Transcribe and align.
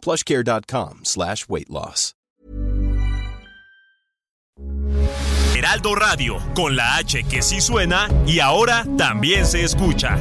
plushcare.com 0.00 1.00
slash 1.04 1.48
weight 1.48 1.70
loss. 1.70 2.14
Heraldo 5.54 5.94
Radio, 5.94 6.38
con 6.54 6.74
la 6.74 6.96
H 6.96 7.24
que 7.24 7.42
sí 7.42 7.60
suena 7.60 8.08
y 8.26 8.40
ahora 8.40 8.86
también 8.96 9.44
se 9.44 9.62
escucha. 9.62 10.16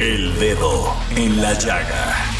El 0.00 0.38
dedo 0.38 0.94
en 1.14 1.42
la 1.42 1.52
llaga. 1.52 2.39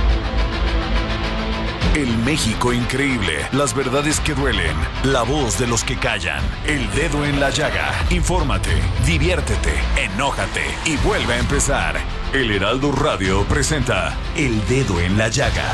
El 1.93 2.17
México 2.19 2.71
increíble. 2.71 3.45
Las 3.51 3.75
verdades 3.75 4.21
que 4.21 4.33
duelen. 4.33 4.75
La 5.03 5.23
voz 5.23 5.59
de 5.59 5.67
los 5.67 5.83
que 5.83 5.97
callan. 5.97 6.41
El 6.65 6.89
dedo 6.93 7.25
en 7.25 7.41
la 7.41 7.49
llaga. 7.49 7.91
Infórmate, 8.09 8.71
diviértete, 9.05 9.73
enójate 9.97 10.63
y 10.85 10.95
vuelve 11.05 11.33
a 11.33 11.39
empezar. 11.39 11.95
El 12.31 12.49
Heraldo 12.49 12.93
Radio 12.93 13.43
presenta 13.43 14.15
El 14.37 14.65
Dedo 14.67 15.01
en 15.01 15.17
la 15.17 15.27
Llaga 15.27 15.67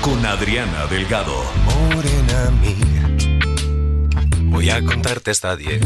con 0.00 0.24
Adriana 0.24 0.86
Delgado. 0.86 1.42
Morena 1.64 2.52
mía, 2.60 3.16
voy 4.44 4.70
a 4.70 4.80
contarte 4.84 5.32
hasta 5.32 5.56
diez. 5.56 5.82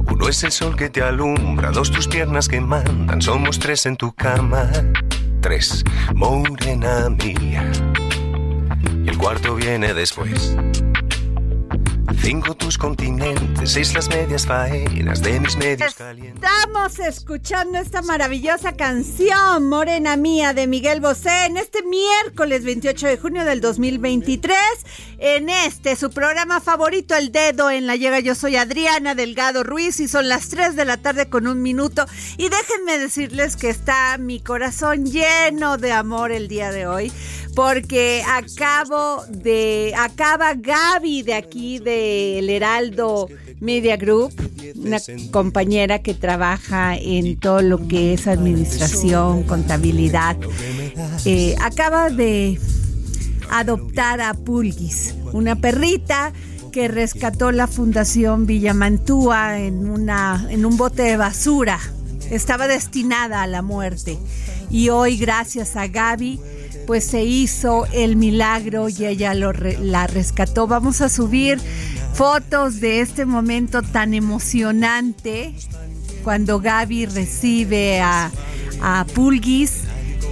Uno 0.00 0.28
es 0.28 0.44
el 0.44 0.52
sol 0.52 0.76
que 0.76 0.90
te 0.90 1.02
alumbra, 1.02 1.70
dos 1.70 1.90
tus 1.90 2.06
piernas 2.06 2.46
que 2.46 2.60
mandan, 2.60 3.22
somos 3.22 3.58
tres 3.58 3.86
en 3.86 3.96
tu 3.96 4.12
cama. 4.12 4.68
Tres, 5.40 5.82
morena 6.14 7.08
mía. 7.08 7.70
Cuarto 9.28 9.56
viene 9.56 9.92
después. 9.92 10.56
Cinco 12.22 12.54
tus 12.54 12.78
continentes, 12.78 13.72
seis 13.72 13.92
las 13.92 14.08
medias 14.08 14.46
faenas 14.46 15.22
de 15.22 15.38
mis 15.38 15.56
medios 15.56 15.94
calientes. 15.94 16.42
Estamos 16.42 16.98
escuchando 16.98 17.78
esta 17.78 18.00
maravillosa 18.00 18.72
canción, 18.72 19.68
Morena 19.68 20.16
Mía, 20.16 20.54
de 20.54 20.66
Miguel 20.66 21.00
Bosé, 21.00 21.44
en 21.44 21.58
este 21.58 21.82
miércoles 21.82 22.64
28 22.64 23.06
de 23.06 23.18
junio 23.18 23.44
del 23.44 23.60
2023. 23.60 24.56
En 25.18 25.48
este, 25.50 25.96
su 25.96 26.10
programa 26.10 26.60
favorito, 26.60 27.14
El 27.14 27.30
Dedo 27.30 27.70
en 27.70 27.86
la 27.86 27.96
Llega. 27.96 28.20
Yo 28.20 28.34
soy 28.34 28.56
Adriana 28.56 29.14
Delgado 29.14 29.62
Ruiz 29.62 30.00
y 30.00 30.08
son 30.08 30.28
las 30.28 30.48
3 30.48 30.74
de 30.76 30.84
la 30.84 30.96
tarde 30.96 31.28
con 31.28 31.46
un 31.46 31.60
minuto. 31.60 32.06
Y 32.36 32.48
déjenme 32.48 32.98
decirles 32.98 33.56
que 33.56 33.68
está 33.68 34.16
mi 34.18 34.40
corazón 34.40 35.06
lleno 35.06 35.76
de 35.76 35.92
amor 35.92 36.32
el 36.32 36.48
día 36.48 36.70
de 36.70 36.86
hoy, 36.86 37.12
porque 37.58 38.22
acabo 38.24 39.24
de, 39.28 39.92
acaba 39.98 40.54
Gaby 40.54 41.24
de 41.24 41.34
aquí 41.34 41.80
del 41.80 42.48
Heraldo 42.48 43.28
Media 43.58 43.96
Group, 43.96 44.32
una 44.76 44.98
compañera 45.32 45.98
que 45.98 46.14
trabaja 46.14 46.96
en 46.96 47.36
todo 47.36 47.60
lo 47.62 47.88
que 47.88 48.14
es 48.14 48.28
administración, 48.28 49.42
contabilidad, 49.42 50.36
eh, 51.24 51.56
acaba 51.60 52.10
de 52.10 52.60
adoptar 53.50 54.20
a 54.20 54.34
Pulguis, 54.34 55.16
una 55.32 55.56
perrita 55.56 56.32
que 56.70 56.86
rescató 56.86 57.50
la 57.50 57.66
Fundación 57.66 58.46
Villamantúa 58.46 59.58
en, 59.58 59.88
una, 59.88 60.46
en 60.48 60.64
un 60.64 60.76
bote 60.76 61.02
de 61.02 61.16
basura. 61.16 61.80
Estaba 62.30 62.68
destinada 62.68 63.42
a 63.42 63.48
la 63.48 63.62
muerte. 63.62 64.16
Y 64.70 64.90
hoy, 64.90 65.16
gracias 65.16 65.74
a 65.76 65.88
Gaby, 65.88 66.38
pues 66.88 67.04
se 67.04 67.22
hizo 67.22 67.84
el 67.92 68.16
milagro 68.16 68.88
y 68.88 69.04
ella 69.04 69.34
lo 69.34 69.52
re- 69.52 69.76
la 69.78 70.06
rescató. 70.06 70.66
Vamos 70.66 71.02
a 71.02 71.10
subir 71.10 71.60
fotos 72.14 72.80
de 72.80 73.02
este 73.02 73.26
momento 73.26 73.82
tan 73.82 74.14
emocionante 74.14 75.52
cuando 76.24 76.60
Gaby 76.60 77.04
recibe 77.04 78.00
a, 78.00 78.30
a 78.80 79.04
Pulguis 79.14 79.82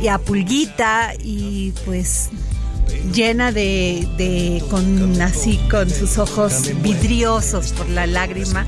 y 0.02 0.08
a 0.08 0.16
Pulguita 0.16 1.12
y 1.22 1.74
pues 1.84 2.30
llena 3.12 3.52
de, 3.52 4.06
de 4.16 4.62
con 4.70 5.20
así 5.22 5.58
con 5.70 5.88
sus 5.90 6.18
ojos 6.18 6.72
vidriosos 6.82 7.72
por 7.72 7.88
la 7.88 8.06
lágrima 8.06 8.66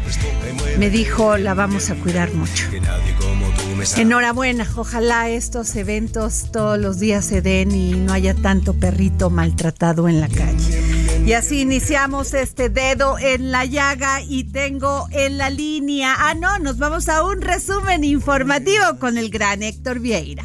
me 0.79 0.91
dijo 0.91 1.37
la 1.37 1.55
vamos 1.55 1.91
a 1.91 1.95
cuidar 1.97 2.33
mucho. 2.33 2.67
Enhorabuena 3.97 4.67
ojalá 4.77 5.29
estos 5.29 5.75
eventos 5.77 6.51
todos 6.53 6.79
los 6.79 6.99
días 6.99 7.25
se 7.25 7.43
den 7.43 7.73
y 7.73 7.93
no 7.93 8.13
haya 8.13 8.35
tanto 8.35 8.75
perrito 8.75 9.31
maltratado 9.31 10.09
en 10.09 10.21
la 10.21 10.29
calle. 10.29 10.83
Y 11.27 11.33
así 11.33 11.61
iniciamos 11.61 12.33
este 12.35 12.71
dedo 12.71 13.19
en 13.19 13.51
la 13.51 13.65
llaga 13.65 14.23
y 14.23 14.45
tengo 14.45 15.07
en 15.11 15.37
la 15.37 15.51
línea 15.51 16.15
ah 16.19 16.35
no 16.35 16.59
nos 16.59 16.79
vamos 16.79 17.09
a 17.09 17.23
un 17.25 17.43
resumen 17.43 18.03
informativo 18.03 18.99
con 18.99 19.19
el 19.19 19.29
gran 19.31 19.63
Héctor 19.63 20.01
Vieira 20.01 20.45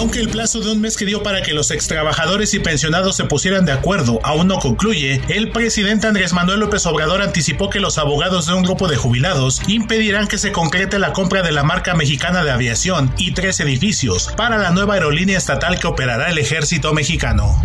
Aunque 0.00 0.18
el 0.20 0.30
plazo 0.30 0.60
de 0.60 0.72
un 0.72 0.80
mes 0.80 0.96
que 0.96 1.04
dio 1.04 1.22
para 1.22 1.42
que 1.42 1.52
los 1.52 1.70
extrabajadores 1.70 2.54
y 2.54 2.58
pensionados 2.58 3.16
se 3.16 3.26
pusieran 3.26 3.66
de 3.66 3.72
acuerdo 3.72 4.18
aún 4.22 4.48
no 4.48 4.58
concluye, 4.58 5.20
el 5.28 5.50
presidente 5.50 6.06
Andrés 6.06 6.32
Manuel 6.32 6.60
López 6.60 6.86
Obrador 6.86 7.20
anticipó 7.20 7.68
que 7.68 7.80
los 7.80 7.98
abogados 7.98 8.46
de 8.46 8.54
un 8.54 8.62
grupo 8.62 8.88
de 8.88 8.96
jubilados 8.96 9.60
impedirán 9.68 10.26
que 10.26 10.38
se 10.38 10.52
concrete 10.52 10.98
la 10.98 11.12
compra 11.12 11.42
de 11.42 11.52
la 11.52 11.64
marca 11.64 11.92
mexicana 11.92 12.42
de 12.42 12.50
aviación 12.50 13.12
y 13.18 13.32
tres 13.32 13.60
edificios 13.60 14.32
para 14.38 14.56
la 14.56 14.70
nueva 14.70 14.94
aerolínea 14.94 15.36
estatal 15.36 15.78
que 15.78 15.88
operará 15.88 16.30
el 16.30 16.38
ejército 16.38 16.94
mexicano. 16.94 17.62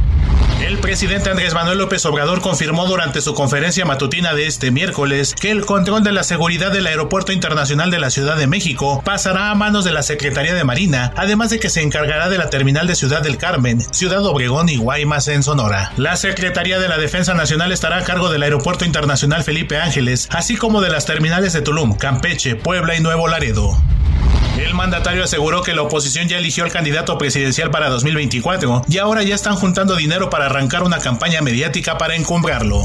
El 0.62 0.80
presidente 0.80 1.30
Andrés 1.30 1.54
Manuel 1.54 1.80
López 1.80 2.06
Obrador 2.06 2.42
confirmó 2.42 2.88
durante 2.88 3.22
su 3.22 3.34
conferencia 3.34 3.86
matutina 3.86 4.34
de 4.34 4.48
este 4.48 4.72
miércoles 4.72 5.36
que 5.40 5.52
el 5.52 5.66
control 5.66 6.04
de 6.04 6.14
la 6.14 6.24
seguridad 6.24 6.72
del 6.72 6.88
Aeropuerto 6.88 7.32
Internacional 7.32 7.92
de 7.92 8.00
la 8.00 8.10
Ciudad 8.10 8.38
de 8.38 8.48
México 8.48 9.02
pasará 9.04 9.52
a 9.52 9.56
manos 9.56 9.84
de 9.84 9.92
la 9.92 10.02
Secretaría 10.02 10.54
de 10.54 10.64
Marina, 10.64 11.14
además 11.18 11.50
de 11.50 11.60
que 11.60 11.70
se 11.70 11.82
encargará 11.82 12.30
de 12.30 12.38
la 12.38 12.50
terminal 12.50 12.88
de 12.88 12.96
Ciudad 12.96 13.22
del 13.22 13.38
Carmen, 13.38 13.82
Ciudad 13.94 14.26
Obregón 14.26 14.70
y 14.70 14.78
Guaymas 14.78 15.28
en 15.28 15.44
Sonora. 15.44 15.92
La 15.98 16.16
Secretaría 16.16 16.80
de 16.80 16.88
la 16.88 16.98
Defensa 16.98 17.34
Nacional 17.34 17.72
estará 17.72 17.98
a 17.98 18.04
cargo 18.04 18.30
del 18.30 18.44
Aeropuerto 18.44 18.86
Internacional 18.86 19.44
Felipe 19.44 19.78
Ángeles, 19.78 20.30
así 20.32 20.56
como 20.56 20.82
de 20.82 20.90
las 20.90 21.06
terminales 21.06 21.54
de 21.54 21.62
Tulum, 21.62 21.96
Campeche, 21.96 22.56
Puebla 22.56 22.96
y 22.96 23.02
Nuevo 23.02 23.28
Laredo. 23.28 23.78
El 24.58 24.74
mandatario 24.74 25.24
aseguró 25.24 25.62
que 25.64 25.74
la 25.74 25.82
oposición 25.82 26.28
ya 26.28 26.38
eligió 26.38 26.64
al 26.64 26.72
candidato 26.72 27.18
presidencial 27.18 27.72
para 27.72 27.90
2024 27.90 28.84
y 28.88 28.98
ahora 28.98 29.24
ya 29.24 29.36
están 29.36 29.56
juntando 29.56 29.96
dinero 29.96 30.30
para 30.30 30.46
arrancar 30.46 30.84
una 30.84 31.00
campaña 31.00 31.42
mediática 31.42 31.98
para 31.98 32.16
encumbrarlo. 32.16 32.82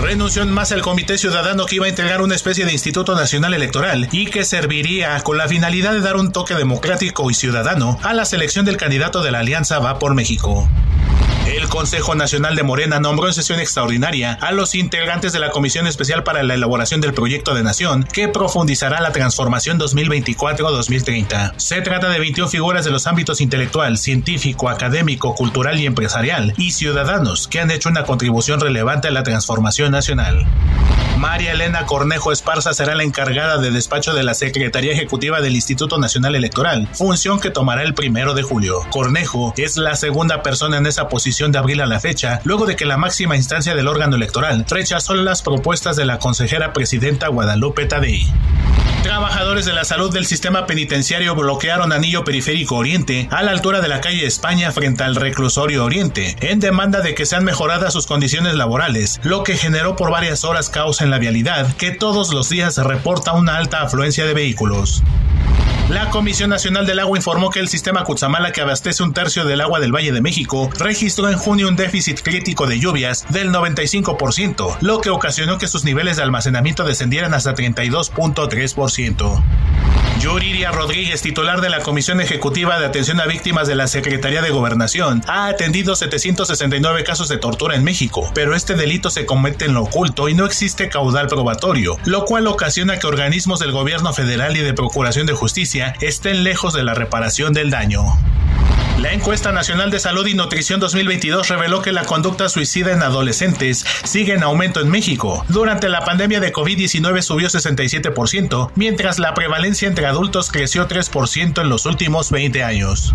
Renunció 0.00 0.42
en 0.42 0.50
más 0.50 0.70
el 0.70 0.80
Comité 0.80 1.18
Ciudadano 1.18 1.66
que 1.66 1.74
iba 1.76 1.86
a 1.86 1.88
entregar 1.88 2.22
una 2.22 2.36
especie 2.36 2.64
de 2.64 2.72
Instituto 2.72 3.16
Nacional 3.16 3.52
Electoral 3.52 4.08
y 4.12 4.26
que 4.26 4.44
serviría 4.44 5.18
con 5.20 5.36
la 5.36 5.48
finalidad 5.48 5.92
de 5.92 6.00
dar 6.00 6.16
un 6.16 6.30
toque 6.30 6.54
democrático 6.54 7.30
y 7.30 7.34
ciudadano 7.34 7.98
a 8.02 8.14
la 8.14 8.24
selección 8.24 8.64
del 8.64 8.76
candidato 8.76 9.22
de 9.22 9.32
la 9.32 9.40
Alianza 9.40 9.80
Va 9.80 9.98
por 9.98 10.14
México. 10.14 10.68
El 11.48 11.66
Consejo 11.68 12.14
Nacional 12.14 12.56
de 12.56 12.62
Morena 12.62 13.00
nombró 13.00 13.26
en 13.26 13.32
sesión 13.32 13.58
extraordinaria 13.58 14.34
a 14.34 14.52
los 14.52 14.74
integrantes 14.74 15.32
de 15.32 15.38
la 15.38 15.50
Comisión 15.50 15.86
Especial 15.86 16.22
para 16.22 16.42
la 16.42 16.52
Elaboración 16.52 17.00
del 17.00 17.14
Proyecto 17.14 17.54
de 17.54 17.62
Nación 17.62 18.04
que 18.04 18.28
profundizará 18.28 19.00
la 19.00 19.12
transformación 19.12 19.80
2024-2030. 19.80 21.54
Se 21.56 21.80
trata 21.80 22.10
de 22.10 22.18
21 22.18 22.50
figuras 22.50 22.84
de 22.84 22.90
los 22.90 23.06
ámbitos 23.06 23.40
intelectual, 23.40 23.96
científico, 23.96 24.68
académico, 24.68 25.34
cultural 25.34 25.80
y 25.80 25.86
empresarial 25.86 26.52
y 26.58 26.72
ciudadanos 26.72 27.48
que 27.48 27.60
han 27.60 27.70
hecho 27.70 27.88
una 27.88 28.04
contribución 28.04 28.60
relevante 28.60 29.08
a 29.08 29.12
la 29.12 29.22
transformación 29.22 29.90
nacional. 29.90 30.46
María 31.18 31.50
Elena 31.52 31.84
Cornejo 31.84 32.30
Esparza 32.30 32.72
será 32.74 32.94
la 32.94 33.02
encargada 33.02 33.58
de 33.58 33.72
despacho 33.72 34.14
de 34.14 34.22
la 34.22 34.34
Secretaría 34.34 34.92
Ejecutiva 34.92 35.40
del 35.40 35.56
Instituto 35.56 35.98
Nacional 35.98 36.36
Electoral, 36.36 36.86
función 36.92 37.40
que 37.40 37.50
tomará 37.50 37.82
el 37.82 37.94
primero 37.94 38.34
de 38.34 38.44
julio. 38.44 38.86
Cornejo 38.90 39.52
es 39.56 39.76
la 39.76 39.96
segunda 39.96 40.44
persona 40.44 40.76
en 40.76 40.86
esa 40.86 41.08
posición 41.08 41.37
de 41.46 41.58
abril 41.58 41.80
a 41.80 41.86
la 41.86 42.00
fecha, 42.00 42.40
luego 42.42 42.66
de 42.66 42.74
que 42.74 42.84
la 42.84 42.96
máxima 42.96 43.36
instancia 43.36 43.74
del 43.74 43.86
órgano 43.86 44.16
electoral 44.16 44.64
rechazó 44.68 45.14
las 45.14 45.42
propuestas 45.42 45.96
de 45.96 46.04
la 46.04 46.18
consejera 46.18 46.72
presidenta 46.72 47.28
Guadalupe 47.28 47.86
Tadei. 47.86 48.26
Trabajadores 49.02 49.64
de 49.64 49.72
la 49.72 49.84
salud 49.84 50.12
del 50.12 50.26
sistema 50.26 50.66
penitenciario 50.66 51.34
bloquearon 51.36 51.92
Anillo 51.92 52.24
Periférico 52.24 52.76
Oriente 52.76 53.28
a 53.30 53.42
la 53.42 53.52
altura 53.52 53.80
de 53.80 53.88
la 53.88 54.00
calle 54.00 54.26
España 54.26 54.72
frente 54.72 55.04
al 55.04 55.14
reclusorio 55.14 55.84
Oriente, 55.84 56.36
en 56.40 56.58
demanda 56.58 57.00
de 57.00 57.14
que 57.14 57.24
sean 57.24 57.44
mejoradas 57.44 57.92
sus 57.92 58.06
condiciones 58.06 58.54
laborales, 58.54 59.20
lo 59.22 59.44
que 59.44 59.56
generó 59.56 59.94
por 59.94 60.10
varias 60.10 60.44
horas 60.44 60.68
caos 60.68 61.00
en 61.00 61.10
la 61.10 61.18
vialidad 61.18 61.72
que 61.76 61.92
todos 61.92 62.34
los 62.34 62.48
días 62.48 62.76
reporta 62.78 63.32
una 63.32 63.56
alta 63.56 63.82
afluencia 63.82 64.26
de 64.26 64.34
vehículos. 64.34 65.02
La 65.88 66.10
Comisión 66.10 66.50
Nacional 66.50 66.84
del 66.84 66.98
Agua 66.98 67.16
informó 67.16 67.48
que 67.48 67.60
el 67.60 67.68
sistema 67.68 68.04
Cutzamala, 68.04 68.52
que 68.52 68.60
abastece 68.60 69.02
un 69.02 69.14
tercio 69.14 69.46
del 69.46 69.62
agua 69.62 69.80
del 69.80 69.94
Valle 69.94 70.12
de 70.12 70.20
México, 70.20 70.68
registró 70.78 71.30
en 71.30 71.38
junio 71.38 71.66
un 71.66 71.76
déficit 71.76 72.20
crítico 72.20 72.66
de 72.66 72.78
lluvias 72.78 73.24
del 73.30 73.50
95%, 73.50 74.76
lo 74.82 75.00
que 75.00 75.08
ocasionó 75.08 75.56
que 75.56 75.66
sus 75.66 75.84
niveles 75.84 76.18
de 76.18 76.24
almacenamiento 76.24 76.84
descendieran 76.84 77.32
hasta 77.32 77.54
32.3%. 77.54 79.42
Yuriria 80.20 80.72
Rodríguez, 80.72 81.22
titular 81.22 81.60
de 81.60 81.68
la 81.68 81.78
Comisión 81.78 82.20
Ejecutiva 82.20 82.80
de 82.80 82.86
Atención 82.86 83.20
a 83.20 83.26
Víctimas 83.26 83.68
de 83.68 83.76
la 83.76 83.86
Secretaría 83.86 84.42
de 84.42 84.50
Gobernación, 84.50 85.22
ha 85.28 85.46
atendido 85.46 85.94
769 85.94 87.04
casos 87.04 87.28
de 87.28 87.38
tortura 87.38 87.76
en 87.76 87.84
México, 87.84 88.28
pero 88.34 88.56
este 88.56 88.74
delito 88.74 89.10
se 89.10 89.26
comete 89.26 89.66
en 89.66 89.74
lo 89.74 89.84
oculto 89.84 90.28
y 90.28 90.34
no 90.34 90.44
existe 90.44 90.88
caudal 90.88 91.28
probatorio, 91.28 91.98
lo 92.04 92.24
cual 92.24 92.48
ocasiona 92.48 92.98
que 92.98 93.06
organismos 93.06 93.60
del 93.60 93.70
gobierno 93.70 94.12
federal 94.12 94.56
y 94.56 94.60
de 94.60 94.74
Procuración 94.74 95.26
de 95.26 95.34
Justicia 95.34 95.77
estén 96.00 96.44
lejos 96.44 96.74
de 96.74 96.82
la 96.82 96.94
reparación 96.94 97.52
del 97.52 97.70
daño. 97.70 98.02
La 99.00 99.12
encuesta 99.12 99.52
nacional 99.52 99.92
de 99.92 100.00
salud 100.00 100.26
y 100.26 100.34
nutrición 100.34 100.80
2022 100.80 101.48
reveló 101.48 101.82
que 101.82 101.92
la 101.92 102.02
conducta 102.02 102.48
suicida 102.48 102.92
en 102.92 103.00
adolescentes 103.00 103.84
sigue 104.02 104.34
en 104.34 104.42
aumento 104.42 104.80
en 104.80 104.88
México. 104.88 105.44
Durante 105.48 105.88
la 105.88 106.04
pandemia 106.04 106.40
de 106.40 106.52
COVID-19 106.52 107.22
subió 107.22 107.46
67%, 107.48 108.72
mientras 108.74 109.20
la 109.20 109.34
prevalencia 109.34 109.86
entre 109.86 110.06
adultos 110.06 110.50
creció 110.50 110.88
3% 110.88 111.60
en 111.60 111.68
los 111.68 111.86
últimos 111.86 112.32
20 112.32 112.64
años. 112.64 113.14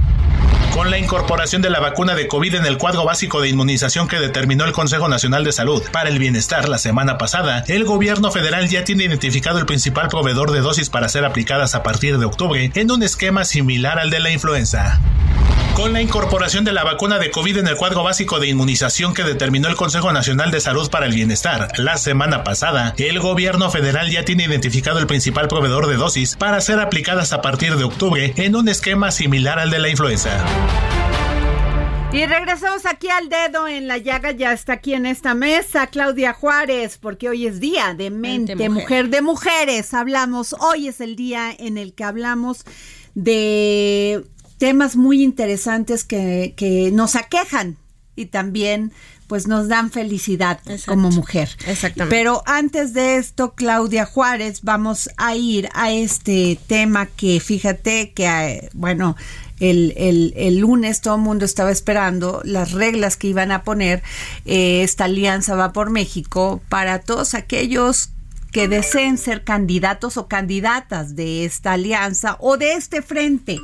Con 0.74 0.90
la 0.90 0.98
incorporación 0.98 1.62
de 1.62 1.70
la 1.70 1.82
vacuna 1.82 2.16
de 2.16 2.30
COVID 2.30 2.56
en 2.56 2.66
el 2.66 2.78
cuadro 2.78 3.04
básico 3.04 3.42
de 3.42 3.50
inmunización 3.50 4.08
que 4.08 4.22
determinó 4.22 4.64
el 4.64 4.72
Consejo 4.72 5.10
Nacional 5.10 5.44
de 5.44 5.52
Salud 5.52 5.84
para 5.92 6.08
el 6.08 6.18
Bienestar 6.18 6.70
la 6.70 6.78
semana 6.78 7.18
pasada, 7.18 7.66
el 7.68 7.84
gobierno 7.84 8.32
federal 8.32 8.70
ya 8.70 8.86
tiene 8.86 9.04
identificado 9.04 9.60
el 9.60 9.66
principal 9.66 10.08
proveedor 10.08 10.52
de 10.52 10.62
dosis 10.62 10.90
para 10.90 11.10
ser 11.10 11.26
aplicadas 11.26 11.76
a 11.76 11.84
partir 11.84 12.20
de 12.20 12.26
octubre 12.26 12.72
en 12.74 12.90
un 12.90 13.04
esquema 13.04 13.44
similar 13.44 14.00
al 14.00 14.10
de 14.10 14.22
la 14.22 14.32
influenza. 14.32 15.02
Con 15.76 15.92
la 15.92 16.04
incorporación 16.04 16.64
de 16.64 16.72
la 16.72 16.84
vacuna 16.84 17.18
de 17.18 17.32
COVID 17.32 17.58
en 17.58 17.68
el 17.68 17.76
cuadro 17.76 18.04
básico 18.04 18.40
de 18.40 18.48
inmunización 18.48 19.16
que 19.16 19.24
determinó 19.24 19.68
el 19.70 19.76
Consejo 19.76 20.14
Nacional 20.14 20.52
de 20.52 20.62
Salud 20.62 20.88
para 20.92 21.08
el 21.08 21.14
Bienestar 21.14 21.68
la 21.80 21.98
semana 21.98 22.44
pasada, 22.44 22.94
el 23.00 23.20
gobierno 23.20 23.72
federal 23.72 24.12
ya 24.12 24.24
tiene 24.24 24.44
identificado 24.44 25.00
el 25.00 25.08
principal 25.08 25.48
proveedor 25.48 25.88
de 25.88 25.96
dosis 25.96 26.36
para 26.36 26.62
ser 26.62 26.80
aplicadas 26.80 27.34
a 27.34 27.42
partir 27.42 27.76
de 27.76 27.86
octubre 27.86 28.34
en 28.38 28.56
un 28.56 28.70
esquema 28.70 29.10
similar 29.10 29.58
al 29.58 29.72
de 29.72 29.80
la 29.80 29.90
influenza. 29.90 30.46
Y 32.14 32.28
regresamos 32.28 32.86
aquí 32.86 33.10
al 33.10 33.28
dedo 33.28 33.68
en 33.68 33.88
la 33.88 33.98
llaga, 33.98 34.30
ya 34.30 34.54
está 34.54 34.74
aquí 34.74 34.94
en 34.94 35.08
esta 35.08 35.34
mesa 35.34 35.88
Claudia 35.88 36.34
Juárez, 36.34 37.00
porque 37.00 37.30
hoy 37.30 37.48
es 37.48 37.60
día 37.60 37.96
de 37.96 38.12
mente, 38.12 38.54
mujer. 38.56 38.70
mujer 38.70 39.10
de 39.10 39.22
mujeres. 39.24 39.96
Hablamos, 39.96 40.54
hoy 40.60 40.90
es 40.90 41.02
el 41.02 41.16
día 41.16 41.52
en 41.58 41.80
el 41.80 41.96
que 41.96 42.04
hablamos 42.04 42.64
de 43.16 44.24
temas 44.64 44.96
muy 44.96 45.22
interesantes 45.22 46.06
que, 46.06 46.54
que 46.56 46.90
nos 46.94 47.18
aquejan 47.18 47.76
y 48.16 48.28
también 48.28 48.94
pues 49.28 49.46
nos 49.46 49.68
dan 49.68 49.92
felicidad 49.92 50.62
como 50.86 51.12
mujer. 51.12 51.50
Exactamente. 51.68 52.16
Pero 52.16 52.44
antes 52.46 52.94
de 52.94 53.18
esto, 53.18 53.56
Claudia 53.56 54.06
Juárez, 54.06 54.62
vamos 54.62 55.10
a 55.18 55.36
ir 55.36 55.68
a 55.74 55.92
este 55.92 56.58
tema 56.66 57.08
que 57.08 57.42
fíjate 57.42 58.14
que, 58.14 58.26
eh, 58.26 58.70
bueno, 58.72 59.18
el, 59.60 59.94
el, 59.98 60.34
el, 60.38 60.60
lunes 60.60 61.02
todo 61.02 61.16
el 61.16 61.22
mundo 61.22 61.44
estaba 61.44 61.70
esperando 61.70 62.40
las 62.46 62.72
reglas 62.72 63.18
que 63.18 63.28
iban 63.28 63.52
a 63.52 63.64
poner 63.64 64.02
eh, 64.46 64.82
esta 64.84 65.04
alianza 65.04 65.56
va 65.56 65.74
por 65.74 65.90
México 65.90 66.62
para 66.70 67.00
todos 67.00 67.34
aquellos 67.34 68.12
que 68.54 68.70
deseen 68.70 69.18
ser 69.18 69.44
candidatos 69.44 70.16
o 70.16 70.30
candidatas 70.30 71.18
de 71.18 71.44
esta 71.44 71.74
alianza 71.74 72.38
o 72.40 72.56
de 72.56 72.76
este 72.76 73.02
frente. 73.02 73.60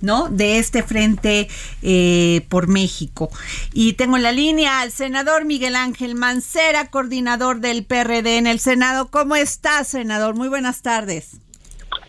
¿No? 0.00 0.28
De 0.28 0.58
este 0.58 0.82
frente 0.82 1.48
eh, 1.82 2.46
por 2.48 2.68
México. 2.68 3.30
Y 3.72 3.94
tengo 3.94 4.16
en 4.16 4.22
la 4.22 4.32
línea 4.32 4.80
al 4.80 4.92
senador 4.92 5.44
Miguel 5.44 5.76
Ángel 5.76 6.14
Mancera, 6.14 6.90
coordinador 6.90 7.60
del 7.60 7.84
PRD 7.84 8.38
en 8.38 8.46
el 8.46 8.60
Senado. 8.60 9.08
¿Cómo 9.08 9.36
estás, 9.36 9.88
senador? 9.88 10.34
Muy 10.34 10.48
buenas 10.48 10.82
tardes. 10.82 11.38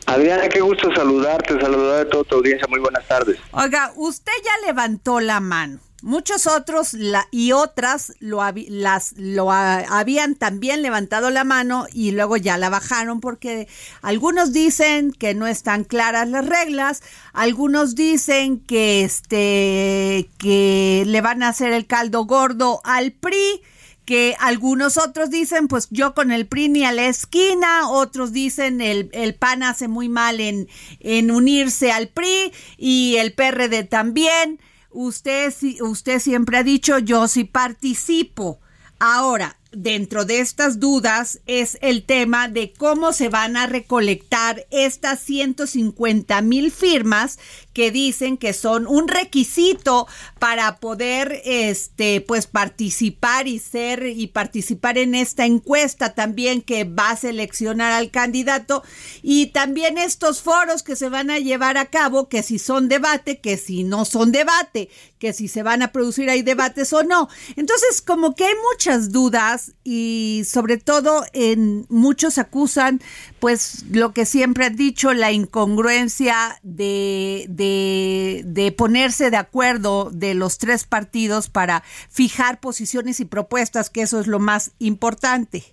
Adriana, 0.06 0.50
qué 0.50 0.62
gusto 0.62 0.94
saludarte, 0.96 1.60
saludar 1.62 2.08
a 2.08 2.10
toda 2.10 2.24
tu 2.24 2.36
audiencia. 2.36 2.68
Muy 2.68 2.80
buenas 2.80 3.08
tardes. 3.08 3.38
Oiga, 3.52 3.92
usted 3.96 4.32
ya 4.44 4.68
levantó 4.68 5.20
la 5.20 5.40
mano. 5.40 5.80
Muchos 6.02 6.48
otros 6.48 6.96
y 7.32 7.52
otras 7.52 8.14
lo 8.20 8.42
habían 8.42 10.36
también 10.36 10.82
levantado 10.82 11.30
la 11.30 11.44
mano 11.44 11.88
y 11.92 12.12
luego 12.12 12.38
ya 12.38 12.58
la 12.58 12.70
bajaron 12.70 13.20
porque 13.20 13.68
algunos 14.02 14.54
dicen 14.54 15.12
que 15.12 15.34
no 15.34 15.46
están 15.46 15.84
claras 15.84 16.30
las 16.30 16.46
reglas, 16.46 17.04
algunos 17.34 17.96
dicen 17.96 18.60
que 18.62 19.04
este 19.04 20.30
que 20.38 21.04
le 21.06 21.22
van 21.22 21.44
a 21.44 21.50
hacer 21.50 21.74
el 21.74 21.86
caldo 21.86 22.24
gordo 22.24 22.80
al 22.86 23.12
PRI 23.12 23.62
que 24.06 24.36
algunos 24.40 24.98
otros 24.98 25.30
dicen, 25.30 25.68
pues 25.68 25.88
yo 25.92 26.16
con 26.16 26.32
el 26.32 26.48
PRI 26.48 26.70
ni 26.70 26.84
a 26.84 26.92
la 26.92 27.06
esquina, 27.06 27.88
otros 27.90 28.32
dicen 28.32 28.82
el, 28.82 29.12
el 29.14 29.36
PAN 29.36 29.62
hace 29.62 29.88
muy 29.88 30.10
mal 30.10 30.40
en, 30.40 30.68
en 31.00 31.30
unirse 31.30 31.92
al 31.92 32.08
PRI 32.08 32.52
y 32.78 33.18
el 33.18 33.34
PRD 33.34 33.84
también. 33.84 34.60
Usted, 35.02 35.54
usted 35.80 36.20
siempre 36.20 36.58
ha 36.58 36.64
dicho, 36.64 37.00
yo 37.00 37.30
sí 37.30 37.46
participo. 37.46 38.60
Ahora, 39.00 39.58
dentro 39.72 40.26
de 40.26 40.40
estas 40.40 40.80
dudas 40.80 41.42
es 41.46 41.78
el 41.82 42.04
tema 42.04 42.48
de 42.48 42.74
cómo 42.74 43.14
se 43.14 43.30
van 43.30 43.56
a 43.56 43.68
recolectar 43.68 44.66
estas 44.72 45.20
150 45.20 46.42
mil 46.42 46.72
firmas 46.72 47.38
que 47.74 47.92
dicen 47.92 48.38
que 48.38 48.54
son 48.54 48.88
un 48.88 49.08
requisito 49.08 50.08
para 50.40 50.78
poder 50.78 51.42
este 51.46 52.20
pues 52.22 52.48
participar 52.48 53.48
y 53.48 53.60
ser 53.60 54.08
y 54.08 54.28
participar 54.28 54.98
en 54.98 55.14
esta 55.14 55.46
encuesta 55.46 56.16
también 56.16 56.62
que 56.62 56.84
va 56.84 57.12
a 57.12 57.18
seleccionar 57.18 57.94
al 57.94 58.10
candidato. 58.12 58.84
Y 59.22 59.48
también 59.48 59.98
estos 59.98 60.42
foros 60.42 60.84
que 60.84 60.96
se 60.96 61.10
van 61.10 61.30
a 61.30 61.40
llevar 61.40 61.78
a 61.78 61.86
cabo 61.86 62.28
que 62.28 62.44
si 62.44 62.60
son 62.60 62.90
debate 62.90 63.40
que 63.40 63.58
si 63.58 63.84
no 63.84 64.06
son 64.06 64.32
debate 64.32 64.90
que 65.20 65.34
si 65.34 65.48
se 65.48 65.64
van 65.64 65.82
a 65.82 65.92
producir 65.92 66.30
ahí 66.30 66.42
debates 66.42 66.92
o 66.94 67.04
no. 67.04 67.30
Entonces 67.56 68.02
como 68.02 68.36
que 68.36 68.46
hay 68.46 68.56
muchas 68.72 69.12
dudas 69.12 69.59
y 69.84 70.44
sobre 70.46 70.78
todo 70.78 71.24
en 71.34 71.86
muchos 71.90 72.38
acusan 72.38 73.02
pues 73.40 73.86
lo 73.92 74.14
que 74.14 74.26
siempre 74.26 74.66
han 74.66 74.76
dicho 74.76 75.14
la 75.14 75.32
incongruencia 75.32 76.60
de 76.64 77.46
de, 77.48 78.74
ponerse 78.78 79.32
de 79.32 79.38
acuerdo 79.38 80.10
de 80.12 80.34
los 80.34 80.58
tres 80.58 80.86
partidos 80.86 81.50
para 81.50 81.84
fijar 82.10 82.60
posiciones 82.60 83.20
y 83.20 83.26
propuestas, 83.26 83.90
que 83.90 84.02
eso 84.02 84.20
es 84.20 84.28
lo 84.28 84.40
más 84.40 84.72
importante. 84.80 85.64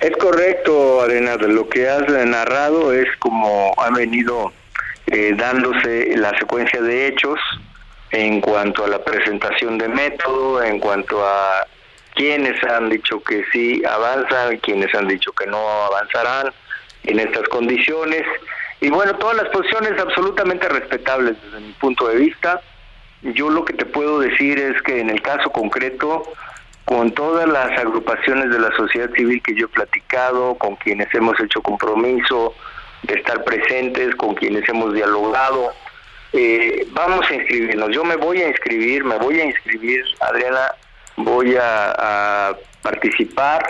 Es 0.00 0.16
correcto, 0.18 1.00
Arena, 1.00 1.36
lo 1.36 1.68
que 1.68 1.88
has 1.88 2.08
narrado 2.26 2.92
es 2.92 3.08
como 3.18 3.72
ha 3.78 3.90
venido 3.90 4.52
eh, 5.06 5.34
dándose 5.36 6.16
la 6.16 6.36
secuencia 6.38 6.80
de 6.82 7.08
hechos 7.08 7.38
en 8.10 8.40
cuanto 8.40 8.84
a 8.84 8.88
la 8.88 9.02
presentación 9.02 9.78
de 9.78 9.88
método, 9.88 10.62
en 10.62 10.78
cuanto 10.78 11.24
a 11.24 11.66
quienes 12.16 12.62
han 12.64 12.90
dicho 12.90 13.22
que 13.22 13.44
sí 13.52 13.82
avanzan, 13.84 14.56
quienes 14.58 14.92
han 14.94 15.06
dicho 15.06 15.30
que 15.32 15.46
no 15.46 15.58
avanzarán 15.84 16.52
en 17.04 17.20
estas 17.20 17.46
condiciones 17.48 18.24
y 18.80 18.90
bueno, 18.90 19.14
todas 19.16 19.36
las 19.36 19.48
posiciones 19.48 19.98
absolutamente 19.98 20.68
respetables 20.68 21.36
desde 21.42 21.60
mi 21.60 21.72
punto 21.72 22.08
de 22.08 22.16
vista. 22.16 22.60
Yo 23.22 23.48
lo 23.48 23.64
que 23.64 23.72
te 23.72 23.86
puedo 23.86 24.20
decir 24.20 24.58
es 24.58 24.80
que 24.82 25.00
en 25.00 25.08
el 25.08 25.22
caso 25.22 25.50
concreto, 25.50 26.24
con 26.84 27.12
todas 27.12 27.48
las 27.48 27.78
agrupaciones 27.78 28.50
de 28.50 28.58
la 28.58 28.70
sociedad 28.76 29.10
civil 29.12 29.42
que 29.42 29.54
yo 29.54 29.66
he 29.66 29.68
platicado, 29.68 30.56
con 30.56 30.76
quienes 30.76 31.12
hemos 31.14 31.40
hecho 31.40 31.62
compromiso 31.62 32.54
de 33.02 33.14
estar 33.14 33.42
presentes, 33.44 34.14
con 34.14 34.34
quienes 34.34 34.68
hemos 34.68 34.92
dialogado, 34.92 35.72
eh, 36.32 36.86
vamos 36.90 37.28
a 37.30 37.34
inscribirnos. 37.34 37.90
Yo 37.92 38.04
me 38.04 38.16
voy 38.16 38.42
a 38.42 38.48
inscribir, 38.48 39.04
me 39.04 39.16
voy 39.16 39.40
a 39.40 39.46
inscribir, 39.46 40.04
Adriana, 40.20 40.74
voy 41.16 41.56
a, 41.56 42.48
a 42.50 42.56
participar 42.82 43.64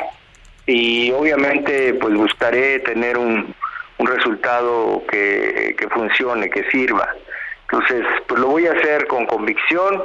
y 0.66 1.10
obviamente 1.12 1.94
pues 1.94 2.14
buscaré 2.14 2.80
tener 2.80 3.16
un 3.16 3.54
un 3.98 4.06
resultado 4.06 5.02
que, 5.10 5.74
que 5.78 5.88
funcione, 5.88 6.50
que 6.50 6.68
sirva. 6.70 7.08
Entonces, 7.62 8.04
pues 8.26 8.40
lo 8.40 8.48
voy 8.48 8.66
a 8.66 8.72
hacer 8.72 9.06
con 9.06 9.26
convicción, 9.26 10.02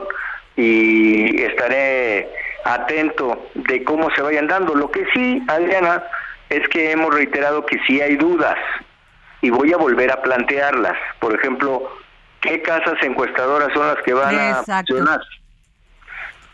y 0.55 1.41
estaré 1.41 2.29
atento 2.65 3.49
de 3.55 3.83
cómo 3.83 4.09
se 4.11 4.21
vayan 4.21 4.47
dando. 4.47 4.75
Lo 4.75 4.91
que 4.91 5.05
sí, 5.13 5.41
Adriana, 5.47 6.03
es 6.49 6.67
que 6.69 6.91
hemos 6.91 7.13
reiterado 7.13 7.65
que 7.65 7.79
sí 7.87 8.01
hay 8.01 8.17
dudas 8.17 8.57
y 9.41 9.49
voy 9.49 9.71
a 9.73 9.77
volver 9.77 10.11
a 10.11 10.21
plantearlas. 10.21 10.97
Por 11.19 11.33
ejemplo, 11.33 11.89
¿qué 12.41 12.61
casas 12.61 12.95
encuestadoras 13.01 13.69
son 13.73 13.87
las 13.87 14.03
que 14.03 14.13
van 14.13 14.37
a 14.37 14.63
funcionar? 14.63 15.21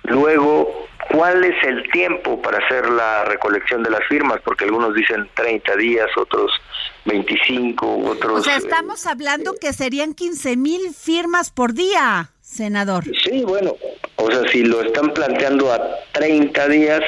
Luego, 0.08 0.88
¿cuál 1.12 1.44
es 1.44 1.56
el 1.64 1.90
tiempo 1.92 2.42
para 2.42 2.58
hacer 2.60 2.90
la 2.90 3.26
recolección 3.26 3.84
de 3.84 3.90
las 3.90 4.06
firmas? 4.08 4.40
Porque 4.44 4.66
algunos 4.66 4.94
dicen 4.94 5.30
30 5.34 5.76
días, 5.76 6.08
otros 6.16 6.52
25, 7.06 7.98
otros... 8.06 8.40
O 8.40 8.44
sea, 8.44 8.58
estamos 8.58 9.06
hablando 9.06 9.54
que 9.60 9.74
serían 9.74 10.14
15 10.14 10.58
mil 10.58 10.94
firmas 10.94 11.52
por 11.52 11.74
día 11.74 12.32
senador. 12.42 13.04
Sí, 13.24 13.44
bueno, 13.44 13.76
o 14.16 14.32
sea, 14.32 14.48
si 14.50 14.64
lo 14.64 14.82
están 14.82 15.14
planteando 15.14 15.72
a 15.72 15.80
30 16.14 16.68
días, 16.70 17.02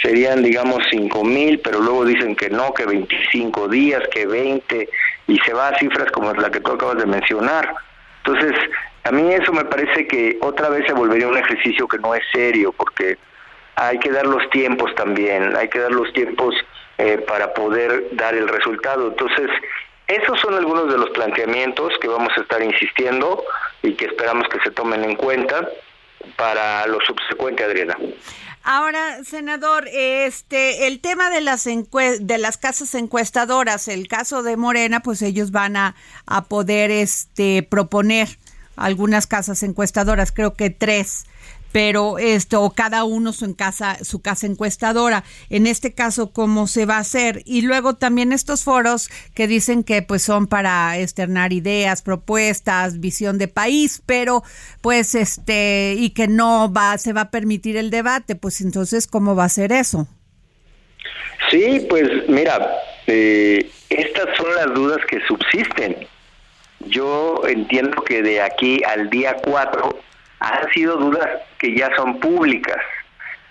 serían, 0.00 0.42
digamos, 0.42 0.78
5 0.90 1.24
mil, 1.24 1.58
pero 1.58 1.80
luego 1.80 2.04
dicen 2.04 2.36
que 2.36 2.48
no, 2.48 2.72
que 2.72 2.86
25 2.86 3.68
días, 3.68 4.02
que 4.12 4.24
20, 4.24 4.88
y 5.26 5.38
se 5.40 5.52
va 5.52 5.68
a 5.68 5.78
cifras 5.78 6.10
como 6.12 6.32
la 6.32 6.50
que 6.50 6.60
tú 6.60 6.72
acabas 6.72 6.98
de 6.98 7.06
mencionar. 7.06 7.74
Entonces, 8.24 8.52
a 9.04 9.12
mí 9.12 9.32
eso 9.32 9.52
me 9.52 9.66
parece 9.66 10.06
que 10.06 10.38
otra 10.40 10.70
vez 10.70 10.86
se 10.86 10.94
volvería 10.94 11.28
un 11.28 11.36
ejercicio 11.36 11.86
que 11.86 11.98
no 11.98 12.14
es 12.14 12.22
serio, 12.32 12.72
porque 12.72 13.18
hay 13.76 13.98
que 13.98 14.10
dar 14.10 14.26
los 14.26 14.48
tiempos 14.50 14.94
también, 14.94 15.54
hay 15.56 15.68
que 15.68 15.78
dar 15.78 15.92
los 15.92 16.10
tiempos 16.14 16.54
eh, 16.96 17.18
para 17.28 17.52
poder 17.52 18.08
dar 18.12 18.34
el 18.34 18.48
resultado. 18.48 19.08
Entonces, 19.08 19.50
esos 20.06 20.40
son 20.40 20.54
algunos 20.54 20.90
de 20.90 20.96
los 20.96 21.10
planteamientos 21.10 21.92
que 22.00 22.08
vamos 22.08 22.30
a 22.36 22.40
estar 22.40 22.62
insistiendo 22.62 23.44
y 23.82 23.94
que 23.94 24.06
esperamos 24.06 24.48
que 24.48 24.60
se 24.60 24.70
tomen 24.70 25.04
en 25.04 25.16
cuenta 25.16 25.68
para 26.36 26.86
lo 26.86 26.98
subsecuente, 27.02 27.62
Adriana. 27.62 27.98
Ahora, 28.62 29.22
senador, 29.24 29.86
este, 29.92 30.86
el 30.86 31.02
tema 31.02 31.28
de 31.28 31.42
las 31.42 31.64
de 31.64 32.38
las 32.38 32.56
casas 32.56 32.94
encuestadoras, 32.94 33.88
el 33.88 34.08
caso 34.08 34.42
de 34.42 34.56
Morena, 34.56 35.00
pues 35.00 35.20
ellos 35.20 35.50
van 35.50 35.76
a, 35.76 35.94
a 36.24 36.44
poder, 36.44 36.90
este, 36.90 37.62
proponer 37.62 38.28
algunas 38.76 39.26
casas 39.26 39.62
encuestadoras, 39.62 40.32
creo 40.32 40.54
que 40.54 40.70
tres 40.70 41.26
pero 41.74 42.18
esto 42.18 42.62
o 42.62 42.70
cada 42.70 43.02
uno 43.02 43.32
su 43.32 43.56
casa 43.56 43.98
su 44.04 44.22
casa 44.22 44.46
encuestadora. 44.46 45.24
En 45.50 45.66
este 45.66 45.92
caso 45.92 46.30
cómo 46.30 46.68
se 46.68 46.86
va 46.86 46.98
a 46.98 47.00
hacer 47.00 47.42
y 47.44 47.62
luego 47.62 47.94
también 47.94 48.32
estos 48.32 48.62
foros 48.62 49.10
que 49.34 49.48
dicen 49.48 49.82
que 49.82 50.00
pues 50.00 50.22
son 50.22 50.46
para 50.46 50.96
externar 51.00 51.52
ideas 51.52 52.00
propuestas 52.00 53.00
visión 53.00 53.38
de 53.38 53.48
país 53.48 54.00
pero 54.06 54.44
pues 54.82 55.16
este 55.16 55.96
y 55.98 56.10
que 56.10 56.28
no 56.28 56.72
va 56.72 56.96
se 56.96 57.12
va 57.12 57.22
a 57.22 57.30
permitir 57.32 57.76
el 57.76 57.90
debate 57.90 58.36
pues 58.36 58.60
entonces 58.60 59.08
cómo 59.08 59.34
va 59.34 59.42
a 59.42 59.48
ser 59.48 59.72
eso 59.72 60.06
sí 61.50 61.84
pues 61.90 62.08
mira 62.28 62.70
eh, 63.08 63.68
estas 63.90 64.36
son 64.36 64.54
las 64.54 64.72
dudas 64.74 64.98
que 65.10 65.18
subsisten 65.26 66.06
yo 66.86 67.42
entiendo 67.46 68.02
que 68.02 68.22
de 68.22 68.42
aquí 68.42 68.82
al 68.84 69.10
día 69.10 69.36
4 69.44 69.98
han 70.40 70.72
sido 70.72 70.96
dudas 70.96 71.28
que 71.58 71.76
ya 71.76 71.94
son 71.96 72.20
públicas. 72.20 72.78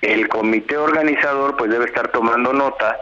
El 0.02 0.28
comité 0.28 0.78
organizador 0.78 1.56
pues 1.58 1.72
debe 1.72 1.86
estar 1.86 2.10
tomando 2.12 2.54
nota 2.54 2.98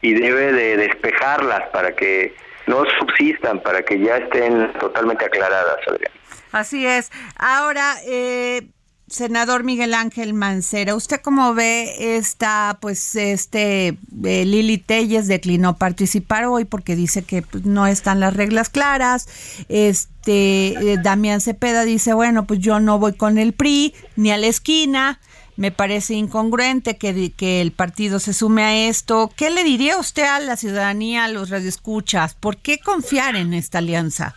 y 0.00 0.14
debe 0.14 0.52
de 0.52 0.76
despejarlas 0.76 1.68
para 1.70 1.94
que 1.94 2.34
no 2.66 2.84
subsistan, 2.98 3.60
para 3.60 3.82
que 3.82 3.98
ya 3.98 4.16
estén 4.18 4.72
totalmente 4.74 5.24
aclaradas, 5.24 5.78
Adrián. 5.86 6.12
Así 6.52 6.86
es. 6.86 7.10
Ahora, 7.36 7.96
eh, 8.06 8.62
senador 9.08 9.64
Miguel 9.64 9.94
Ángel 9.94 10.34
Mancera, 10.34 10.94
¿usted 10.94 11.20
cómo 11.20 11.54
ve 11.54 12.16
esta, 12.16 12.78
pues, 12.80 13.16
este, 13.16 13.98
eh, 14.24 14.44
Lili 14.44 14.78
Telles 14.78 15.28
declinó 15.28 15.76
participar 15.76 16.44
hoy 16.44 16.64
porque 16.64 16.96
dice 16.96 17.22
que 17.22 17.42
pues, 17.42 17.64
no 17.64 17.86
están 17.86 18.20
las 18.20 18.34
reglas 18.34 18.68
claras, 18.68 19.28
este, 19.68 20.92
eh, 20.92 20.98
Damián 21.02 21.40
Cepeda 21.40 21.84
dice, 21.84 22.12
bueno, 22.12 22.46
pues 22.46 22.60
yo 22.60 22.80
no 22.80 22.98
voy 22.98 23.14
con 23.14 23.38
el 23.38 23.52
PRI 23.52 23.94
ni 24.16 24.30
a 24.30 24.36
la 24.36 24.46
esquina, 24.46 25.20
me 25.56 25.72
parece 25.72 26.14
incongruente 26.14 26.96
que, 26.96 27.32
que 27.32 27.60
el 27.60 27.72
partido 27.72 28.20
se 28.20 28.32
sume 28.32 28.62
a 28.62 28.88
esto. 28.88 29.32
¿Qué 29.34 29.50
le 29.50 29.64
diría 29.64 29.98
usted 29.98 30.22
a 30.22 30.38
la 30.38 30.56
ciudadanía, 30.56 31.24
a 31.24 31.28
los 31.28 31.50
radioescuchas? 31.50 32.34
¿Por 32.34 32.58
qué 32.58 32.78
confiar 32.78 33.34
en 33.34 33.52
esta 33.54 33.78
alianza? 33.78 34.36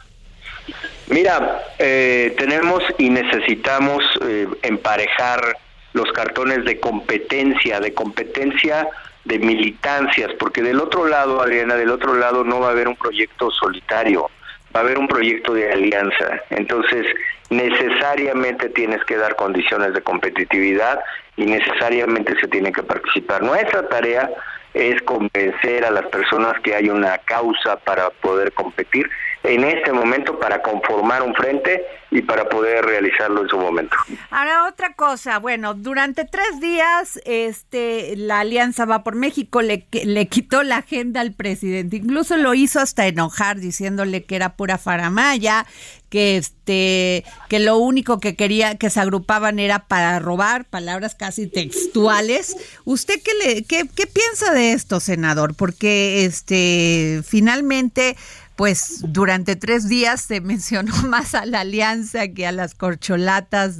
Mira, 1.07 1.63
eh, 1.77 2.33
tenemos 2.37 2.83
y 2.97 3.09
necesitamos 3.09 4.03
eh, 4.25 4.47
emparejar 4.61 5.57
los 5.93 6.11
cartones 6.13 6.63
de 6.65 6.79
competencia, 6.79 7.79
de 7.79 7.93
competencia 7.93 8.87
de 9.25 9.39
militancias, 9.39 10.31
porque 10.39 10.61
del 10.61 10.79
otro 10.79 11.07
lado, 11.07 11.41
Adriana, 11.41 11.75
del 11.75 11.91
otro 11.91 12.15
lado 12.15 12.43
no 12.43 12.59
va 12.59 12.69
a 12.69 12.71
haber 12.71 12.87
un 12.87 12.95
proyecto 12.95 13.51
solitario, 13.51 14.29
va 14.75 14.79
a 14.79 14.83
haber 14.83 14.97
un 14.97 15.07
proyecto 15.07 15.53
de 15.53 15.71
alianza. 15.71 16.41
Entonces, 16.49 17.05
necesariamente 17.49 18.69
tienes 18.69 19.03
que 19.03 19.17
dar 19.17 19.35
condiciones 19.35 19.93
de 19.93 20.01
competitividad 20.01 21.01
y 21.35 21.45
necesariamente 21.45 22.35
se 22.39 22.47
tiene 22.47 22.71
que 22.71 22.83
participar. 22.83 23.43
Nuestra 23.43 23.87
tarea 23.89 24.29
es 24.73 25.01
convencer 25.03 25.83
a 25.85 25.91
las 25.91 26.05
personas 26.07 26.59
que 26.61 26.73
hay 26.73 26.89
una 26.89 27.17
causa 27.19 27.75
para 27.77 28.09
poder 28.09 28.53
competir 28.53 29.09
en 29.43 29.63
este 29.63 29.91
momento 29.91 30.39
para 30.39 30.61
conformar 30.61 31.23
un 31.23 31.33
frente 31.33 31.85
y 32.11 32.21
para 32.21 32.47
poder 32.49 32.85
realizarlo 32.85 33.41
en 33.41 33.47
su 33.47 33.57
momento. 33.57 33.95
Ahora 34.29 34.67
otra 34.67 34.93
cosa, 34.93 35.39
bueno, 35.39 35.73
durante 35.73 36.25
tres 36.25 36.59
días 36.59 37.19
este 37.25 38.15
la 38.17 38.41
Alianza 38.41 38.85
Va 38.85 39.03
por 39.03 39.15
México 39.15 39.61
le, 39.61 39.87
le 39.91 40.27
quitó 40.27 40.63
la 40.63 40.77
agenda 40.77 41.21
al 41.21 41.33
presidente, 41.33 41.95
incluso 41.97 42.37
lo 42.37 42.53
hizo 42.53 42.79
hasta 42.79 43.07
enojar 43.07 43.59
diciéndole 43.59 44.25
que 44.25 44.35
era 44.35 44.55
pura 44.55 44.77
faramaya, 44.77 45.65
que 46.09 46.35
este 46.35 47.23
que 47.47 47.59
lo 47.59 47.77
único 47.77 48.19
que 48.19 48.35
quería 48.35 48.75
que 48.75 48.89
se 48.89 48.99
agrupaban 48.99 49.57
era 49.59 49.87
para 49.87 50.19
robar 50.19 50.65
palabras 50.65 51.15
casi 51.15 51.47
textuales. 51.47 52.57
Usted 52.83 53.15
qué 53.23 53.31
le 53.43 53.63
qué, 53.63 53.87
qué 53.95 54.05
piensa 54.05 54.53
de 54.53 54.73
esto 54.73 54.99
senador 54.99 55.55
porque 55.55 56.25
este 56.25 57.21
finalmente 57.25 58.17
pues 58.61 59.01
durante 59.11 59.55
tres 59.55 59.89
días 59.89 60.21
se 60.21 60.39
mencionó 60.39 60.93
más 61.07 61.33
a 61.33 61.47
la 61.47 61.61
alianza 61.61 62.27
que 62.27 62.45
a 62.45 62.51
las 62.51 62.75
corcholatas 62.75 63.79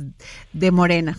de 0.54 0.72
Morena. 0.72 1.16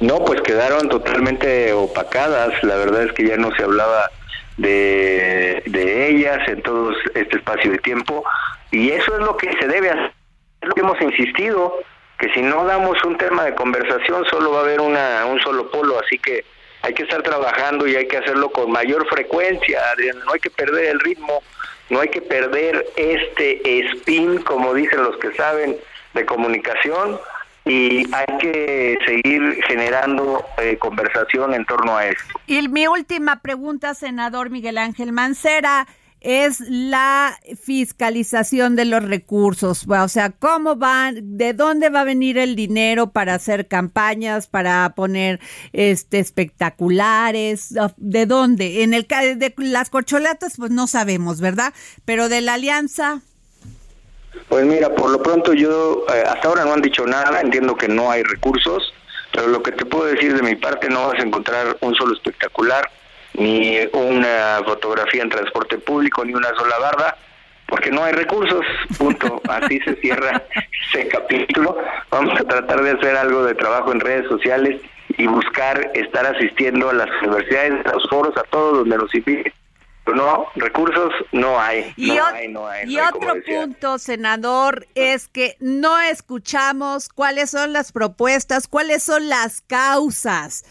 No, 0.00 0.24
pues 0.24 0.40
quedaron 0.40 0.88
totalmente 0.88 1.74
opacadas. 1.74 2.54
La 2.62 2.76
verdad 2.76 3.02
es 3.02 3.12
que 3.12 3.28
ya 3.28 3.36
no 3.36 3.54
se 3.56 3.62
hablaba 3.62 4.10
de, 4.56 5.62
de 5.66 6.08
ellas 6.08 6.48
en 6.48 6.62
todo 6.62 6.92
este 7.14 7.36
espacio 7.36 7.72
de 7.72 7.78
tiempo. 7.80 8.24
Y 8.70 8.88
eso 8.88 9.12
es 9.12 9.20
lo 9.20 9.36
que 9.36 9.52
se 9.60 9.68
debe 9.68 9.90
hacer. 9.90 10.14
Es 10.62 10.68
lo 10.70 10.74
que 10.74 10.80
hemos 10.80 11.00
insistido, 11.02 11.74
que 12.18 12.32
si 12.32 12.40
no 12.40 12.64
damos 12.64 12.96
un 13.04 13.18
tema 13.18 13.44
de 13.44 13.54
conversación 13.54 14.24
solo 14.30 14.52
va 14.52 14.60
a 14.60 14.62
haber 14.62 14.80
una, 14.80 15.26
un 15.26 15.38
solo 15.42 15.70
polo. 15.70 16.00
Así 16.00 16.18
que 16.18 16.42
hay 16.80 16.94
que 16.94 17.02
estar 17.02 17.22
trabajando 17.22 17.86
y 17.86 17.96
hay 17.96 18.08
que 18.08 18.16
hacerlo 18.16 18.48
con 18.48 18.72
mayor 18.72 19.06
frecuencia, 19.08 19.82
No 20.24 20.32
hay 20.32 20.40
que 20.40 20.48
perder 20.48 20.86
el 20.86 21.00
ritmo 21.00 21.42
no 21.90 22.00
hay 22.00 22.08
que 22.08 22.22
perder 22.22 22.86
este 22.96 23.78
spin, 23.90 24.38
como 24.42 24.74
dicen 24.74 25.02
los 25.02 25.16
que 25.18 25.32
saben 25.34 25.76
de 26.14 26.26
comunicación, 26.26 27.18
y 27.66 28.04
hay 28.14 28.38
que 28.40 28.98
seguir 29.06 29.62
generando 29.66 30.44
eh, 30.58 30.76
conversación 30.78 31.54
en 31.54 31.64
torno 31.64 31.96
a 31.96 32.06
esto. 32.06 32.38
Y 32.46 32.68
mi 32.68 32.86
última 32.86 33.40
pregunta, 33.40 33.94
senador 33.94 34.50
Miguel 34.50 34.78
Ángel 34.78 35.12
Mancera 35.12 35.86
es 36.24 36.60
la 36.60 37.38
fiscalización 37.62 38.76
de 38.76 38.86
los 38.86 39.04
recursos, 39.04 39.86
o 39.86 40.08
sea, 40.08 40.30
cómo 40.30 40.74
van, 40.74 41.36
de 41.36 41.52
dónde 41.52 41.90
va 41.90 42.00
a 42.00 42.04
venir 42.04 42.38
el 42.38 42.56
dinero 42.56 43.10
para 43.10 43.34
hacer 43.34 43.68
campañas, 43.68 44.46
para 44.46 44.94
poner 44.96 45.38
este 45.74 46.20
espectaculares, 46.20 47.74
de 47.98 48.24
dónde. 48.24 48.82
En 48.82 48.94
el 48.94 49.06
de 49.06 49.54
las 49.58 49.90
corcholatas 49.90 50.54
pues 50.56 50.70
no 50.70 50.86
sabemos, 50.86 51.42
¿verdad? 51.42 51.74
Pero 52.06 52.30
de 52.30 52.40
la 52.40 52.54
alianza 52.54 53.20
Pues 54.48 54.64
mira, 54.64 54.94
por 54.94 55.10
lo 55.10 55.22
pronto 55.22 55.52
yo 55.52 56.06
eh, 56.08 56.24
hasta 56.26 56.48
ahora 56.48 56.64
no 56.64 56.72
han 56.72 56.80
dicho 56.80 57.06
nada, 57.06 57.42
entiendo 57.42 57.76
que 57.76 57.88
no 57.88 58.10
hay 58.10 58.22
recursos, 58.22 58.94
pero 59.30 59.48
lo 59.48 59.62
que 59.62 59.72
te 59.72 59.84
puedo 59.84 60.06
decir 60.06 60.34
de 60.34 60.42
mi 60.42 60.56
parte 60.56 60.88
no 60.88 61.08
vas 61.08 61.20
a 61.20 61.22
encontrar 61.22 61.76
un 61.82 61.94
solo 61.94 62.14
espectacular 62.14 62.88
ni 63.34 63.78
una 63.92 64.60
fotografía 64.64 65.22
en 65.22 65.28
transporte 65.28 65.78
público, 65.78 66.24
ni 66.24 66.34
una 66.34 66.48
sola 66.56 66.78
barda, 66.80 67.16
porque 67.66 67.90
no 67.90 68.04
hay 68.04 68.12
recursos, 68.12 68.64
punto. 68.98 69.40
Así 69.48 69.80
se 69.80 69.96
cierra 69.96 70.42
ese 70.88 71.08
capítulo. 71.08 71.76
Vamos 72.10 72.40
a 72.40 72.44
tratar 72.44 72.82
de 72.82 72.92
hacer 72.92 73.16
algo 73.16 73.44
de 73.44 73.54
trabajo 73.54 73.92
en 73.92 74.00
redes 74.00 74.28
sociales 74.28 74.80
y 75.16 75.26
buscar 75.26 75.90
estar 75.94 76.26
asistiendo 76.26 76.90
a 76.90 76.94
las 76.94 77.08
universidades, 77.22 77.86
a 77.86 77.94
los 77.94 78.08
foros, 78.08 78.36
a 78.36 78.42
todos 78.44 78.78
donde 78.78 78.96
nos 78.96 79.14
inviten 79.14 79.52
no, 80.12 80.46
recursos 80.56 81.12
no 81.32 81.58
hay. 81.58 81.92
Y, 81.96 82.12
y 82.12 82.98
otro 82.98 83.34
punto, 83.46 83.98
senador, 83.98 84.86
es 84.94 85.28
que 85.28 85.56
no 85.60 85.98
escuchamos 86.00 87.08
cuáles 87.08 87.50
son 87.50 87.72
las 87.72 87.92
propuestas, 87.92 88.68
cuáles 88.68 89.02
son 89.02 89.28
las 89.28 89.62
causas. 89.62 90.64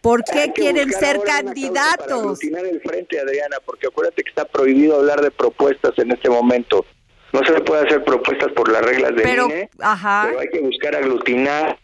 ¿Por 0.00 0.24
qué 0.24 0.52
quieren 0.54 0.90
ser 0.92 1.20
candidatos? 1.22 2.40
Para 2.52 2.68
el 2.68 2.80
frente, 2.80 3.20
Adriana, 3.20 3.56
porque 3.64 3.86
acuérdate 3.86 4.22
que 4.22 4.30
está 4.30 4.44
prohibido 4.46 4.96
hablar 4.96 5.20
de 5.20 5.30
propuestas 5.30 5.92
en 5.98 6.12
este 6.12 6.30
momento. 6.30 6.84
No 7.32 7.44
se 7.44 7.52
le 7.52 7.60
puede 7.60 7.86
hacer 7.86 8.02
propuestas 8.04 8.50
por 8.52 8.70
las 8.70 8.82
reglas 8.82 9.14
de 9.14 9.22
pero, 9.22 9.46
INE, 9.46 9.70
ajá. 9.78 10.24
pero 10.26 10.40
hay 10.40 10.48
que 10.48 10.60
buscar 10.60 10.96
aglutinar 10.96 11.78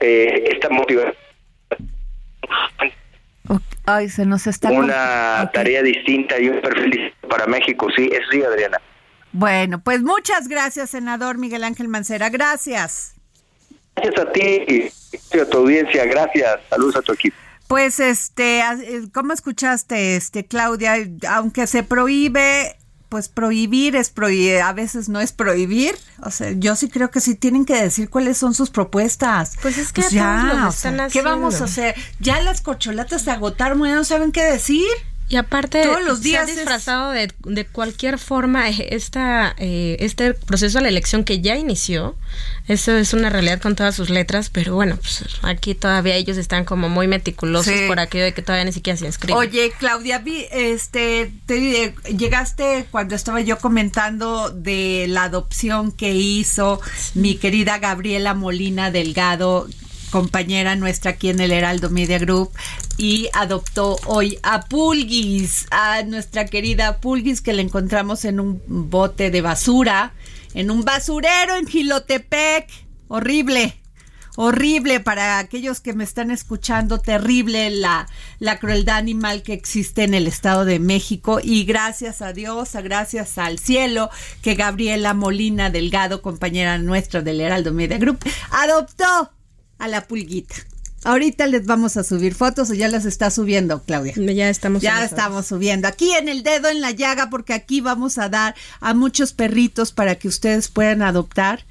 eh, 0.00 0.50
esta 0.52 0.68
motivación 0.68 1.14
Ay, 3.86 4.08
se 4.08 4.24
nos 4.24 4.46
está... 4.46 4.70
Una 4.70 5.50
tarea 5.52 5.82
distinta 5.82 6.38
y 6.40 6.48
un 6.48 6.60
perfil 6.62 7.12
para 7.28 7.46
México, 7.46 7.88
sí, 7.94 8.08
eso 8.10 8.24
sí, 8.30 8.42
Adriana. 8.42 8.80
Bueno, 9.32 9.80
pues 9.82 10.02
muchas 10.02 10.48
gracias, 10.48 10.90
senador 10.90 11.38
Miguel 11.38 11.64
Ángel 11.64 11.88
Mancera. 11.88 12.30
Gracias. 12.30 13.13
Gracias 13.96 14.26
a 14.26 14.32
ti 14.32 14.90
y 15.32 15.38
a 15.38 15.48
tu 15.48 15.58
audiencia. 15.58 16.04
Gracias. 16.04 16.60
Saludos 16.68 16.96
a 16.96 17.02
tu 17.02 17.12
equipo. 17.12 17.36
Pues 17.68 17.98
este, 17.98 18.60
eh, 18.60 19.08
¿cómo 19.12 19.32
escuchaste, 19.32 20.16
este 20.16 20.44
Claudia? 20.44 20.96
Aunque 21.28 21.66
se 21.66 21.82
prohíbe 21.82 22.76
pues 23.14 23.28
prohibir 23.28 23.94
es 23.94 24.10
prohibir, 24.10 24.60
a 24.60 24.72
veces 24.72 25.08
no 25.08 25.20
es 25.20 25.30
prohibir. 25.32 25.94
O 26.24 26.32
sea, 26.32 26.50
yo 26.50 26.74
sí 26.74 26.88
creo 26.88 27.12
que 27.12 27.20
sí 27.20 27.36
tienen 27.36 27.64
que 27.64 27.80
decir 27.80 28.10
cuáles 28.10 28.36
son 28.38 28.54
sus 28.54 28.70
propuestas. 28.70 29.52
Pues 29.62 29.78
es 29.78 29.92
que 29.92 30.00
pues 30.00 30.12
ya, 30.12 30.68
¿qué 31.12 31.22
vamos 31.22 31.60
a 31.60 31.64
hacer? 31.64 31.94
Ya 32.18 32.40
las 32.40 32.60
cocholatas 32.60 33.22
se 33.22 33.30
agotaron, 33.30 33.84
ya 33.84 33.94
no 33.94 34.02
saben 34.02 34.32
qué 34.32 34.42
decir. 34.42 34.88
Y 35.26 35.36
aparte, 35.36 35.82
Todos 35.82 36.04
los 36.04 36.20
días 36.20 36.46
se 36.46 36.52
ha 36.52 36.54
disfrazado 36.54 37.10
de, 37.10 37.32
de, 37.44 37.64
cualquier 37.64 38.18
forma 38.18 38.68
eh, 38.68 38.88
esta, 38.90 39.54
eh, 39.56 39.96
este 40.00 40.34
proceso 40.34 40.78
de 40.78 40.82
la 40.82 40.88
elección 40.88 41.24
que 41.24 41.40
ya 41.40 41.56
inició. 41.56 42.14
Eso 42.68 42.96
es 42.96 43.14
una 43.14 43.30
realidad 43.30 43.60
con 43.60 43.74
todas 43.74 43.94
sus 43.94 44.10
letras, 44.10 44.50
pero 44.50 44.74
bueno, 44.74 44.96
pues 44.96 45.24
aquí 45.42 45.74
todavía 45.74 46.16
ellos 46.16 46.36
están 46.36 46.66
como 46.66 46.90
muy 46.90 47.08
meticulosos 47.08 47.74
por 47.88 48.00
aquello 48.00 48.24
de 48.24 48.34
que 48.34 48.42
todavía 48.42 48.66
ni 48.66 48.72
siquiera 48.72 48.98
se 48.98 49.06
inscriben. 49.06 49.36
Oye, 49.36 49.72
Claudia, 49.78 50.22
este, 50.52 51.32
te, 51.46 51.94
llegaste 52.16 52.86
cuando 52.90 53.14
estaba 53.14 53.40
yo 53.40 53.58
comentando 53.58 54.50
de 54.50 55.06
la 55.08 55.24
adopción 55.24 55.90
que 55.90 56.12
hizo 56.12 56.80
mi 57.14 57.36
querida 57.36 57.78
Gabriela 57.78 58.34
Molina 58.34 58.90
Delgado, 58.90 59.68
compañera 60.14 60.76
nuestra 60.76 61.10
aquí 61.10 61.28
en 61.28 61.40
el 61.40 61.50
Heraldo 61.50 61.90
Media 61.90 62.20
Group 62.20 62.52
y 62.96 63.28
adoptó 63.32 63.96
hoy 64.06 64.38
a 64.44 64.60
Pulguis, 64.60 65.66
a 65.72 66.04
nuestra 66.04 66.46
querida 66.46 67.00
Pulguis 67.00 67.40
que 67.40 67.52
la 67.52 67.62
encontramos 67.62 68.24
en 68.24 68.38
un 68.38 68.62
bote 68.68 69.32
de 69.32 69.40
basura, 69.40 70.12
en 70.54 70.70
un 70.70 70.84
basurero 70.84 71.56
en 71.56 71.66
Gilotepec. 71.66 72.68
Horrible. 73.08 73.74
Horrible 74.36 75.00
para 75.00 75.40
aquellos 75.40 75.80
que 75.80 75.94
me 75.94 76.04
están 76.04 76.30
escuchando, 76.30 77.00
terrible 77.00 77.70
la, 77.70 78.06
la 78.38 78.60
crueldad 78.60 78.98
animal 78.98 79.42
que 79.42 79.52
existe 79.52 80.04
en 80.04 80.14
el 80.14 80.28
Estado 80.28 80.64
de 80.64 80.78
México 80.78 81.40
y 81.42 81.64
gracias 81.64 82.22
a 82.22 82.32
Dios, 82.32 82.70
gracias 82.84 83.36
al 83.36 83.58
cielo, 83.58 84.10
que 84.42 84.54
Gabriela 84.54 85.12
Molina 85.12 85.70
Delgado, 85.70 86.22
compañera 86.22 86.78
nuestra 86.78 87.20
del 87.20 87.40
Heraldo 87.40 87.72
Media 87.72 87.98
Group, 87.98 88.20
adoptó 88.52 89.32
a 89.78 89.88
la 89.88 90.06
pulguita. 90.06 90.54
Ahorita 91.04 91.46
les 91.46 91.66
vamos 91.66 91.98
a 91.98 92.02
subir 92.02 92.34
fotos 92.34 92.70
o 92.70 92.74
ya 92.74 92.88
las 92.88 93.04
está 93.04 93.30
subiendo, 93.30 93.82
Claudia. 93.82 94.14
Ya 94.16 94.48
estamos. 94.48 94.82
Ya 94.82 95.04
estamos 95.04 95.46
subiendo. 95.46 95.86
Aquí 95.86 96.10
en 96.12 96.30
el 96.30 96.42
dedo 96.42 96.70
en 96.70 96.80
la 96.80 96.92
llaga, 96.92 97.28
porque 97.28 97.52
aquí 97.52 97.82
vamos 97.82 98.16
a 98.16 98.30
dar 98.30 98.54
a 98.80 98.94
muchos 98.94 99.34
perritos 99.34 99.92
para 99.92 100.14
que 100.14 100.28
ustedes 100.28 100.68
puedan 100.68 101.02
adoptar 101.02 101.66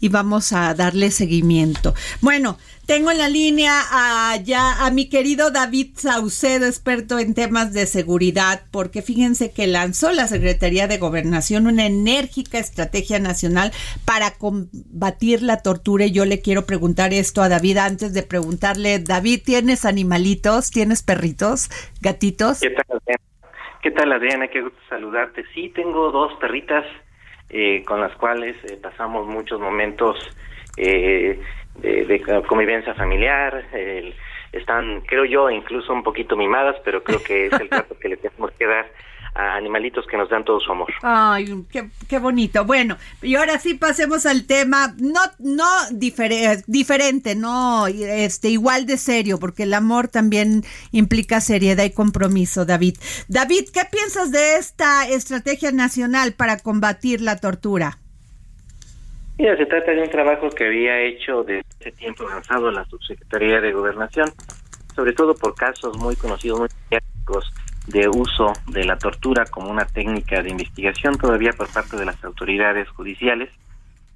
y 0.00 0.08
vamos 0.08 0.52
a 0.52 0.72
darle 0.74 1.10
seguimiento. 1.10 1.94
Bueno, 2.22 2.58
tengo 2.90 3.12
en 3.12 3.18
la 3.18 3.28
línea 3.28 3.70
a, 3.92 4.36
ya 4.42 4.84
a 4.84 4.90
mi 4.90 5.08
querido 5.08 5.52
David 5.52 5.90
Saucedo, 5.94 6.66
experto 6.66 7.20
en 7.20 7.36
temas 7.36 7.72
de 7.72 7.86
seguridad, 7.86 8.62
porque 8.72 9.00
fíjense 9.00 9.52
que 9.52 9.68
lanzó 9.68 10.10
la 10.10 10.26
Secretaría 10.26 10.88
de 10.88 10.98
Gobernación 10.98 11.68
una 11.68 11.86
enérgica 11.86 12.58
estrategia 12.58 13.20
nacional 13.20 13.70
para 14.04 14.32
combatir 14.32 15.40
la 15.40 15.62
tortura. 15.62 16.06
Y 16.06 16.10
yo 16.10 16.24
le 16.24 16.40
quiero 16.40 16.66
preguntar 16.66 17.12
esto 17.12 17.42
a 17.42 17.48
David 17.48 17.76
antes 17.76 18.12
de 18.12 18.24
preguntarle, 18.24 18.98
David, 18.98 19.42
¿tienes 19.46 19.84
animalitos? 19.84 20.72
¿Tienes 20.72 21.04
perritos? 21.04 21.70
¿Gatitos? 22.00 22.58
¿Qué 22.58 22.70
tal, 22.70 22.96
Adriana? 22.96 23.22
¿Qué 23.82 23.90
tal, 23.92 24.12
Adriana? 24.12 24.48
Qué 24.48 24.62
gusto 24.62 24.80
saludarte. 24.88 25.44
Sí, 25.54 25.68
tengo 25.76 26.10
dos 26.10 26.32
perritas 26.40 26.84
eh, 27.50 27.84
con 27.86 28.00
las 28.00 28.16
cuales 28.16 28.56
eh, 28.64 28.76
pasamos 28.82 29.28
muchos 29.28 29.60
momentos 29.60 30.16
eh, 30.76 31.40
de, 31.76 32.42
convivencia 32.46 32.94
familiar. 32.94 33.64
están, 34.52 35.02
creo 35.02 35.24
yo, 35.24 35.50
incluso 35.50 35.92
un 35.92 36.02
poquito 36.02 36.36
mimadas, 36.36 36.76
pero 36.84 37.02
creo 37.02 37.22
que 37.22 37.46
es 37.46 37.52
el 37.54 37.68
trato 37.70 37.98
que 37.98 38.08
le 38.08 38.16
tenemos 38.16 38.50
que 38.52 38.66
dar 38.66 38.86
a 39.34 39.54
animalitos 39.54 40.06
que 40.06 40.16
nos 40.16 40.28
dan 40.28 40.44
todo 40.44 40.60
su 40.60 40.72
amor. 40.72 40.92
Ay, 41.02 41.46
qué, 42.08 42.18
bonito. 42.18 42.64
Bueno, 42.64 42.96
y 43.22 43.36
ahora 43.36 43.58
sí 43.58 43.74
pasemos 43.74 44.26
al 44.26 44.44
tema, 44.44 44.94
no, 44.98 45.20
no 45.38 45.68
diferente, 46.66 47.34
no 47.36 47.86
este, 47.86 48.48
igual 48.48 48.86
de 48.86 48.96
serio, 48.96 49.38
porque 49.38 49.62
el 49.64 49.74
amor 49.74 50.08
también 50.08 50.64
implica 50.90 51.40
seriedad 51.40 51.84
y 51.84 51.92
compromiso, 51.92 52.64
David. 52.64 52.96
David, 53.28 53.68
¿qué 53.72 53.82
piensas 53.90 54.32
de 54.32 54.56
esta 54.56 55.08
estrategia 55.08 55.70
nacional 55.70 56.32
para 56.32 56.58
combatir 56.58 57.20
la 57.20 57.36
tortura? 57.36 57.99
Mira, 59.40 59.56
se 59.56 59.64
trata 59.64 59.92
de 59.92 60.02
un 60.02 60.10
trabajo 60.10 60.50
que 60.50 60.66
había 60.66 61.00
hecho 61.00 61.42
desde 61.42 61.64
hace 61.80 61.92
tiempo 61.92 62.28
avanzado 62.28 62.70
la 62.70 62.84
Subsecretaría 62.84 63.58
de 63.62 63.72
Gobernación, 63.72 64.28
sobre 64.94 65.14
todo 65.14 65.34
por 65.34 65.54
casos 65.54 65.96
muy 65.96 66.14
conocidos, 66.14 66.60
muy 66.60 66.68
mediáticos 66.90 67.50
de 67.86 68.06
uso 68.06 68.52
de 68.66 68.84
la 68.84 68.98
tortura 68.98 69.46
como 69.46 69.70
una 69.70 69.86
técnica 69.86 70.42
de 70.42 70.50
investigación 70.50 71.16
todavía 71.16 71.52
por 71.56 71.72
parte 71.72 71.96
de 71.96 72.04
las 72.04 72.22
autoridades 72.22 72.86
judiciales. 72.90 73.48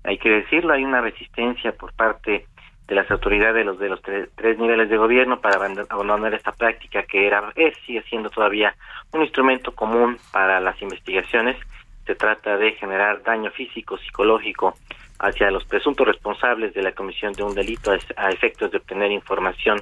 Hay 0.02 0.18
que 0.18 0.28
decirlo, 0.28 0.74
hay 0.74 0.84
una 0.84 1.00
resistencia 1.00 1.72
por 1.72 1.94
parte 1.94 2.44
de 2.86 2.94
las 2.94 3.10
autoridades 3.10 3.54
de 3.54 3.64
los 3.64 3.78
de 3.78 3.88
los 3.88 4.02
tres, 4.02 4.58
niveles 4.58 4.90
de 4.90 4.98
gobierno 4.98 5.40
para 5.40 5.56
abandonar 5.56 6.34
esta 6.34 6.52
práctica 6.52 7.02
que 7.04 7.26
era 7.26 7.50
es 7.56 7.74
sigue 7.86 8.02
siendo 8.10 8.28
todavía 8.28 8.74
un 9.14 9.22
instrumento 9.22 9.74
común 9.74 10.18
para 10.32 10.60
las 10.60 10.82
investigaciones. 10.82 11.56
Se 12.04 12.14
trata 12.14 12.58
de 12.58 12.72
generar 12.72 13.22
daño 13.22 13.50
físico, 13.52 13.96
psicológico 13.96 14.74
hacia 15.18 15.50
los 15.50 15.64
presuntos 15.64 16.06
responsables 16.06 16.74
de 16.74 16.82
la 16.82 16.92
comisión 16.92 17.32
de 17.32 17.42
un 17.42 17.54
delito 17.54 17.92
a 18.16 18.30
efectos 18.30 18.70
de 18.70 18.78
obtener 18.78 19.10
información 19.12 19.80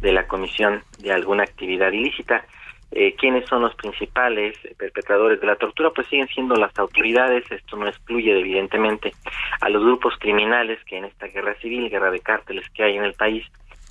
de 0.00 0.12
la 0.12 0.26
comisión 0.26 0.82
de 0.98 1.12
alguna 1.12 1.44
actividad 1.44 1.92
ilícita. 1.92 2.44
Eh, 2.90 3.16
quiénes 3.16 3.48
son 3.48 3.62
los 3.62 3.74
principales 3.74 4.56
perpetradores 4.78 5.40
de 5.40 5.46
la 5.46 5.56
tortura, 5.56 5.90
pues 5.90 6.06
siguen 6.06 6.28
siendo 6.28 6.54
las 6.54 6.78
autoridades, 6.78 7.50
esto 7.50 7.76
no 7.76 7.88
excluye 7.88 8.38
evidentemente 8.38 9.12
a 9.60 9.68
los 9.68 9.82
grupos 9.82 10.14
criminales 10.20 10.78
que 10.84 10.98
en 10.98 11.06
esta 11.06 11.26
guerra 11.26 11.54
civil, 11.56 11.90
guerra 11.90 12.12
de 12.12 12.20
cárteles 12.20 12.68
que 12.70 12.84
hay 12.84 12.96
en 12.96 13.04
el 13.04 13.14
país, 13.14 13.44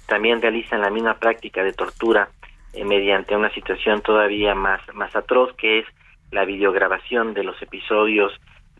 también 0.07 0.41
realizan 0.41 0.79
la 0.79 0.89
misma 0.89 1.15
práctica 1.15 1.63
de 1.63 1.73
tortura 1.73 2.29
eh, 2.73 2.85
mediante 2.85 3.35
una 3.35 3.49
situación 3.49 4.01
todavía 4.01 4.55
más, 4.55 4.81
más 4.93 5.13
atroz 5.15 5.53
que 5.57 5.79
es 5.79 5.85
la 6.31 6.45
videograbación 6.45 7.33
de 7.33 7.43
los 7.43 7.61
episodios 7.61 8.31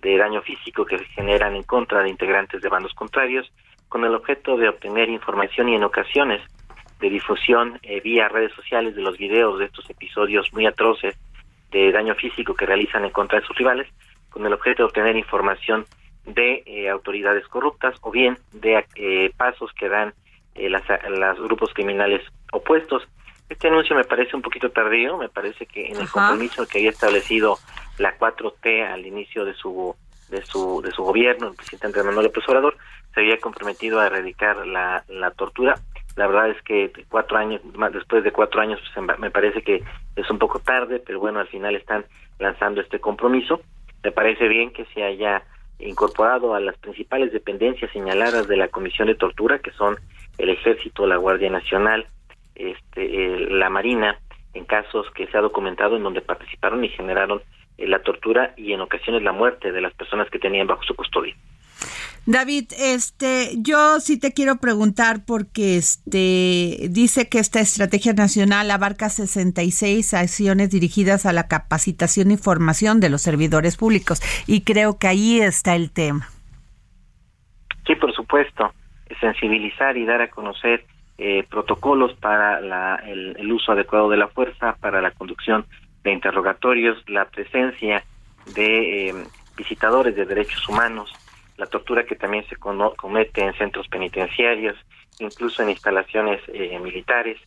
de 0.04 0.18
daño 0.18 0.42
físico 0.42 0.86
que 0.86 1.00
se 1.00 1.06
generan 1.06 1.56
en 1.56 1.64
contra 1.64 2.04
de 2.04 2.10
integrantes 2.10 2.62
de 2.62 2.70
bandos 2.70 2.94
contrarios 2.94 3.52
con 3.88 4.04
el 4.04 4.14
objeto 4.14 4.58
de 4.58 4.70
obtener 4.70 5.10
información 5.10 5.70
y 5.70 5.76
en 5.76 5.84
ocasiones 5.84 6.42
de 7.00 7.10
difusión 7.10 7.80
eh, 7.84 8.02
vía 8.02 8.28
redes 8.28 8.54
sociales 8.54 8.96
de 8.96 9.02
los 9.02 9.18
videos 9.18 9.60
de 9.60 9.66
estos 9.66 9.90
episodios 9.90 10.52
muy 10.54 10.66
atroces 10.66 11.16
de 11.72 11.92
daño 11.92 12.16
físico 12.16 12.54
que 12.54 12.66
realizan 12.66 13.04
en 13.06 13.12
contra 13.12 13.40
de 13.40 13.46
sus 13.46 13.58
rivales, 13.58 13.88
con 14.30 14.46
el 14.46 14.54
objeto 14.54 14.84
de 14.84 14.88
obtener 14.88 15.16
información 15.16 15.86
de 16.26 16.64
eh, 16.66 16.90
autoridades 16.90 17.48
corruptas 17.48 17.96
o 18.02 18.12
bien 18.12 18.38
de 18.52 18.86
eh, 18.96 19.32
pasos 19.36 19.72
que 19.74 19.90
dan 19.90 20.14
las, 20.56 20.84
los 21.10 21.42
grupos 21.42 21.74
criminales 21.74 22.22
opuestos. 22.52 23.08
Este 23.50 23.68
anuncio 23.68 23.96
me 23.96 24.04
parece 24.04 24.36
un 24.36 24.42
poquito 24.42 24.72
tardío, 24.72 25.18
me 25.18 25.30
parece 25.30 25.66
que 25.66 25.88
en 25.88 25.98
el 25.98 26.10
compromiso 26.10 26.66
que 26.68 26.80
había 26.80 26.90
establecido 26.90 27.58
la 27.98 28.18
4T 28.18 28.92
al 28.92 29.06
inicio 29.06 29.46
de 29.46 29.54
su 29.54 29.96
de 30.30 30.44
su 30.44 30.82
de 30.82 30.92
su 30.92 31.04
gobierno, 31.04 31.50
el 31.50 31.56
presidente 31.56 31.88
Andrés 31.88 32.06
Manuel 32.06 32.26
López 32.26 32.44
Obrador, 32.48 32.78
se 33.14 33.20
había 33.20 33.38
comprometido 33.38 34.00
a 34.00 34.08
erradicar 34.08 34.66
la, 34.66 35.04
la 35.08 35.32
tortura 35.32 35.76
la 36.16 36.28
verdad 36.28 36.50
es 36.50 36.62
que 36.62 36.92
cuatro 37.10 37.38
años, 37.38 37.62
después 37.92 38.24
de 38.24 38.32
cuatro 38.32 38.62
años, 38.62 38.80
pues, 38.94 39.20
me 39.20 39.32
parece 39.32 39.64
que 39.64 39.84
es 40.16 40.30
un 40.30 40.38
poco 40.38 40.60
tarde, 40.60 41.02
pero 41.04 41.20
bueno, 41.20 41.40
al 41.40 41.48
final 41.48 41.76
están 41.76 42.06
lanzando 42.40 42.82
este 42.82 43.00
compromiso. 43.00 43.62
Me 44.04 44.12
parece 44.12 44.48
bien 44.48 44.72
que 44.72 44.86
se 44.94 45.04
haya 45.04 45.44
incorporado 45.80 46.54
a 46.54 46.60
las 46.60 46.78
principales 46.78 47.34
dependencias 47.34 47.92
señaladas 47.92 48.48
de 48.48 48.58
la 48.58 48.68
Comisión 48.68 49.08
de 49.08 49.16
Tortura, 49.16 49.60
que 49.60 49.72
son 49.72 49.98
el 50.38 50.50
Ejército, 50.50 51.08
la 51.08 51.18
Guardia 51.18 51.50
Nacional, 51.50 52.06
este, 52.56 53.40
la 53.50 53.70
Marina 53.70 54.20
en 54.54 54.66
casos 54.66 55.08
que 55.16 55.28
se 55.28 55.38
ha 55.38 55.42
documentado 55.42 55.98
en 55.98 56.04
donde 56.04 56.22
participaron 56.22 56.84
y 56.84 56.90
generaron 56.90 57.42
eh, 57.78 57.88
la 57.88 58.02
tortura 58.04 58.54
y 58.56 58.74
en 58.74 58.82
ocasiones 58.82 59.24
la 59.24 59.32
muerte 59.32 59.72
de 59.72 59.82
las 59.82 59.94
personas 59.94 60.30
que 60.30 60.40
tenían 60.40 60.68
bajo 60.68 60.84
su 60.84 60.96
custodia. 60.96 61.36
David, 62.26 62.72
este, 62.80 63.50
yo 63.58 64.00
sí 64.00 64.18
te 64.18 64.32
quiero 64.32 64.56
preguntar 64.56 65.26
porque 65.28 65.76
este 65.76 66.88
dice 66.90 67.28
que 67.28 67.40
esta 67.40 67.60
estrategia 67.60 68.14
nacional 68.14 68.72
abarca 68.72 69.10
66 69.10 70.14
acciones 70.14 70.70
dirigidas 70.70 71.26
a 71.26 71.34
la 71.34 71.50
capacitación 71.50 72.32
y 72.32 72.38
formación 72.38 73.02
de 73.02 73.10
los 73.10 73.22
servidores 73.22 73.76
públicos 73.76 74.22
y 74.48 74.64
creo 74.64 74.98
que 74.98 75.08
ahí 75.08 75.42
está 75.42 75.76
el 75.76 75.92
tema. 75.92 76.30
Sí, 77.86 77.96
por 77.96 78.14
supuesto, 78.16 78.74
sensibilizar 79.20 79.98
y 79.98 80.06
dar 80.06 80.22
a 80.22 80.30
conocer 80.30 80.86
eh, 81.18 81.44
protocolos 81.50 82.14
para 82.16 82.60
el, 83.06 83.52
uso 83.52 83.72
adecuado 83.72 84.10
de 84.10 84.18
la 84.18 84.28
fuerza, 84.28 84.76
para 84.80 85.02
la 85.02 85.12
conducción 85.12 85.66
de 86.04 86.12
interrogatorios, 86.12 86.98
la 87.08 87.26
presencia 87.26 88.04
de 88.56 89.10
eh, 89.10 89.14
visitadores 89.56 90.16
de 90.16 90.26
derechos 90.26 90.68
humanos, 90.68 91.14
la 91.58 91.68
tortura 91.68 92.04
que 92.04 92.16
también 92.16 92.46
se 92.48 92.56
comete 92.58 93.44
en 93.44 93.54
centros 93.54 93.88
penitenciarios, 93.88 94.76
incluso 95.20 95.62
en 95.62 95.70
instalaciones 95.70 96.42
eh, 96.48 96.80
militares. 96.80 97.40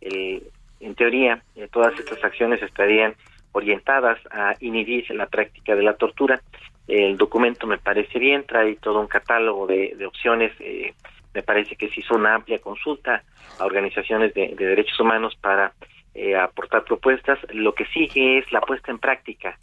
en 0.00 0.94
teoría, 0.96 1.42
todas 1.70 1.96
estas 1.98 2.22
acciones 2.24 2.60
estarían 2.60 3.14
orientadas 3.52 4.18
a 4.30 4.54
inhibir 4.60 5.08
la 5.10 5.26
práctica 5.26 5.76
de 5.76 5.82
la 5.82 5.94
tortura. 5.94 6.42
El 6.88 7.16
documento 7.16 7.66
me 7.66 7.78
parece 7.78 8.18
bien, 8.18 8.44
trae 8.44 8.76
todo 8.76 9.00
un 9.00 9.06
catálogo 9.06 9.66
de, 9.66 9.94
opciones 10.06 10.52
eh, 10.58 10.94
me 11.34 11.42
parece 11.42 11.76
que 11.76 11.88
se 11.88 12.00
hizo 12.00 12.14
una 12.14 12.34
amplia 12.34 12.60
consulta 12.60 13.22
a 13.58 13.64
organizaciones 13.64 14.34
de, 14.34 14.54
derechos 14.56 14.98
humanos 15.00 15.36
para 15.40 15.72
eh, 16.14 16.36
aportar 16.36 16.84
propuestas. 16.84 17.38
Lo 17.52 17.74
que 17.74 17.86
sigue 17.86 18.38
es 18.38 18.52
la 18.52 18.60
puesta 18.60 18.90
en 18.90 18.98
práctica 18.98 19.58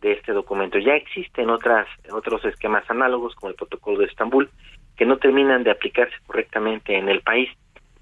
de 0.00 0.12
este 0.12 0.32
documento. 0.32 0.78
Ya 0.78 0.94
existen 0.94 1.48
otras 1.48 1.86
otros 2.12 2.44
esquemas 2.44 2.88
análogos 2.90 3.34
como 3.34 3.50
el 3.50 3.56
protocolo 3.56 3.98
de 3.98 4.06
Estambul 4.06 4.50
que 4.96 5.06
no 5.06 5.16
terminan 5.16 5.64
de 5.64 5.70
aplicarse 5.70 6.14
correctamente 6.26 6.96
en 6.96 7.08
el 7.08 7.20
país, 7.22 7.48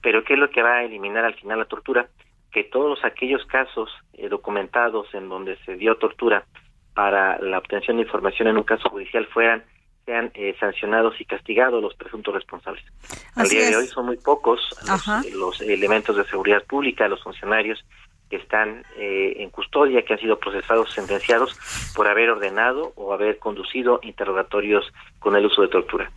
pero 0.03 0.25
¿qué 0.25 0.35
es 0.35 0.39
lo 0.39 0.51
que 0.51 0.63
va 0.63 0.79
a 0.79 0.85
eliminar 0.85 1.25
al 1.25 1.35
final 1.35 1.61
la 1.61 1.65
tortura? 1.65 2.09
Que 2.51 2.65
todos 2.65 3.03
aquellos 3.05 3.47
casos 3.47 3.91
eh, 4.13 4.29
documentados 4.29 5.07
en 5.15 5.29
donde 5.29 5.57
se 5.65 5.77
dio 5.77 5.97
tortura 5.97 6.45
para 6.95 7.39
la 7.41 7.59
obtención 7.59 7.97
de 7.97 8.03
información 8.03 8.49
en 8.49 8.59
un 8.59 8.65
caso 8.65 8.91
judicial 8.91 9.27
fueran 9.27 9.65
sean 10.05 10.31
eh, 10.35 10.55
sancionados 10.59 11.21
y 11.21 11.25
castigados 11.25 11.83
los 11.83 11.95
presuntos 11.95 12.35
responsables. 12.35 12.85
Al 13.35 13.49
día 13.49 13.69
de 13.69 13.77
hoy 13.77 13.87
son 13.87 14.07
muy 14.07 14.17
pocos 14.17 14.61
los, 15.35 15.61
elementos 15.61 16.17
de 16.17 16.25
seguridad 16.25 16.63
pública, 16.65 17.09
los 17.09 17.23
funcionarios 17.23 17.85
que 18.33 18.39
están 18.39 18.83
eh, 18.97 19.35
en 19.41 19.51
custodia, 19.51 20.03
que 20.07 20.15
han 20.15 20.19
sido 20.19 20.39
procesados, 20.39 20.91
sentenciados 20.91 21.55
por 21.95 22.09
haber 22.09 22.31
ordenado 22.31 22.95
o 22.97 23.13
haber 23.13 23.39
conducido 23.39 24.01
interrogatorios 24.03 24.91
con 25.19 25.37
el 25.37 25.45
uso 25.45 25.61
de 25.61 25.69
tortura. 25.69 26.11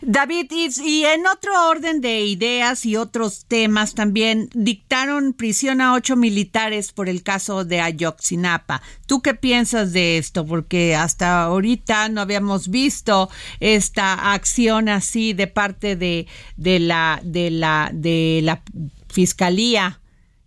David, 0.00 0.50
y, 0.50 1.04
en 1.04 1.26
otro 1.26 1.68
orden 1.68 2.00
de 2.00 2.22
ideas 2.22 2.86
y 2.86 2.96
otros 2.96 3.44
temas 3.44 3.94
también 3.94 4.48
dictaron 4.54 5.34
prisión 5.34 5.82
a 5.82 5.92
ocho 5.92 6.16
militares 6.16 6.90
por 6.90 7.10
el 7.10 7.22
caso 7.22 7.66
de 7.66 7.82
Ayotzinapa. 7.82 8.80
¿Tú 9.06 9.20
qué 9.20 9.34
piensas 9.34 9.92
de 9.92 10.16
esto? 10.16 10.46
Porque 10.46 10.96
hasta 10.96 11.42
ahorita 11.42 12.08
no 12.08 12.22
habíamos 12.22 12.70
visto 12.70 13.28
esta 13.60 14.32
acción 14.32 14.88
así 14.88 15.34
de 15.34 15.48
parte 15.48 15.96
de, 15.96 16.26
de 16.56 16.80
la 16.80 17.20
de 17.22 17.50
la 17.50 17.90
de 17.92 18.40
la 18.42 18.62
fiscalía 19.10 19.98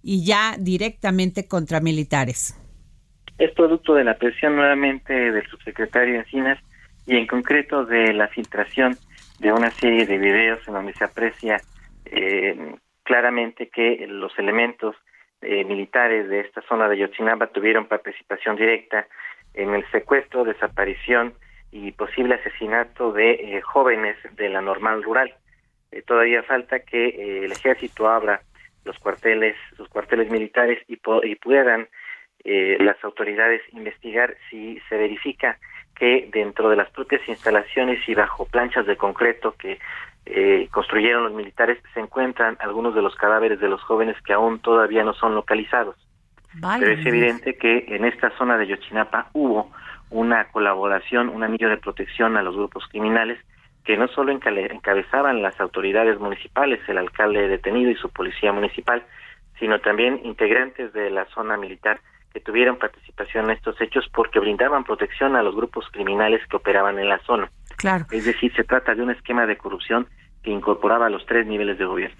y 0.07 0.23
ya 0.23 0.55
directamente 0.59 1.47
contra 1.47 1.79
militares. 1.79 2.53
Es 3.39 3.51
producto 3.53 3.95
de 3.95 4.03
la 4.03 4.13
presión 4.13 4.55
nuevamente 4.55 5.31
del 5.31 5.45
subsecretario 5.47 6.19
Encinas 6.19 6.59
y 7.07 7.17
en 7.17 7.25
concreto 7.25 7.85
de 7.85 8.13
la 8.13 8.27
filtración 8.27 8.95
de 9.39 9.51
una 9.51 9.71
serie 9.71 10.05
de 10.05 10.19
videos 10.19 10.59
en 10.67 10.75
donde 10.75 10.93
se 10.93 11.03
aprecia 11.03 11.57
eh, 12.05 12.75
claramente 13.03 13.69
que 13.69 14.05
los 14.07 14.31
elementos 14.37 14.95
eh, 15.41 15.65
militares 15.65 16.29
de 16.29 16.41
esta 16.41 16.61
zona 16.69 16.87
de 16.87 16.99
Yotzinapa 16.99 17.47
tuvieron 17.47 17.87
participación 17.87 18.57
directa 18.57 19.07
en 19.55 19.73
el 19.73 19.89
secuestro, 19.89 20.43
desaparición 20.43 21.33
y 21.71 21.91
posible 21.93 22.35
asesinato 22.35 23.11
de 23.11 23.31
eh, 23.31 23.61
jóvenes 23.61 24.17
de 24.35 24.49
la 24.49 24.61
normal 24.61 25.01
rural. 25.01 25.33
todavía 26.05 26.43
falta 26.43 26.81
que 26.81 27.43
el 27.45 27.51
ejército 27.51 28.07
abra 28.07 28.41
los 28.85 28.97
cuarteles, 28.99 29.55
los 29.77 29.89
cuarteles 29.89 30.31
militares 30.31 30.81
y, 30.87 30.99
y 31.23 31.35
puedan 31.35 31.87
las 32.45 33.03
autoridades 33.03 33.61
investigar 33.73 34.35
si 34.51 34.79
se 34.87 34.97
verifica 34.97 35.57
que 35.95 36.29
dentro 36.31 36.69
de 36.69 36.75
las 36.75 36.89
propias 36.91 37.27
instalaciones 37.27 38.07
y 38.07 38.13
bajo 38.13 38.45
planchas 38.45 38.85
de 38.85 38.97
concreto 38.97 39.55
que 39.57 39.79
eh, 40.25 40.67
construyeron 40.71 41.23
los 41.23 41.33
militares 41.33 41.77
se 41.93 41.99
encuentran 41.99 42.57
algunos 42.59 42.95
de 42.95 43.01
los 43.01 43.15
cadáveres 43.15 43.59
de 43.59 43.69
los 43.69 43.81
jóvenes 43.83 44.15
que 44.25 44.33
aún 44.33 44.59
todavía 44.59 45.03
no 45.03 45.13
son 45.13 45.35
localizados. 45.35 45.95
Pero 46.79 46.91
es 46.91 47.05
evidente 47.05 47.57
que 47.57 47.85
en 47.89 48.05
esta 48.05 48.29
zona 48.37 48.57
de 48.57 48.67
Yochinapa 48.67 49.29
hubo 49.33 49.71
una 50.09 50.45
colaboración, 50.45 51.29
un 51.29 51.43
anillo 51.43 51.69
de 51.69 51.77
protección 51.77 52.37
a 52.37 52.43
los 52.43 52.55
grupos 52.55 52.87
criminales 52.87 53.39
que 53.85 53.97
no 53.97 54.07
solo 54.07 54.31
encabezaban 54.31 55.41
las 55.41 55.59
autoridades 55.59 56.19
municipales, 56.19 56.79
el 56.87 56.97
alcalde 56.97 57.47
detenido 57.47 57.91
y 57.91 57.95
su 57.95 58.09
policía 58.09 58.51
municipal, 58.51 59.03
sino 59.59 59.79
también 59.79 60.19
integrantes 60.23 60.91
de 60.93 61.11
la 61.11 61.25
zona 61.25 61.55
militar 61.55 61.99
que 62.33 62.39
tuvieron 62.41 62.77
participación 62.77 63.45
en 63.45 63.51
estos 63.51 63.79
hechos 63.79 64.09
porque 64.13 64.39
brindaban 64.39 64.83
protección 64.83 65.35
a 65.35 65.43
los 65.43 65.55
grupos 65.55 65.85
criminales 65.91 66.41
que 66.47 66.57
operaban 66.57 66.99
en 66.99 67.07
la 67.07 67.19
zona. 67.19 67.49
Claro. 67.77 68.05
Es 68.11 68.25
decir, 68.25 68.53
se 68.55 68.63
trata 68.63 68.95
de 68.95 69.03
un 69.03 69.11
esquema 69.11 69.45
de 69.45 69.55
corrupción 69.55 70.07
que 70.43 70.51
incorporaba 70.51 71.09
los 71.09 71.25
tres 71.25 71.45
niveles 71.47 71.77
de 71.77 71.85
gobierno. 71.85 72.17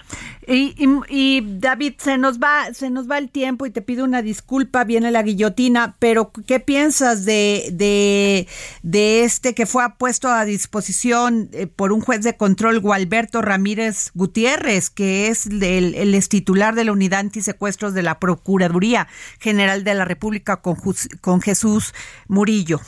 Y, 0.48 0.76
y, 1.10 1.42
David, 1.60 1.96
se 1.98 2.18
nos 2.18 2.40
va, 2.40 2.74
se 2.74 2.90
nos 2.90 3.10
va 3.10 3.18
el 3.18 3.30
tiempo 3.32 3.66
y 3.66 3.72
te 3.72 3.82
pido 3.82 4.04
una 4.04 4.22
disculpa, 4.22 4.84
viene 4.84 5.10
la 5.12 5.24
guillotina, 5.24 5.96
pero 6.00 6.32
¿qué 6.48 6.60
piensas 6.60 7.26
de, 7.26 7.70
de, 7.72 8.48
de 8.84 9.24
este 9.24 9.56
que 9.56 9.66
fue 9.66 9.84
puesto 9.98 10.30
a 10.30 10.46
disposición 10.46 11.50
eh, 11.52 11.68
por 11.68 11.92
un 11.92 12.02
juez 12.02 12.24
de 12.24 12.38
control, 12.38 12.80
Gualberto 12.80 13.42
Ramírez 13.42 14.12
Gutiérrez, 14.14 14.90
que 14.90 15.28
es 15.28 15.48
el, 15.48 16.30
titular 16.30 16.76
de 16.76 16.86
la 16.86 16.92
unidad 16.92 17.22
antisecuestros 17.22 17.94
de 17.94 18.04
la 18.04 18.20
Procuraduría 18.20 19.08
General 19.40 19.84
de 19.84 19.94
la 19.96 20.06
República 20.06 20.58
con, 20.58 20.76
con 21.22 21.42
Jesús 21.42 21.94
Murillo? 22.28 22.80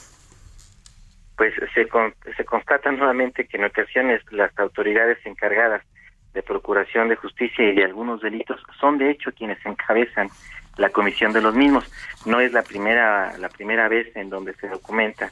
pues 1.38 1.54
se, 1.76 1.88
se 2.36 2.46
constata 2.46 2.92
nuevamente 2.92 3.46
que 3.46 3.58
en 3.58 3.66
ocasiones 3.66 4.24
las 4.32 4.58
autoridades 4.58 5.20
encargadas 5.24 5.84
de 6.38 6.44
procuración 6.44 7.10
de 7.10 7.16
justicia 7.16 7.68
y 7.68 7.74
de 7.74 7.84
algunos 7.84 8.22
delitos 8.22 8.62
son 8.80 9.00
de 9.00 9.10
hecho 9.10 9.32
quienes 9.32 9.58
encabezan 9.66 10.30
la 10.78 10.90
comisión 10.90 11.34
de 11.34 11.42
los 11.42 11.56
mismos. 11.56 11.92
No 12.28 12.40
es 12.40 12.54
la 12.54 12.62
primera 12.62 13.36
la 13.40 13.50
primera 13.50 13.88
vez 13.88 14.16
en 14.16 14.30
donde 14.30 14.54
se 14.54 14.68
documenta 14.68 15.32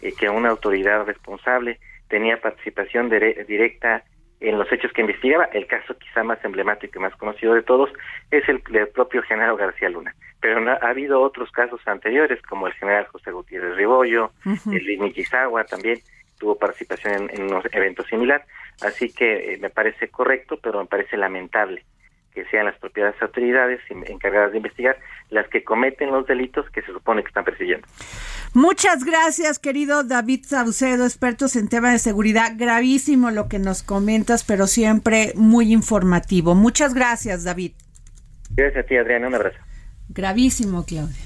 eh, 0.00 0.14
que 0.18 0.30
una 0.30 0.48
autoridad 0.48 1.04
responsable 1.04 1.78
tenía 2.08 2.40
participación 2.40 3.10
directa 3.10 4.02
en 4.40 4.58
los 4.58 4.72
hechos 4.72 4.92
que 4.94 5.02
investigaba. 5.02 5.44
El 5.52 5.66
caso 5.66 5.94
quizá 5.98 6.22
más 6.22 6.42
emblemático 6.42 6.98
y 6.98 7.02
más 7.02 7.14
conocido 7.16 7.52
de 7.52 7.62
todos 7.62 7.90
es 8.30 8.48
el, 8.48 8.62
propio 8.94 9.22
general 9.24 9.58
García 9.58 9.90
Luna. 9.90 10.14
Pero 10.40 10.58
ha 10.70 10.88
habido 10.88 11.20
otros 11.20 11.50
casos 11.50 11.80
anteriores, 11.86 12.40
como 12.42 12.66
el 12.66 12.72
general 12.74 13.06
José 13.08 13.30
Gutiérrez 13.30 13.76
Ribollo, 13.76 14.30
el 14.72 14.84
Luis 14.86 15.30
también 15.68 16.00
tuvo 16.38 16.56
participación 16.58 17.28
en, 17.32 17.52
un 17.52 17.62
evento 17.72 18.02
similar. 18.04 18.44
Así 18.82 19.10
que 19.12 19.54
eh, 19.54 19.58
me 19.58 19.70
parece 19.70 20.08
correcto, 20.08 20.58
pero 20.62 20.80
me 20.80 20.86
parece 20.86 21.16
lamentable 21.16 21.84
que 22.36 22.44
sean 22.50 22.66
las 22.66 22.78
propias 22.78 23.14
autoridades 23.22 23.80
encargadas 23.88 24.52
de 24.52 24.58
investigar 24.58 24.98
las 25.30 25.48
que 25.48 25.64
cometen 25.64 26.10
los 26.10 26.26
delitos 26.26 26.68
que 26.70 26.82
se 26.82 26.92
supone 26.92 27.22
que 27.22 27.28
están 27.28 27.44
persiguiendo. 27.44 27.86
Muchas 28.52 29.04
gracias, 29.04 29.58
querido 29.58 30.04
David 30.04 30.44
Saucedo, 30.44 31.06
expertos 31.06 31.56
en 31.56 31.68
temas 31.68 31.92
de 31.92 31.98
seguridad. 31.98 32.52
Gravísimo 32.56 33.30
lo 33.30 33.48
que 33.48 33.58
nos 33.58 33.82
comentas, 33.82 34.44
pero 34.44 34.66
siempre 34.66 35.32
muy 35.34 35.72
informativo. 35.72 36.54
Muchas 36.54 36.92
gracias, 36.92 37.44
David. 37.44 37.72
Gracias 38.50 38.84
a 38.84 38.86
ti, 38.86 38.96
Adriana. 38.98 39.28
Un 39.28 39.34
abrazo. 39.34 39.65
Gravísimo, 40.08 40.84
Claudia. 40.84 41.16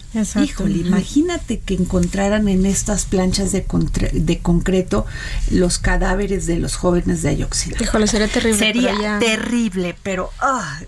Híjole, 0.43 0.79
imagínate 0.79 1.61
que 1.61 1.75
encontraran 1.75 2.49
en 2.49 2.67
estas 2.67 3.05
planchas 3.05 3.53
de, 3.53 3.65
de 4.13 4.39
concreto 4.39 5.07
los 5.51 5.79
cadáveres 5.79 6.47
de 6.47 6.59
los 6.59 6.77
jóvenes 6.77 7.23
de 7.23 7.29
Ayoxina. 7.29 7.77
Híjole, 7.81 8.07
sería 8.09 8.29
terrible. 8.29 8.59
Sería 8.59 9.19
terrible, 9.21 9.95
pero 10.03 10.31
ah, 10.41 10.81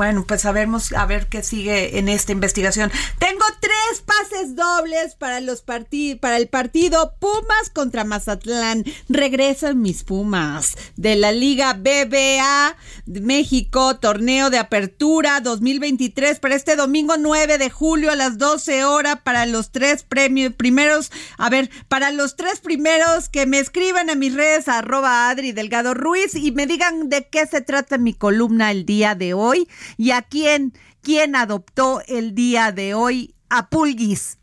bueno, 0.00 0.24
pues 0.26 0.40
sabemos 0.40 0.94
a 0.94 1.04
ver 1.04 1.26
qué 1.26 1.42
sigue 1.42 1.98
en 1.98 2.08
esta 2.08 2.32
investigación. 2.32 2.90
Tengo 3.18 3.44
tres 3.60 4.00
pases 4.00 4.56
dobles 4.56 5.14
para 5.14 5.40
los 5.40 5.60
para 5.60 6.38
el 6.38 6.48
partido 6.48 7.16
Pumas 7.18 7.68
contra 7.70 8.04
Mazatlán. 8.04 8.86
Regresan 9.10 9.82
mis 9.82 10.02
Pumas 10.02 10.78
de 10.96 11.16
la 11.16 11.32
Liga 11.32 11.74
BBA 11.74 12.76
México, 13.04 13.98
torneo 13.98 14.48
de 14.48 14.56
apertura 14.56 15.40
2023 15.40 16.38
para 16.38 16.54
este 16.54 16.76
domingo 16.76 17.16
9 17.18 17.58
de 17.58 17.68
julio 17.68 18.10
a 18.10 18.16
las 18.16 18.38
12 18.38 18.86
horas 18.86 19.18
para 19.22 19.44
los 19.44 19.70
tres 19.70 20.02
premios 20.02 20.54
primeros, 20.54 21.12
a 21.36 21.50
ver, 21.50 21.68
para 21.88 22.10
los 22.10 22.36
tres 22.36 22.60
primeros 22.60 23.28
que 23.28 23.44
me 23.44 23.58
escriban 23.58 24.08
a 24.08 24.14
mis 24.14 24.32
redes 24.32 24.66
arroba 24.66 25.28
Adri 25.28 25.52
Delgado 25.52 25.92
Ruiz 25.92 26.34
y 26.34 26.52
me 26.52 26.66
digan 26.66 27.10
de 27.10 27.28
qué 27.28 27.46
se 27.46 27.60
trata 27.60 27.98
mi 27.98 28.14
columna 28.14 28.70
el 28.70 28.86
día 28.86 29.14
de 29.14 29.34
hoy 29.34 29.68
y 29.96 30.10
a 30.12 30.22
quién, 30.22 30.72
quién 31.02 31.36
adoptó 31.36 32.02
el 32.06 32.34
día 32.34 32.72
de 32.72 32.94
hoy 32.94 33.34
a 33.48 33.68
Pulguis. 33.68 34.38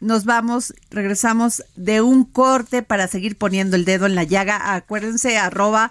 Nos 0.00 0.24
vamos, 0.26 0.74
regresamos 0.90 1.64
de 1.76 2.02
un 2.02 2.24
corte 2.24 2.82
para 2.82 3.08
seguir 3.08 3.38
poniendo 3.38 3.76
el 3.76 3.86
dedo 3.86 4.04
en 4.04 4.14
la 4.14 4.24
llaga. 4.24 4.74
Acuérdense, 4.74 5.38
arroba 5.38 5.90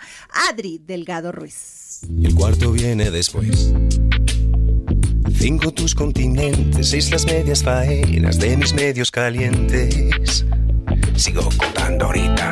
Adri 0.50 0.80
Delgado 0.86 1.32
Ruiz. 1.32 2.02
El 2.22 2.36
cuarto 2.36 2.72
viene 2.72 3.10
después. 3.10 3.74
Cinco 5.36 5.74
tus 5.74 5.96
continentes, 5.96 6.90
seis 6.90 7.10
las 7.12 7.26
medias 7.26 7.64
faenas 7.64 8.40
de 8.40 8.56
mis 8.56 8.74
medios 8.74 9.10
calientes. 9.10 10.46
Sigo 11.16 11.50
contando 11.58 12.06
ahorita. 12.06 12.52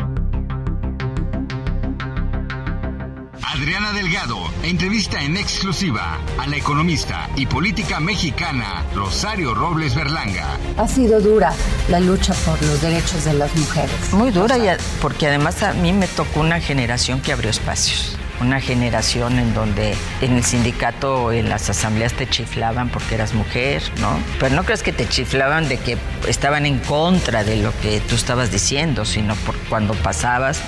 Adriana 3.53 3.91
Delgado 3.91 4.37
entrevista 4.63 5.21
en 5.21 5.35
exclusiva 5.35 6.21
a 6.37 6.47
la 6.47 6.55
economista 6.55 7.29
y 7.35 7.45
política 7.45 7.99
mexicana 7.99 8.85
Rosario 8.95 9.53
Robles 9.53 9.93
Berlanga. 9.93 10.57
Ha 10.77 10.87
sido 10.87 11.19
dura 11.19 11.53
la 11.89 11.99
lucha 11.99 12.33
por 12.45 12.61
los 12.63 12.81
derechos 12.81 13.25
de 13.25 13.33
las 13.33 13.53
mujeres. 13.57 14.13
Muy 14.13 14.31
dura, 14.31 14.55
porque 15.01 15.27
además 15.27 15.63
a 15.63 15.73
mí 15.73 15.91
me 15.91 16.07
tocó 16.07 16.39
una 16.39 16.61
generación 16.61 17.19
que 17.19 17.33
abrió 17.33 17.49
espacios 17.49 18.17
una 18.41 18.59
generación 18.59 19.39
en 19.39 19.53
donde 19.53 19.95
en 20.21 20.35
el 20.35 20.43
sindicato, 20.43 21.31
en 21.31 21.47
las 21.47 21.69
asambleas 21.69 22.13
te 22.13 22.27
chiflaban 22.27 22.89
porque 22.89 23.15
eras 23.15 23.33
mujer, 23.33 23.83
¿no? 23.99 24.19
Pero 24.39 24.55
no 24.55 24.63
crees 24.63 24.83
que 24.83 24.91
te 24.91 25.07
chiflaban 25.07 25.69
de 25.69 25.77
que 25.77 25.97
estaban 26.27 26.65
en 26.65 26.79
contra 26.79 27.43
de 27.43 27.57
lo 27.57 27.71
que 27.81 27.99
tú 28.01 28.15
estabas 28.15 28.51
diciendo, 28.51 29.05
sino 29.05 29.35
por 29.35 29.57
cuando 29.69 29.93
pasabas, 29.93 30.61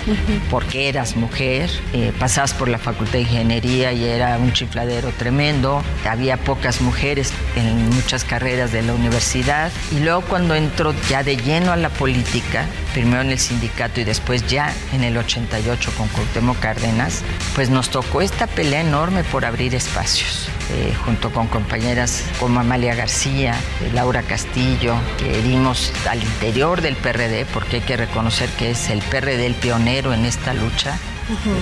porque 0.50 0.88
eras 0.88 1.16
mujer, 1.16 1.70
eh, 1.94 2.14
pasabas 2.18 2.54
por 2.54 2.68
la 2.68 2.78
Facultad 2.78 3.14
de 3.14 3.22
Ingeniería 3.22 3.92
y 3.92 4.06
era 4.06 4.38
un 4.38 4.54
chifladero 4.54 5.10
tremendo, 5.18 5.84
había 6.10 6.38
pocas 6.38 6.82
mujeres 6.82 7.34
en 7.56 7.90
muchas 7.90 8.24
carreras 8.24 8.72
de 8.72 8.84
la 8.84 8.94
universidad, 8.94 9.72
y 9.92 10.00
luego 10.00 10.22
cuando 10.22 10.56
entró 10.56 10.94
ya 11.10 11.24
de 11.24 11.38
lleno 11.38 11.72
a 11.72 11.76
la 11.76 11.90
política, 11.90 12.68
primero 12.94 13.22
en 13.22 13.32
el 13.32 13.40
sindicato 13.40 14.00
y 14.00 14.04
después 14.04 14.48
ya 14.48 14.74
en 14.94 15.04
el 15.04 15.18
88 15.18 15.92
con 15.98 16.08
Cuauhtémoc 16.10 16.60
Cárdenas, 16.60 17.24
pues 17.56 17.70
nos 17.70 17.90
tocó 17.90 18.22
esta 18.22 18.48
pelea 18.48 18.82
enorme 18.82 19.24
por 19.24 19.46
abrir 19.46 19.76
espacios. 19.76 20.50
Eh, 20.72 20.94
junto 21.06 21.32
con 21.32 21.48
compañeras 21.48 22.24
como 22.40 22.60
Amalia 22.60 22.96
García, 22.96 23.56
eh, 23.82 23.92
Laura 23.94 24.24
Castillo, 24.24 24.96
que 25.18 25.42
dimos 25.42 25.92
al 26.10 26.24
interior 26.24 26.82
del 26.82 26.96
PRD, 26.96 27.46
porque 27.54 27.78
hay 27.78 27.82
que 27.82 27.98
reconocer 27.98 28.50
que 28.52 28.72
es 28.72 28.90
el 28.90 29.02
PRD 29.02 29.46
el 29.46 29.56
pionero 29.56 30.14
en 30.14 30.26
esta 30.26 30.54
lucha, 30.54 30.98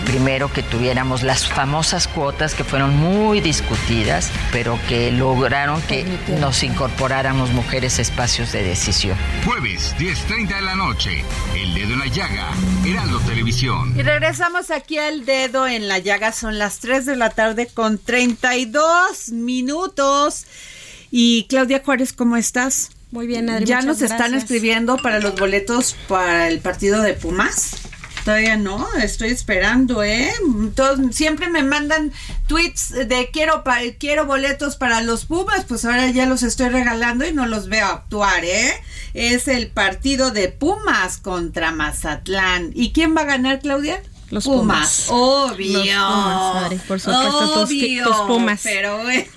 Primero 0.06 0.52
que 0.52 0.63
tuviéramos 0.63 1.24
las 1.24 1.47
famosas 1.47 2.08
cuotas 2.08 2.54
que 2.54 2.63
fueron 2.63 2.95
muy 2.97 3.41
discutidas, 3.41 4.32
pero 4.52 4.80
que 4.88 5.12
lograron 5.12 5.82
que 5.84 6.06
nos 6.39 6.63
incorporáramos 6.63 7.52
mujeres 7.52 8.00
a 8.00 8.02
espacios 8.02 8.52
de 8.52 8.63
decisión. 8.63 9.17
Jueves, 9.45 9.95
10.30 9.97 10.56
de 10.56 10.62
la 10.62 10.76
noche, 10.76 11.24
El 11.56 11.74
Dedo 11.74 11.93
en 11.93 12.00
la 12.00 12.08
Llaga, 12.08 12.50
Heraldo 12.86 13.19
Televisión. 13.21 13.93
Y 13.97 14.02
regresamos 14.02 14.71
aquí 14.71 14.97
al 14.97 15.26
Dedo 15.26 15.67
en 15.67 15.88
la 15.88 16.00
Llaga, 16.00 16.32
son 16.32 16.58
las 16.58 16.80
3 16.80 17.06
de 17.06 17.15
la 17.15 17.30
tarde 17.30 17.67
con 17.67 17.97
32 17.97 19.30
minutos. 19.30 20.45
Y 21.12 21.45
Claudia 21.50 21.82
Juárez, 21.84 22.13
¿cómo 22.13 22.38
estás? 22.38 22.91
Muy 23.12 23.28
bien, 23.28 23.50
Adri, 23.50 23.65
Ya 23.65 23.82
nos 23.82 24.02
están 24.02 24.34
escribiendo 24.34 24.95
para 24.97 25.19
los 25.19 25.36
boletos 25.36 25.97
para 26.08 26.47
el 26.47 26.60
partido 26.60 27.02
de 27.02 27.13
Pumas. 27.13 27.76
Todavía 28.23 28.55
no, 28.55 28.88
estoy 29.01 29.29
esperando, 29.29 30.03
¿eh? 30.03 30.31
Todos, 30.75 30.99
siempre 31.15 31.49
me 31.49 31.63
mandan 31.63 32.12
tweets 32.47 32.89
de 32.91 33.29
quiero 33.34 33.63
quiero 33.99 34.25
boletos 34.25 34.75
para 34.75 35.01
los 35.01 35.25
Pumas, 35.25 35.65
pues 35.65 35.86
ahora 35.86 36.10
ya 36.12 36.27
los 36.27 36.43
estoy 36.43 36.69
regalando 36.69 37.25
y 37.25 37.34
no 37.34 37.47
los 37.47 37.67
veo 37.67 37.88
actuar, 37.88 38.45
¿eh? 38.45 38.73
Es 39.13 39.47
el 39.47 39.67
partido 39.67 40.31
de 40.31 40.49
Pumas 40.49 41.17
contra 41.17 41.71
Mazatlán. 41.71 42.71
¿Y 42.75 42.91
quién 42.91 43.15
va 43.15 43.21
a 43.21 43.25
ganar, 43.25 43.60
Claudia? 43.60 44.01
Los 44.32 44.46
Pumas. 44.46 45.08
Obvio. 45.10 45.78
Los 45.78 45.86
Pumas, 45.86 46.74
por 46.88 47.00
supuesto, 47.00 47.62
Obvio, 47.62 48.06
tus, 48.06 48.15
Pumas. 48.22 48.62
Pero 48.63 48.98
bueno, 49.04 49.28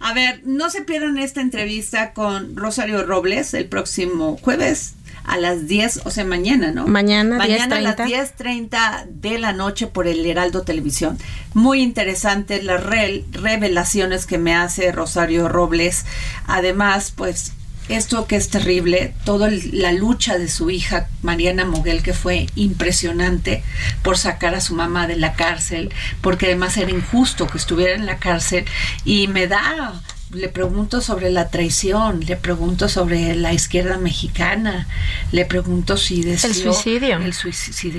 a 0.00 0.12
ver, 0.14 0.40
no 0.44 0.70
se 0.70 0.82
pierdan 0.82 1.18
esta 1.18 1.40
entrevista 1.40 2.12
con 2.12 2.56
Rosario 2.56 3.04
Robles 3.04 3.54
el 3.54 3.66
próximo 3.66 4.38
jueves 4.42 4.94
a 5.26 5.36
las 5.38 5.66
10, 5.66 6.02
o 6.04 6.10
sea, 6.10 6.24
mañana, 6.24 6.70
¿no? 6.70 6.86
Mañana, 6.86 7.36
mañana 7.36 7.76
a 7.76 7.80
las 7.80 7.96
10.30 7.96 9.06
de 9.06 9.38
la 9.38 9.52
noche 9.52 9.88
por 9.88 10.06
el 10.06 10.24
Heraldo 10.24 10.62
Televisión. 10.62 11.18
Muy 11.52 11.82
interesante 11.82 12.62
las 12.62 12.82
revelaciones 12.82 14.26
que 14.26 14.38
me 14.38 14.54
hace 14.54 14.92
Rosario 14.92 15.48
Robles. 15.48 16.06
Además, 16.46 17.12
pues 17.14 17.52
esto 17.88 18.26
que 18.26 18.36
es 18.36 18.48
terrible, 18.48 19.14
toda 19.24 19.50
la 19.72 19.92
lucha 19.92 20.38
de 20.38 20.48
su 20.48 20.70
hija 20.70 21.08
Mariana 21.22 21.64
Moguel, 21.64 22.02
que 22.02 22.14
fue 22.14 22.46
impresionante 22.56 23.62
por 24.02 24.18
sacar 24.18 24.54
a 24.54 24.60
su 24.60 24.74
mamá 24.74 25.06
de 25.06 25.16
la 25.16 25.34
cárcel, 25.34 25.92
porque 26.20 26.46
además 26.46 26.76
era 26.76 26.90
injusto 26.90 27.46
que 27.46 27.58
estuviera 27.58 27.94
en 27.94 28.06
la 28.06 28.18
cárcel, 28.18 28.64
y 29.04 29.28
me 29.28 29.46
da 29.46 30.00
le 30.30 30.48
pregunto 30.48 31.00
sobre 31.00 31.30
la 31.30 31.50
traición, 31.50 32.20
le 32.26 32.36
pregunto 32.36 32.88
sobre 32.88 33.36
la 33.36 33.52
izquierda 33.52 33.96
mexicana, 33.96 34.88
le 35.30 35.44
pregunto 35.44 35.96
si 35.96 36.22
deseó 36.22 36.50
el 36.50 36.56
suicidio, 36.74 37.16
el 37.18 37.32
si 37.32 37.92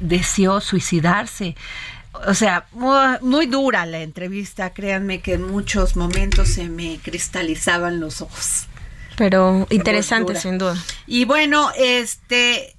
deseó 0.00 0.60
suicidarse. 0.60 1.54
O 2.26 2.34
sea, 2.34 2.66
muy, 2.72 3.46
dura 3.46 3.86
la 3.86 4.00
entrevista, 4.02 4.70
créanme 4.70 5.20
que 5.20 5.34
en 5.34 5.50
muchos 5.50 5.96
momentos 5.96 6.48
se 6.48 6.68
me 6.68 6.98
cristalizaban 7.02 8.00
los 8.00 8.20
ojos. 8.20 8.66
Pero 9.16 9.66
interesante, 9.70 10.34
sin 10.36 10.58
duda. 10.58 10.76
Y 11.06 11.24
bueno, 11.24 11.70
este 11.76 12.74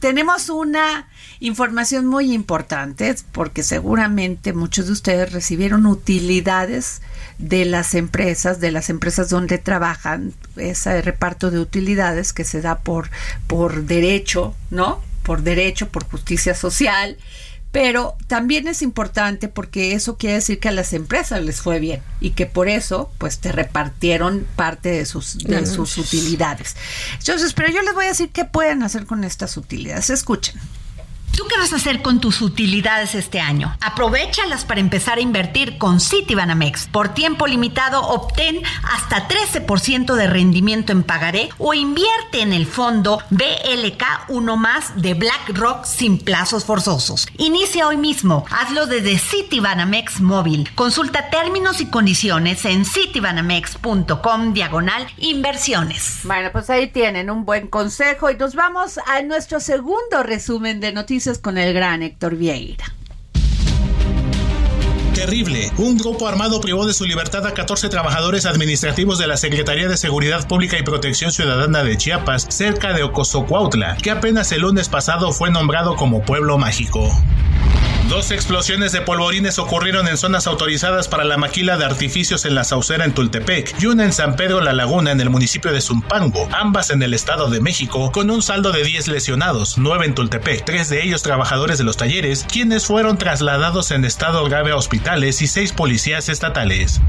tenemos 0.00 0.48
una 0.48 1.08
información 1.40 2.06
muy 2.06 2.32
importante 2.32 3.14
porque 3.32 3.62
seguramente 3.62 4.52
muchos 4.52 4.86
de 4.86 4.92
ustedes 4.92 5.32
recibieron 5.32 5.86
utilidades 5.86 7.02
de 7.36 7.64
las 7.64 7.94
empresas, 7.94 8.58
de 8.58 8.72
las 8.72 8.90
empresas 8.90 9.28
donde 9.28 9.58
trabajan, 9.58 10.32
ese 10.56 11.02
reparto 11.02 11.50
de 11.50 11.60
utilidades 11.60 12.32
que 12.32 12.44
se 12.44 12.60
da 12.60 12.80
por, 12.80 13.10
por 13.46 13.84
derecho, 13.84 14.54
¿no? 14.70 15.02
Por 15.22 15.42
derecho, 15.42 15.88
por 15.88 16.04
justicia 16.04 16.54
social 16.54 17.18
pero 17.72 18.16
también 18.26 18.66
es 18.66 18.82
importante 18.82 19.48
porque 19.48 19.92
eso 19.92 20.16
quiere 20.16 20.36
decir 20.36 20.58
que 20.58 20.68
a 20.68 20.72
las 20.72 20.92
empresas 20.92 21.42
les 21.42 21.60
fue 21.60 21.80
bien 21.80 22.02
y 22.20 22.30
que 22.30 22.46
por 22.46 22.68
eso 22.68 23.10
pues 23.18 23.38
te 23.38 23.52
repartieron 23.52 24.46
parte 24.56 24.88
de 24.90 25.04
sus 25.04 25.38
de 25.38 25.66
sus 25.66 25.98
utilidades. 25.98 26.76
Entonces, 27.18 27.52
pero 27.52 27.70
yo 27.70 27.82
les 27.82 27.94
voy 27.94 28.06
a 28.06 28.08
decir 28.08 28.30
qué 28.30 28.44
pueden 28.44 28.82
hacer 28.82 29.04
con 29.06 29.24
estas 29.24 29.56
utilidades. 29.56 30.10
Escuchen. 30.10 30.58
¿Tú 31.38 31.46
qué 31.46 31.56
vas 31.56 31.72
a 31.72 31.76
hacer 31.76 32.02
con 32.02 32.18
tus 32.18 32.42
utilidades 32.42 33.14
este 33.14 33.38
año? 33.38 33.72
Aprovechalas 33.80 34.64
para 34.64 34.80
empezar 34.80 35.18
a 35.18 35.20
invertir 35.20 35.78
con 35.78 36.00
Citibanamex. 36.00 36.88
Por 36.88 37.10
tiempo 37.14 37.46
limitado, 37.46 38.02
obtén 38.02 38.60
hasta 38.82 39.28
13% 39.28 40.16
de 40.16 40.26
rendimiento 40.26 40.90
en 40.90 41.04
pagaré 41.04 41.48
o 41.58 41.74
invierte 41.74 42.40
en 42.40 42.52
el 42.52 42.66
fondo 42.66 43.22
BLK 43.30 44.02
1 44.30 44.56
más 44.56 45.00
de 45.00 45.14
BlackRock 45.14 45.84
sin 45.84 46.18
plazos 46.18 46.64
forzosos. 46.64 47.28
Inicia 47.36 47.86
hoy 47.86 47.98
mismo. 47.98 48.44
Hazlo 48.50 48.86
desde 48.86 49.16
Citibanamex 49.16 50.20
móvil. 50.20 50.68
Consulta 50.74 51.30
términos 51.30 51.80
y 51.80 51.86
condiciones 51.86 52.64
en 52.64 52.84
citibanamex.com 52.84 54.54
diagonal 54.54 55.06
inversiones. 55.18 56.18
Bueno, 56.24 56.50
pues 56.50 56.68
ahí 56.68 56.88
tienen 56.88 57.30
un 57.30 57.44
buen 57.44 57.68
consejo 57.68 58.28
y 58.28 58.34
nos 58.34 58.56
vamos 58.56 58.98
a 59.06 59.22
nuestro 59.22 59.60
segundo 59.60 60.24
resumen 60.24 60.80
de 60.80 60.92
noticias 60.92 61.27
con 61.36 61.58
el 61.58 61.74
gran 61.74 62.02
Héctor 62.02 62.36
Vieira. 62.36 62.86
Terrible. 65.14 65.70
Un 65.76 65.98
grupo 65.98 66.26
armado 66.26 66.60
privó 66.60 66.86
de 66.86 66.94
su 66.94 67.04
libertad 67.04 67.44
a 67.46 67.52
14 67.52 67.90
trabajadores 67.90 68.46
administrativos 68.46 69.18
de 69.18 69.26
la 69.26 69.36
Secretaría 69.36 69.88
de 69.88 69.96
Seguridad 69.96 70.48
Pública 70.48 70.78
y 70.78 70.84
Protección 70.84 71.32
Ciudadana 71.32 71.82
de 71.82 71.96
Chiapas, 71.98 72.46
cerca 72.48 72.94
de 72.94 73.02
Ocosocuautla, 73.02 73.96
que 73.96 74.12
apenas 74.12 74.52
el 74.52 74.62
lunes 74.62 74.88
pasado 74.88 75.32
fue 75.32 75.50
nombrado 75.50 75.96
como 75.96 76.22
pueblo 76.22 76.56
mágico. 76.56 77.10
Dos 78.08 78.30
explosiones 78.30 78.92
de 78.92 79.02
polvorines 79.02 79.58
ocurrieron 79.58 80.08
en 80.08 80.16
zonas 80.16 80.46
autorizadas 80.46 81.08
para 81.08 81.24
la 81.24 81.36
maquila 81.36 81.76
de 81.76 81.84
artificios 81.84 82.46
en 82.46 82.54
la 82.54 82.64
Saucera 82.64 83.04
en 83.04 83.12
Tultepec 83.12 83.74
y 83.78 83.84
una 83.84 84.04
en 84.04 84.14
San 84.14 84.34
Pedro 84.34 84.62
La 84.62 84.72
Laguna 84.72 85.12
en 85.12 85.20
el 85.20 85.28
municipio 85.28 85.72
de 85.72 85.82
Zumpango, 85.82 86.48
ambas 86.52 86.88
en 86.88 87.02
el 87.02 87.12
Estado 87.12 87.50
de 87.50 87.60
México, 87.60 88.10
con 88.10 88.30
un 88.30 88.40
saldo 88.40 88.72
de 88.72 88.82
10 88.82 89.08
lesionados, 89.08 89.76
9 89.76 90.06
en 90.06 90.14
Tultepec, 90.14 90.64
tres 90.64 90.88
de 90.88 91.04
ellos 91.04 91.22
trabajadores 91.22 91.76
de 91.76 91.84
los 91.84 91.98
talleres, 91.98 92.46
quienes 92.50 92.86
fueron 92.86 93.18
trasladados 93.18 93.90
en 93.90 94.06
estado 94.06 94.42
grave 94.46 94.70
a 94.70 94.76
hospitales 94.76 95.42
y 95.42 95.46
seis 95.46 95.72
policías 95.72 96.30
estatales. 96.30 97.02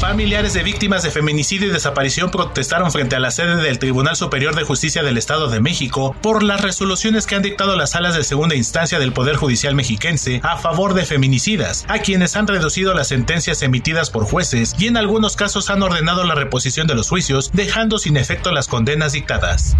Familiares 0.00 0.52
de 0.52 0.62
víctimas 0.62 1.02
de 1.02 1.10
feminicidio 1.10 1.68
y 1.68 1.72
desaparición 1.72 2.30
protestaron 2.30 2.92
frente 2.92 3.16
a 3.16 3.20
la 3.20 3.30
sede 3.30 3.56
del 3.56 3.78
Tribunal 3.78 4.14
Superior 4.14 4.54
de 4.54 4.62
Justicia 4.62 5.02
del 5.02 5.16
Estado 5.16 5.48
de 5.48 5.60
México 5.60 6.14
por 6.20 6.42
las 6.42 6.60
resoluciones 6.60 7.26
que 7.26 7.34
han 7.34 7.42
dictado 7.42 7.76
las 7.76 7.92
salas 7.92 8.14
de 8.14 8.22
segunda 8.22 8.54
instancia 8.54 8.98
del 8.98 9.14
Poder 9.14 9.36
Judicial 9.36 9.74
mexiquense 9.74 10.40
a 10.44 10.58
favor 10.58 10.92
de 10.92 11.06
feminicidas, 11.06 11.86
a 11.88 12.00
quienes 12.00 12.36
han 12.36 12.46
reducido 12.46 12.92
las 12.92 13.08
sentencias 13.08 13.62
emitidas 13.62 14.10
por 14.10 14.26
jueces 14.26 14.74
y 14.78 14.86
en 14.86 14.98
algunos 14.98 15.34
casos 15.34 15.70
han 15.70 15.82
ordenado 15.82 16.24
la 16.24 16.34
reposición 16.34 16.86
de 16.86 16.94
los 16.94 17.08
juicios, 17.08 17.50
dejando 17.54 17.98
sin 17.98 18.18
efecto 18.18 18.52
las 18.52 18.68
condenas 18.68 19.12
dictadas. 19.12 19.76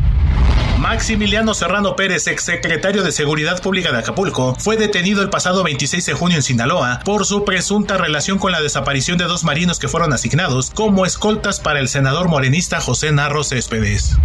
Maximiliano 0.78 1.54
Serrano 1.54 1.96
Pérez, 1.96 2.26
exsecretario 2.26 3.02
de 3.02 3.10
Seguridad 3.10 3.62
Pública 3.62 3.92
de 3.92 3.98
Acapulco, 3.98 4.54
fue 4.58 4.76
detenido 4.76 5.22
el 5.22 5.30
pasado 5.30 5.64
26 5.64 6.04
de 6.04 6.12
junio 6.12 6.36
en 6.36 6.42
Sinaloa 6.42 7.00
por 7.04 7.24
su 7.24 7.44
presunta 7.44 7.96
relación 7.96 8.38
con 8.38 8.52
la 8.52 8.60
desaparición 8.60 9.16
de 9.16 9.24
dos 9.24 9.42
marinos 9.42 9.78
que 9.78 9.88
fueron 9.88 10.05
asignados 10.12 10.70
como 10.70 11.06
escoltas 11.06 11.60
para 11.60 11.80
el 11.80 11.88
senador 11.88 12.28
morenista 12.28 12.80
José 12.80 13.12
Narro 13.12 13.44
Céspedes. 13.44 14.16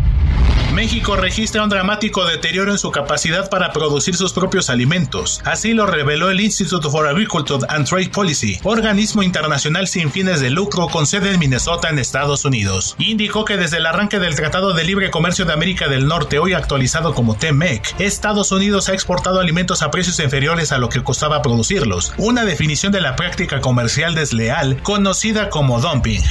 México 0.74 1.18
registra 1.18 1.64
un 1.64 1.70
dramático 1.70 2.26
deterioro 2.26 2.72
en 2.72 2.78
su 2.78 2.92
capacidad 2.92 3.50
para 3.50 3.74
producir 3.74 4.16
sus 4.16 4.32
propios 4.32 4.70
alimentos. 4.70 5.42
Así 5.44 5.74
lo 5.74 5.86
reveló 5.86 6.30
el 6.30 6.40
Institute 6.40 6.90
for 6.90 7.08
Agriculture 7.08 7.66
and 7.70 7.88
Trade 7.88 8.10
Policy, 8.10 8.60
organismo 8.64 9.22
internacional 9.22 9.88
sin 9.88 10.12
fines 10.12 10.40
de 10.40 10.50
lucro 10.50 10.88
con 10.88 11.06
sede 11.06 11.32
en 11.32 11.40
Minnesota, 11.40 11.90
en 11.90 12.00
Estados 12.00 12.46
Unidos. 12.46 12.96
Indicó 13.00 13.44
que 13.44 13.58
desde 13.58 13.78
el 13.78 13.86
arranque 13.86 14.20
del 14.20 14.36
Tratado 14.36 14.74
de 14.74 14.86
Libre 14.86 15.12
Comercio 15.12 15.44
de 15.46 15.54
América 15.54 15.90
del 15.90 16.08
Norte, 16.08 16.40
hoy 16.40 16.54
actualizado 16.54 17.14
como 17.14 17.36
TMEC, 17.36 18.00
Estados 18.00 18.52
Unidos 18.52 18.88
ha 18.88 18.94
exportado 18.94 19.40
alimentos 19.40 19.82
a 19.82 19.92
precios 19.92 20.20
inferiores 20.20 20.72
a 20.72 20.78
lo 20.78 20.90
que 20.90 21.04
costaba 21.04 21.42
producirlos, 21.42 22.14
una 22.18 22.46
definición 22.46 22.94
de 22.94 23.02
la 23.02 23.16
práctica 23.16 23.60
comercial 23.60 24.16
desleal 24.16 24.82
conocida 24.84 25.50
como 25.50 25.82
dumping. 25.82 26.24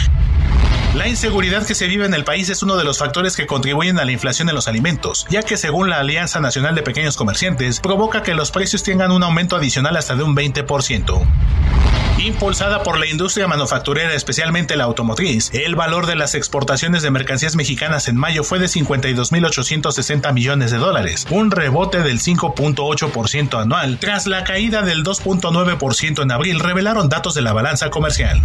La 0.94 1.06
inseguridad 1.06 1.64
que 1.64 1.76
se 1.76 1.86
vive 1.86 2.04
en 2.04 2.14
el 2.14 2.24
país 2.24 2.48
es 2.48 2.64
uno 2.64 2.76
de 2.76 2.82
los 2.82 2.98
factores 2.98 3.36
que 3.36 3.46
contribuyen 3.46 4.00
a 4.00 4.04
la 4.04 4.10
inflación 4.10 4.48
en 4.48 4.56
los 4.56 4.66
alimentos, 4.66 5.24
ya 5.30 5.44
que 5.44 5.56
según 5.56 5.88
la 5.88 6.00
Alianza 6.00 6.40
Nacional 6.40 6.74
de 6.74 6.82
Pequeños 6.82 7.16
Comerciantes, 7.16 7.78
provoca 7.78 8.24
que 8.24 8.34
los 8.34 8.50
precios 8.50 8.82
tengan 8.82 9.12
un 9.12 9.22
aumento 9.22 9.54
adicional 9.54 9.96
hasta 9.96 10.16
de 10.16 10.24
un 10.24 10.34
20%. 10.34 11.69
Impulsada 12.24 12.82
por 12.82 12.98
la 12.98 13.06
industria 13.06 13.46
manufacturera, 13.46 14.12
especialmente 14.12 14.76
la 14.76 14.84
automotriz, 14.84 15.50
el 15.54 15.74
valor 15.74 16.04
de 16.04 16.16
las 16.16 16.34
exportaciones 16.34 17.00
de 17.02 17.10
mercancías 17.10 17.56
mexicanas 17.56 18.08
en 18.08 18.16
mayo 18.16 18.44
fue 18.44 18.58
de 18.58 18.66
52.860 18.66 20.30
millones 20.34 20.70
de 20.70 20.76
dólares, 20.76 21.26
un 21.30 21.50
rebote 21.50 22.02
del 22.02 22.20
5.8% 22.20 23.62
anual, 23.62 23.98
tras 23.98 24.26
la 24.26 24.44
caída 24.44 24.82
del 24.82 25.02
2.9% 25.02 26.22
en 26.22 26.30
abril, 26.30 26.60
revelaron 26.60 27.08
datos 27.08 27.34
de 27.34 27.40
la 27.40 27.54
balanza 27.54 27.88
comercial. 27.88 28.42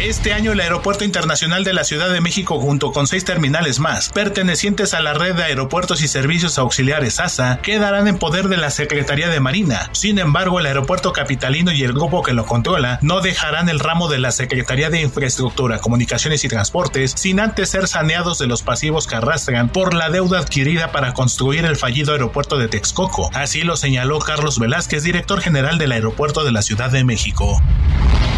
Este 0.00 0.32
año 0.32 0.52
el 0.52 0.60
Aeropuerto 0.60 1.04
Internacional 1.04 1.62
de 1.62 1.72
la 1.72 1.84
Ciudad 1.84 2.10
de 2.10 2.20
México 2.20 2.58
junto 2.60 2.92
con 2.92 3.06
seis 3.06 3.24
terminales 3.24 3.78
más, 3.78 4.10
pertenecientes 4.10 4.92
a 4.92 5.00
la 5.00 5.14
red 5.14 5.36
de 5.36 5.44
aeropuertos 5.44 6.02
y 6.02 6.08
servicios 6.08 6.58
auxiliares 6.58 7.20
ASA, 7.20 7.60
quedarán 7.62 8.08
en 8.08 8.18
poder 8.18 8.48
de 8.48 8.56
la 8.56 8.70
Secretaría 8.70 9.28
de 9.28 9.40
Marina. 9.40 9.88
Sin 9.92 10.18
embargo, 10.18 10.58
el 10.58 10.66
aeropuerto 10.66 11.12
capitalino 11.12 11.72
y 11.72 11.84
el 11.84 11.92
grupo 11.92 12.22
que 12.22 12.32
lo 12.32 12.44
controla 12.44 12.83
no 13.00 13.20
dejarán 13.20 13.68
el 13.68 13.80
ramo 13.80 14.08
de 14.08 14.18
la 14.18 14.32
Secretaría 14.32 14.90
de 14.90 15.00
Infraestructura, 15.00 15.78
Comunicaciones 15.78 16.44
y 16.44 16.48
Transportes 16.48 17.14
sin 17.16 17.40
antes 17.40 17.70
ser 17.70 17.88
saneados 17.88 18.38
de 18.38 18.46
los 18.46 18.62
pasivos 18.62 19.06
que 19.06 19.16
arrastran 19.16 19.68
por 19.68 19.94
la 19.94 20.10
deuda 20.10 20.38
adquirida 20.38 20.92
para 20.92 21.14
construir 21.14 21.64
el 21.64 21.76
fallido 21.76 22.12
aeropuerto 22.12 22.58
de 22.58 22.68
Texcoco. 22.68 23.30
Así 23.34 23.62
lo 23.62 23.76
señaló 23.76 24.18
Carlos 24.18 24.58
Velázquez, 24.58 25.02
director 25.02 25.40
general 25.40 25.78
del 25.78 25.92
aeropuerto 25.92 26.44
de 26.44 26.52
la 26.52 26.62
Ciudad 26.62 26.90
de 26.90 27.04
México. 27.04 27.60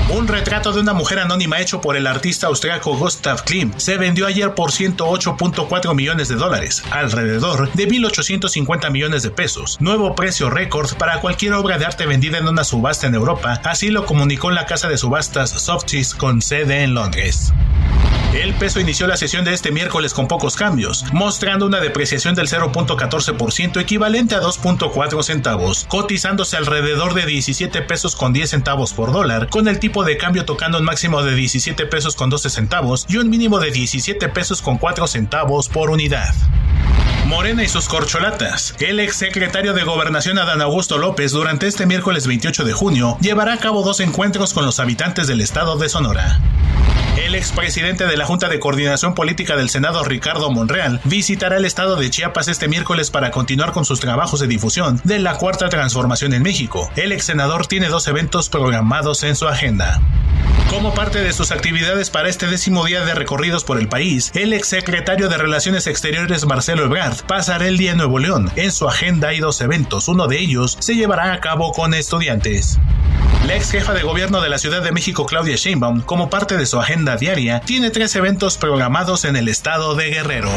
Un 0.08 0.28
retrato 0.28 0.72
de 0.72 0.80
una 0.80 0.92
mujer 0.92 1.18
anónima 1.18 1.60
hecho 1.60 1.80
por 1.80 1.96
el 1.96 2.06
artista 2.06 2.46
austriaco 2.46 2.96
Gustav 2.96 3.42
Klimt 3.44 3.76
se 3.78 3.96
vendió 3.96 4.28
ayer 4.28 4.54
por 4.54 4.70
108.4 4.70 5.94
millones 5.96 6.28
de 6.28 6.36
dólares, 6.36 6.84
alrededor 6.92 7.72
de 7.72 7.88
1.850 7.88 8.90
millones 8.92 9.24
de 9.24 9.30
pesos, 9.30 9.80
nuevo 9.80 10.14
precio 10.14 10.48
récord 10.48 10.94
para 10.94 11.20
cualquier 11.20 11.54
obra 11.54 11.78
de 11.78 11.86
arte 11.86 12.06
vendida 12.06 12.38
en 12.38 12.46
una 12.46 12.62
subasta 12.62 13.08
en 13.08 13.16
Europa, 13.16 13.60
así 13.64 13.90
lo 13.90 14.06
comunicó 14.06 14.52
la 14.52 14.66
casa 14.66 14.88
de 14.88 14.96
subastas 14.96 15.50
Sotheby's 15.50 16.14
con 16.14 16.40
sede 16.40 16.84
en 16.84 16.94
Londres. 16.94 17.52
El 18.36 18.52
peso 18.52 18.80
inició 18.80 19.06
la 19.06 19.16
sesión 19.16 19.46
de 19.46 19.54
este 19.54 19.72
miércoles 19.72 20.12
con 20.12 20.28
pocos 20.28 20.56
cambios, 20.56 21.06
mostrando 21.14 21.64
una 21.64 21.80
depreciación 21.80 22.34
del 22.34 22.48
0.14% 22.48 23.80
equivalente 23.80 24.34
a 24.34 24.42
2.4 24.42 25.22
centavos, 25.22 25.86
cotizándose 25.88 26.58
alrededor 26.58 27.14
de 27.14 27.24
17 27.24 27.80
pesos 27.82 28.14
con 28.14 28.34
10 28.34 28.50
centavos 28.50 28.92
por 28.92 29.10
dólar, 29.10 29.48
con 29.48 29.68
el 29.68 29.78
tipo 29.78 29.95
de 30.04 30.16
cambio 30.16 30.44
tocando 30.44 30.78
un 30.78 30.84
máximo 30.84 31.22
de 31.22 31.34
17 31.34 31.86
pesos 31.86 32.16
con 32.16 32.30
12 32.30 32.50
centavos 32.50 33.06
y 33.08 33.16
un 33.16 33.30
mínimo 33.30 33.58
de 33.58 33.70
17 33.70 34.28
pesos 34.28 34.62
con 34.62 34.78
4 34.78 35.06
centavos 35.06 35.68
por 35.68 35.90
unidad. 35.90 36.34
Morena 37.26 37.64
y 37.64 37.68
sus 37.68 37.88
corcholatas. 37.88 38.74
El 38.78 39.00
ex 39.00 39.16
secretario 39.16 39.72
de 39.72 39.82
Gobernación 39.82 40.38
Adán 40.38 40.62
Augusto 40.62 40.96
López 40.96 41.32
durante 41.32 41.66
este 41.66 41.84
miércoles 41.84 42.26
28 42.26 42.64
de 42.64 42.72
junio 42.72 43.16
llevará 43.20 43.54
a 43.54 43.58
cabo 43.58 43.82
dos 43.82 43.98
encuentros 44.00 44.54
con 44.54 44.64
los 44.64 44.78
habitantes 44.78 45.26
del 45.26 45.40
estado 45.40 45.76
de 45.76 45.88
Sonora. 45.88 46.40
El 47.16 47.34
expresidente 47.34 48.06
de 48.06 48.16
la 48.16 48.26
Junta 48.26 48.48
de 48.48 48.60
Coordinación 48.60 49.14
Política 49.14 49.56
del 49.56 49.70
Senado, 49.70 50.04
Ricardo 50.04 50.50
Monreal, 50.50 51.00
visitará 51.04 51.56
el 51.56 51.64
estado 51.64 51.96
de 51.96 52.10
Chiapas 52.10 52.46
este 52.46 52.68
miércoles 52.68 53.10
para 53.10 53.30
continuar 53.30 53.72
con 53.72 53.86
sus 53.86 54.00
trabajos 54.00 54.38
de 54.38 54.46
difusión 54.46 55.00
de 55.02 55.18
la 55.18 55.38
Cuarta 55.38 55.68
Transformación 55.70 56.34
en 56.34 56.42
México. 56.42 56.90
El 56.94 57.12
ex 57.12 57.24
senador 57.24 57.66
tiene 57.66 57.88
dos 57.88 58.06
eventos 58.06 58.50
programados 58.50 59.22
en 59.24 59.34
su 59.34 59.48
agenda. 59.48 59.85
Como 60.68 60.94
parte 60.94 61.20
de 61.20 61.32
sus 61.32 61.52
actividades 61.52 62.10
para 62.10 62.28
este 62.28 62.48
décimo 62.48 62.84
día 62.84 63.04
de 63.04 63.14
recorridos 63.14 63.62
por 63.64 63.78
el 63.78 63.88
país, 63.88 64.32
el 64.34 64.52
exsecretario 64.52 65.28
de 65.28 65.38
Relaciones 65.38 65.86
Exteriores 65.86 66.44
Marcelo 66.44 66.84
Ebrard 66.84 67.24
pasará 67.26 67.66
el 67.66 67.78
día 67.78 67.92
en 67.92 67.98
Nuevo 67.98 68.18
León. 68.18 68.50
En 68.56 68.72
su 68.72 68.88
agenda 68.88 69.28
hay 69.28 69.38
dos 69.38 69.60
eventos, 69.60 70.08
uno 70.08 70.26
de 70.26 70.40
ellos 70.40 70.76
se 70.80 70.96
llevará 70.96 71.32
a 71.32 71.40
cabo 71.40 71.72
con 71.72 71.94
estudiantes. 71.94 72.78
La 73.46 73.54
ex 73.54 73.70
jefa 73.70 73.94
de 73.94 74.02
gobierno 74.02 74.40
de 74.40 74.48
la 74.48 74.58
Ciudad 74.58 74.82
de 74.82 74.90
México, 74.90 75.24
Claudia 75.24 75.54
Sheinbaum, 75.54 76.00
como 76.00 76.30
parte 76.30 76.56
de 76.56 76.66
su 76.66 76.80
agenda 76.80 77.16
diaria, 77.16 77.60
tiene 77.60 77.90
tres 77.90 78.16
eventos 78.16 78.58
programados 78.58 79.24
en 79.24 79.36
el 79.36 79.48
estado 79.48 79.94
de 79.94 80.10
Guerrero. 80.10 80.50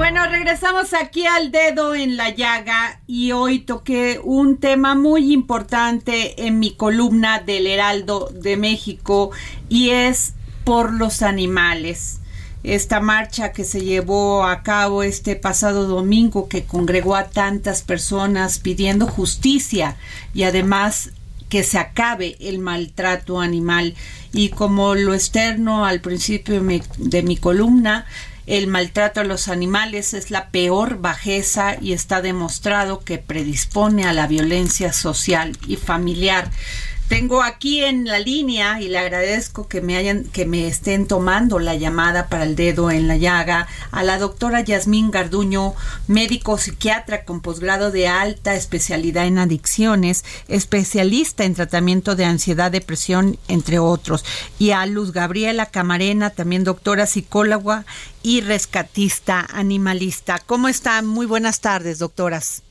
Bueno, 0.00 0.26
regresamos 0.28 0.94
aquí 0.94 1.26
al 1.26 1.52
dedo 1.52 1.94
en 1.94 2.16
la 2.16 2.30
llaga 2.30 3.02
y 3.06 3.32
hoy 3.32 3.58
toqué 3.58 4.18
un 4.24 4.56
tema 4.56 4.94
muy 4.94 5.30
importante 5.30 6.46
en 6.46 6.58
mi 6.58 6.70
columna 6.70 7.40
del 7.40 7.66
Heraldo 7.66 8.30
de 8.32 8.56
México 8.56 9.30
y 9.68 9.90
es 9.90 10.32
por 10.64 10.94
los 10.94 11.20
animales. 11.20 12.20
Esta 12.62 13.00
marcha 13.00 13.52
que 13.52 13.64
se 13.64 13.82
llevó 13.82 14.44
a 14.44 14.62
cabo 14.62 15.02
este 15.02 15.36
pasado 15.36 15.86
domingo 15.86 16.48
que 16.48 16.64
congregó 16.64 17.14
a 17.14 17.28
tantas 17.28 17.82
personas 17.82 18.58
pidiendo 18.58 19.06
justicia 19.06 19.98
y 20.32 20.44
además 20.44 21.10
que 21.50 21.62
se 21.62 21.76
acabe 21.76 22.38
el 22.40 22.58
maltrato 22.58 23.38
animal. 23.38 23.94
Y 24.32 24.48
como 24.48 24.94
lo 24.94 25.12
externo 25.12 25.84
al 25.84 26.00
principio 26.00 26.54
de 26.54 26.60
mi, 26.62 26.82
de 26.96 27.22
mi 27.22 27.36
columna, 27.36 28.06
el 28.50 28.66
maltrato 28.66 29.20
a 29.20 29.24
los 29.24 29.46
animales 29.46 30.12
es 30.12 30.32
la 30.32 30.48
peor 30.48 30.98
bajeza 30.98 31.76
y 31.80 31.92
está 31.92 32.20
demostrado 32.20 32.98
que 32.98 33.18
predispone 33.18 34.06
a 34.06 34.12
la 34.12 34.26
violencia 34.26 34.92
social 34.92 35.56
y 35.68 35.76
familiar. 35.76 36.50
Tengo 37.10 37.42
aquí 37.42 37.82
en 37.82 38.04
la 38.04 38.20
línea 38.20 38.80
y 38.80 38.88
le 38.88 38.96
agradezco 38.96 39.66
que 39.66 39.80
me 39.80 39.96
hayan 39.96 40.22
que 40.26 40.46
me 40.46 40.68
estén 40.68 41.08
tomando 41.08 41.58
la 41.58 41.74
llamada 41.74 42.28
para 42.28 42.44
el 42.44 42.54
dedo 42.54 42.92
en 42.92 43.08
la 43.08 43.16
llaga 43.16 43.66
a 43.90 44.04
la 44.04 44.16
doctora 44.16 44.60
Yasmín 44.60 45.10
Garduño, 45.10 45.74
médico 46.06 46.56
psiquiatra 46.56 47.24
con 47.24 47.40
posgrado 47.40 47.90
de 47.90 48.06
alta 48.06 48.54
especialidad 48.54 49.26
en 49.26 49.38
adicciones, 49.38 50.24
especialista 50.46 51.42
en 51.42 51.56
tratamiento 51.56 52.14
de 52.14 52.26
ansiedad, 52.26 52.70
depresión, 52.70 53.40
entre 53.48 53.80
otros, 53.80 54.24
y 54.60 54.70
a 54.70 54.86
Luz 54.86 55.12
Gabriela 55.12 55.66
Camarena, 55.66 56.30
también 56.30 56.62
doctora 56.62 57.06
psicóloga 57.06 57.86
y 58.22 58.40
rescatista 58.40 59.48
animalista. 59.52 60.38
¿Cómo 60.46 60.68
están? 60.68 61.08
Muy 61.08 61.26
buenas 61.26 61.60
tardes, 61.60 61.98
doctoras. 61.98 62.62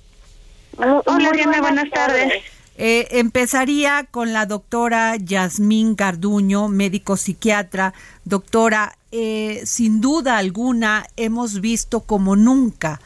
Hola, 0.77 1.31
Diana, 1.33 1.59
buenas 1.59 1.89
tardes. 1.91 2.58
Eh, 2.81 3.19
empezaría 3.19 4.05
con 4.09 4.31
la 4.31 4.45
doctora 4.45 5.17
Yasmín 5.17 5.97
Garduño, 5.97 6.69
médico 6.69 7.17
psiquiatra. 7.17 7.93
Doctora, 8.23 8.97
eh, 9.11 9.63
sin 9.65 9.99
duda 9.99 10.37
alguna 10.37 11.05
hemos 11.17 11.59
visto 11.59 11.99
como 11.99 12.37
nunca 12.37 13.01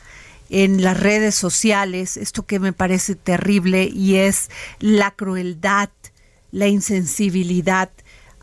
en 0.51 0.83
las 0.83 0.99
redes 0.99 1.33
sociales 1.33 2.17
esto 2.17 2.45
que 2.45 2.59
me 2.59 2.71
parece 2.71 3.15
terrible 3.15 3.85
y 3.85 4.17
es 4.17 4.51
la 4.79 5.09
crueldad, 5.09 5.89
la 6.51 6.67
insensibilidad 6.67 7.89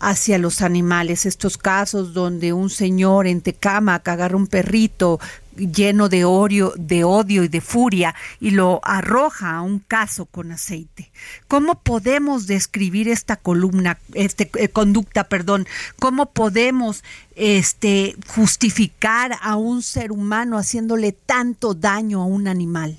hacia 0.01 0.37
los 0.37 0.63
animales. 0.63 1.27
Estos 1.27 1.59
casos 1.59 2.13
donde 2.13 2.53
un 2.53 2.71
señor 2.71 3.29
en 3.29 3.41
Tecama 3.41 4.03
agarra 4.05 4.37
un 4.37 4.49
perrito 4.49 5.21
lleno 5.57 6.09
de 6.09 6.25
odio, 6.25 6.73
de 6.77 7.05
odio 7.05 7.45
y 7.45 7.49
de 7.49 7.61
furia 7.61 8.15
y 8.41 8.51
lo 8.51 8.81
arroja 8.85 9.57
a 9.57 9.63
un 9.63 9.79
caso 9.81 10.27
con 10.27 10.53
aceite. 10.53 11.11
¿Cómo 11.49 11.81
podemos 11.81 12.47
describir 12.47 13.09
esta 13.09 13.37
columna, 13.37 13.99
este 14.15 14.51
eh, 14.59 14.69
conducta, 14.69 15.25
perdón? 15.25 15.67
¿Cómo 15.99 16.27
podemos 16.27 17.05
este 17.37 18.17
justificar 18.29 19.37
a 19.43 19.57
un 19.57 19.83
ser 19.83 20.13
humano 20.13 20.59
haciéndole 20.59 21.13
tanto 21.13 21.75
daño 21.75 22.23
a 22.23 22.27
un 22.27 22.49
animal? 22.49 22.99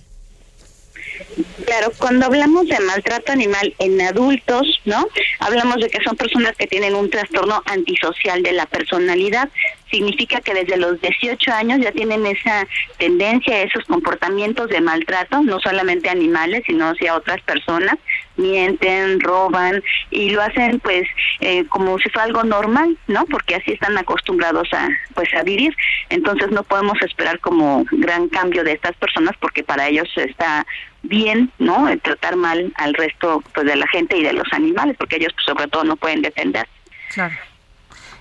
Claro, 1.65 1.91
cuando 1.97 2.26
hablamos 2.26 2.67
de 2.67 2.80
maltrato 2.80 3.32
animal 3.32 3.74
en 3.80 4.01
adultos, 4.01 4.82
¿no? 4.86 5.07
Hablamos 5.39 5.78
de 5.78 5.89
que 5.89 6.03
son 6.03 6.15
personas 6.15 6.55
que 6.57 6.67
tienen 6.67 6.95
un 6.95 7.09
trastorno 7.09 7.61
antisocial 7.65 8.43
de 8.43 8.51
la 8.51 8.65
personalidad. 8.65 9.49
Significa 9.89 10.41
que 10.41 10.53
desde 10.53 10.78
los 10.78 10.99
18 11.01 11.51
años 11.51 11.80
ya 11.82 11.91
tienen 11.91 12.26
esa 12.26 12.67
tendencia, 12.97 13.61
esos 13.61 13.84
comportamientos 13.86 14.69
de 14.69 14.82
maltrato, 14.82 15.41
no 15.43 15.59
solamente 15.59 16.09
animales, 16.09 16.63
sino 16.65 16.89
hacia 16.89 17.15
otras 17.15 17.41
personas. 17.41 17.95
Mienten, 18.38 19.19
roban 19.19 19.84
y 20.09 20.30
lo 20.32 20.41
hacen 20.41 20.80
pues 20.80 21.03
eh, 21.41 21.65
como 21.65 21.99
si 21.99 22.09
fuera 22.09 22.24
algo 22.24 22.43
normal, 22.43 22.97
¿no? 23.07 23.26
Porque 23.26 23.55
así 23.55 23.72
están 23.72 23.97
acostumbrados 23.97 24.67
a 24.74 24.89
pues 25.13 25.34
a 25.34 25.43
vivir. 25.43 25.76
Entonces 26.09 26.49
no 26.51 26.63
podemos 26.63 26.99
esperar 27.01 27.39
como 27.39 27.86
gran 27.91 28.30
cambio 28.30 28.63
de 28.63 28.74
estas 28.74 28.95
personas 28.95 29.36
porque 29.39 29.63
para 29.63 29.88
ellos 29.88 30.09
está 30.15 30.65
bien, 31.04 31.52
¿no? 31.60 31.89
El 31.89 32.02
tratar 32.02 32.36
mal 32.36 32.72
al 32.76 32.93
resto 32.93 33.43
pues 33.54 33.66
de 33.66 33.76
la 33.76 33.88
gente 33.88 34.18
y 34.18 34.24
de 34.24 34.34
los 34.34 34.47
animales, 34.52 34.95
porque 34.97 35.18
ellos 35.18 35.34
pues, 35.34 35.45
sobre 35.45 35.68
todo 35.68 35.84
no 35.84 35.95
pueden 35.95 36.22
defender. 36.22 36.68
Claro. 37.14 37.36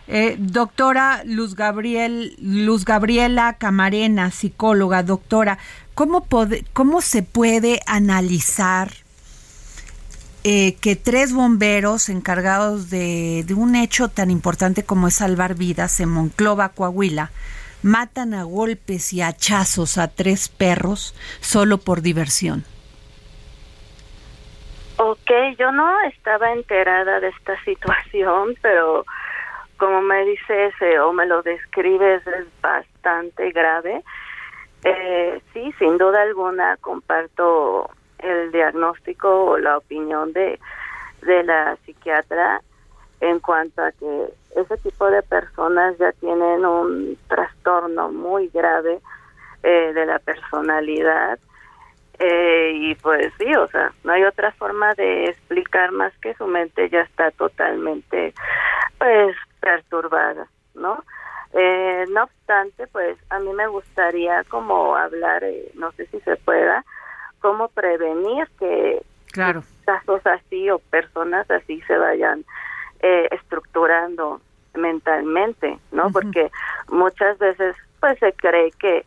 Eh, 0.08 0.34
doctora 0.38 1.22
Luz 1.24 1.54
Gabriel, 1.54 2.34
Luz 2.40 2.84
Gabriela 2.84 3.56
Camarena, 3.58 4.32
psicóloga, 4.32 5.04
doctora, 5.04 5.58
¿cómo, 5.94 6.26
cómo 6.72 7.00
se 7.00 7.22
puede 7.22 7.80
analizar 7.86 8.90
eh, 10.42 10.74
que 10.80 10.96
tres 10.96 11.32
bomberos 11.32 12.08
encargados 12.08 12.90
de, 12.90 13.44
de, 13.46 13.54
un 13.54 13.76
hecho 13.76 14.08
tan 14.08 14.30
importante 14.30 14.82
como 14.82 15.06
es 15.06 15.14
salvar 15.14 15.54
vidas 15.54 16.00
en 16.00 16.08
Monclova, 16.08 16.70
Coahuila, 16.70 17.30
matan 17.82 18.34
a 18.34 18.44
golpes 18.44 19.12
y 19.12 19.22
hachazos 19.22 19.98
a 19.98 20.08
tres 20.08 20.48
perros 20.48 21.14
solo 21.40 21.78
por 21.78 22.02
diversión. 22.02 22.64
Ok, 24.96 25.30
yo 25.58 25.72
no 25.72 25.98
estaba 26.02 26.52
enterada 26.52 27.20
de 27.20 27.28
esta 27.28 27.58
situación, 27.64 28.54
pero 28.60 29.06
como 29.78 30.02
me 30.02 30.24
dices 30.26 30.74
eh, 30.82 30.98
o 30.98 31.12
me 31.12 31.24
lo 31.26 31.42
describes 31.42 32.26
es 32.26 32.46
bastante 32.60 33.50
grave. 33.50 34.02
Eh, 34.84 35.40
sí, 35.52 35.74
sin 35.78 35.96
duda 35.96 36.22
alguna 36.22 36.76
comparto 36.78 37.90
el 38.18 38.52
diagnóstico 38.52 39.44
o 39.46 39.58
la 39.58 39.78
opinión 39.78 40.34
de, 40.34 40.60
de 41.22 41.42
la 41.44 41.76
psiquiatra 41.84 42.60
en 43.20 43.38
cuanto 43.40 43.82
a 43.82 43.92
que 43.92 44.32
ese 44.56 44.76
tipo 44.78 45.10
de 45.10 45.22
personas 45.22 45.96
ya 45.98 46.12
tienen 46.12 46.64
un 46.64 47.18
trastorno 47.28 48.10
muy 48.10 48.48
grave 48.48 49.00
eh, 49.62 49.92
de 49.92 50.06
la 50.06 50.18
personalidad 50.18 51.38
eh, 52.18 52.72
y 52.74 52.94
pues 52.96 53.32
sí, 53.38 53.54
o 53.54 53.66
sea, 53.68 53.92
no 54.04 54.12
hay 54.12 54.24
otra 54.24 54.52
forma 54.52 54.92
de 54.94 55.24
explicar 55.24 55.90
más 55.92 56.12
que 56.18 56.34
su 56.34 56.46
mente 56.46 56.90
ya 56.90 57.00
está 57.00 57.30
totalmente 57.30 58.34
pues 58.98 59.34
perturbada, 59.60 60.46
¿no? 60.74 61.02
Eh, 61.54 62.04
no 62.10 62.24
obstante, 62.24 62.86
pues 62.88 63.16
a 63.30 63.38
mí 63.38 63.52
me 63.54 63.66
gustaría 63.68 64.44
como 64.44 64.96
hablar, 64.96 65.42
no 65.74 65.92
sé 65.92 66.06
si 66.06 66.20
se 66.20 66.36
pueda, 66.36 66.84
cómo 67.40 67.68
prevenir 67.68 68.48
que 68.58 69.02
claro. 69.32 69.62
casos 69.86 70.20
así 70.26 70.70
o 70.70 70.78
personas 70.78 71.50
así 71.50 71.80
se 71.82 71.96
vayan 71.96 72.44
eh, 73.02 73.28
estructurando 73.30 74.40
mentalmente, 74.74 75.78
¿no? 75.92 76.10
Porque 76.10 76.50
muchas 76.88 77.38
veces 77.38 77.76
pues 78.00 78.18
se 78.18 78.32
cree 78.32 78.70
que 78.72 79.04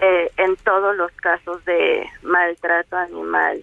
eh, 0.00 0.32
en 0.36 0.56
todos 0.56 0.96
los 0.96 1.12
casos 1.12 1.64
de 1.64 2.08
maltrato 2.22 2.96
animal 2.96 3.62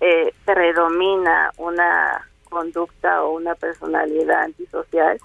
eh, 0.00 0.32
predomina 0.44 1.50
una 1.58 2.26
conducta 2.48 3.22
o 3.24 3.36
una 3.36 3.54
personalidad 3.54 4.42
antisocial 4.42 5.18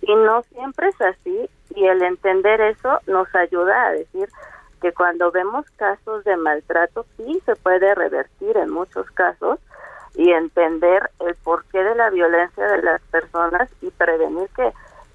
y 0.00 0.14
no 0.14 0.42
siempre 0.54 0.88
es 0.88 1.00
así 1.00 1.48
y 1.74 1.86
el 1.86 2.02
entender 2.02 2.60
eso 2.60 3.00
nos 3.06 3.32
ayuda 3.34 3.86
a 3.86 3.92
decir 3.92 4.28
que 4.80 4.92
cuando 4.92 5.30
vemos 5.30 5.64
casos 5.76 6.24
de 6.24 6.36
maltrato 6.36 7.06
sí 7.16 7.40
se 7.46 7.54
puede 7.56 7.94
revertir 7.94 8.56
en 8.56 8.70
muchos 8.70 9.08
casos 9.12 9.60
y 10.14 10.30
entender 10.30 11.10
el 11.20 11.34
porqué 11.36 11.82
de 11.82 11.94
la 11.94 12.10
violencia 12.10 12.66
de 12.66 12.82
las 12.82 13.00
personas 13.02 13.68
y 13.80 13.90
prevenir 13.90 14.48
que 14.54 14.72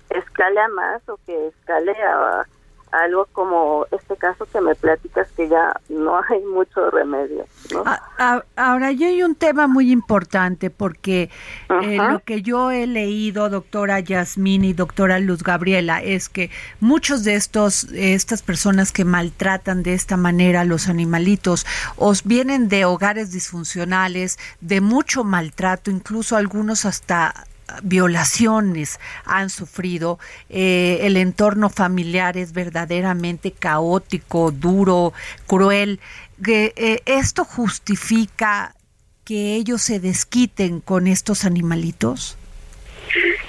escale 0.09 0.59
a 0.59 0.67
más 0.69 1.07
o 1.09 1.19
que 1.25 1.47
escale 1.47 1.91
a, 2.03 2.45
algo 2.91 3.27
como 3.31 3.85
este 3.91 4.15
caso 4.15 4.45
que 4.51 4.61
me 4.61 4.75
platicas 4.75 5.27
que 5.35 5.49
ya 5.49 5.79
no 5.89 6.19
hay 6.29 6.41
mucho 6.41 6.89
remedio. 6.91 7.45
¿no? 7.71 7.83
ahora, 8.55 8.91
yo 8.91 9.07
hay 9.07 9.23
un 9.23 9.35
tema 9.35 9.67
muy 9.67 9.91
importante 9.91 10.69
porque 10.69 11.29
eh, 11.81 11.97
lo 11.97 12.19
que 12.19 12.41
yo 12.41 12.71
he 12.71 12.87
leído, 12.87 13.49
doctora 13.49 13.99
Yasmín 13.99 14.63
y 14.63 14.73
doctora 14.73 15.19
Luz 15.19 15.43
Gabriela, 15.43 16.01
es 16.01 16.29
que 16.29 16.49
muchos 16.79 17.23
de 17.23 17.35
estos, 17.35 17.85
estas 17.93 18.41
personas 18.41 18.91
que 18.91 19.05
maltratan 19.05 19.83
de 19.83 19.93
esta 19.93 20.17
manera 20.17 20.61
a 20.61 20.65
los 20.65 20.87
animalitos, 20.87 21.65
os 21.97 22.23
vienen 22.23 22.69
de 22.69 22.85
hogares 22.85 23.31
disfuncionales, 23.31 24.37
de 24.61 24.81
mucho 24.81 25.23
maltrato, 25.23 25.91
incluso 25.91 26.35
algunos 26.35 26.85
hasta 26.85 27.45
violaciones 27.83 28.99
han 29.25 29.49
sufrido, 29.49 30.19
eh, 30.49 30.99
el 31.01 31.17
entorno 31.17 31.69
familiar 31.69 32.37
es 32.37 32.53
verdaderamente 32.53 33.51
caótico, 33.51 34.51
duro, 34.51 35.13
cruel. 35.45 35.99
que 36.43 36.73
eh, 36.75 37.01
¿Esto 37.05 37.45
justifica 37.45 38.75
que 39.23 39.55
ellos 39.55 39.81
se 39.81 39.99
desquiten 39.99 40.79
con 40.79 41.07
estos 41.07 41.43
animalitos? 41.45 42.36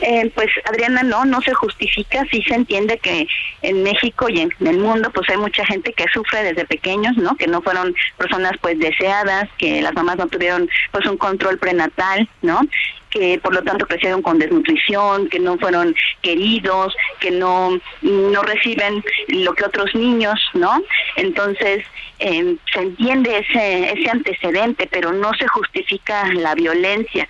Eh, 0.00 0.30
pues 0.34 0.48
Adriana, 0.64 1.02
no, 1.02 1.24
no 1.24 1.40
se 1.42 1.52
justifica, 1.54 2.24
sí 2.30 2.42
se 2.46 2.54
entiende 2.54 2.98
que 2.98 3.26
en 3.62 3.82
México 3.82 4.28
y 4.28 4.40
en, 4.40 4.52
el 4.60 4.78
mundo 4.78 5.10
pues 5.10 5.28
hay 5.28 5.36
mucha 5.36 5.64
gente 5.66 5.92
que 5.92 6.04
sufre 6.12 6.42
desde 6.42 6.64
pequeños, 6.64 7.16
¿no? 7.16 7.36
Que 7.36 7.46
no 7.46 7.62
fueron 7.62 7.94
personas 8.16 8.52
pues 8.60 8.78
deseadas, 8.78 9.48
que 9.58 9.82
las 9.82 9.94
mamás 9.94 10.16
no 10.16 10.28
tuvieron 10.28 10.68
pues 10.92 11.04
un 11.06 11.16
control 11.16 11.58
prenatal, 11.58 12.28
¿no? 12.42 12.60
que 13.10 13.38
por 13.42 13.54
lo 13.54 13.62
tanto 13.62 13.86
crecieron 13.86 14.22
con 14.22 14.38
desnutrición, 14.38 15.28
que 15.28 15.38
no 15.38 15.56
fueron 15.56 15.94
queridos, 16.20 16.94
que 17.20 17.30
no, 17.30 17.80
no 18.02 18.42
reciben 18.42 19.02
lo 19.28 19.54
que 19.54 19.64
otros 19.64 19.94
niños, 19.94 20.38
¿no? 20.54 20.82
Entonces, 21.16 21.84
eh, 22.18 22.56
se 22.72 22.80
entiende 22.80 23.38
ese, 23.38 23.92
ese 23.92 24.10
antecedente, 24.10 24.88
pero 24.90 25.12
no 25.12 25.32
se 25.34 25.48
justifica 25.48 26.26
la 26.34 26.54
violencia. 26.54 27.26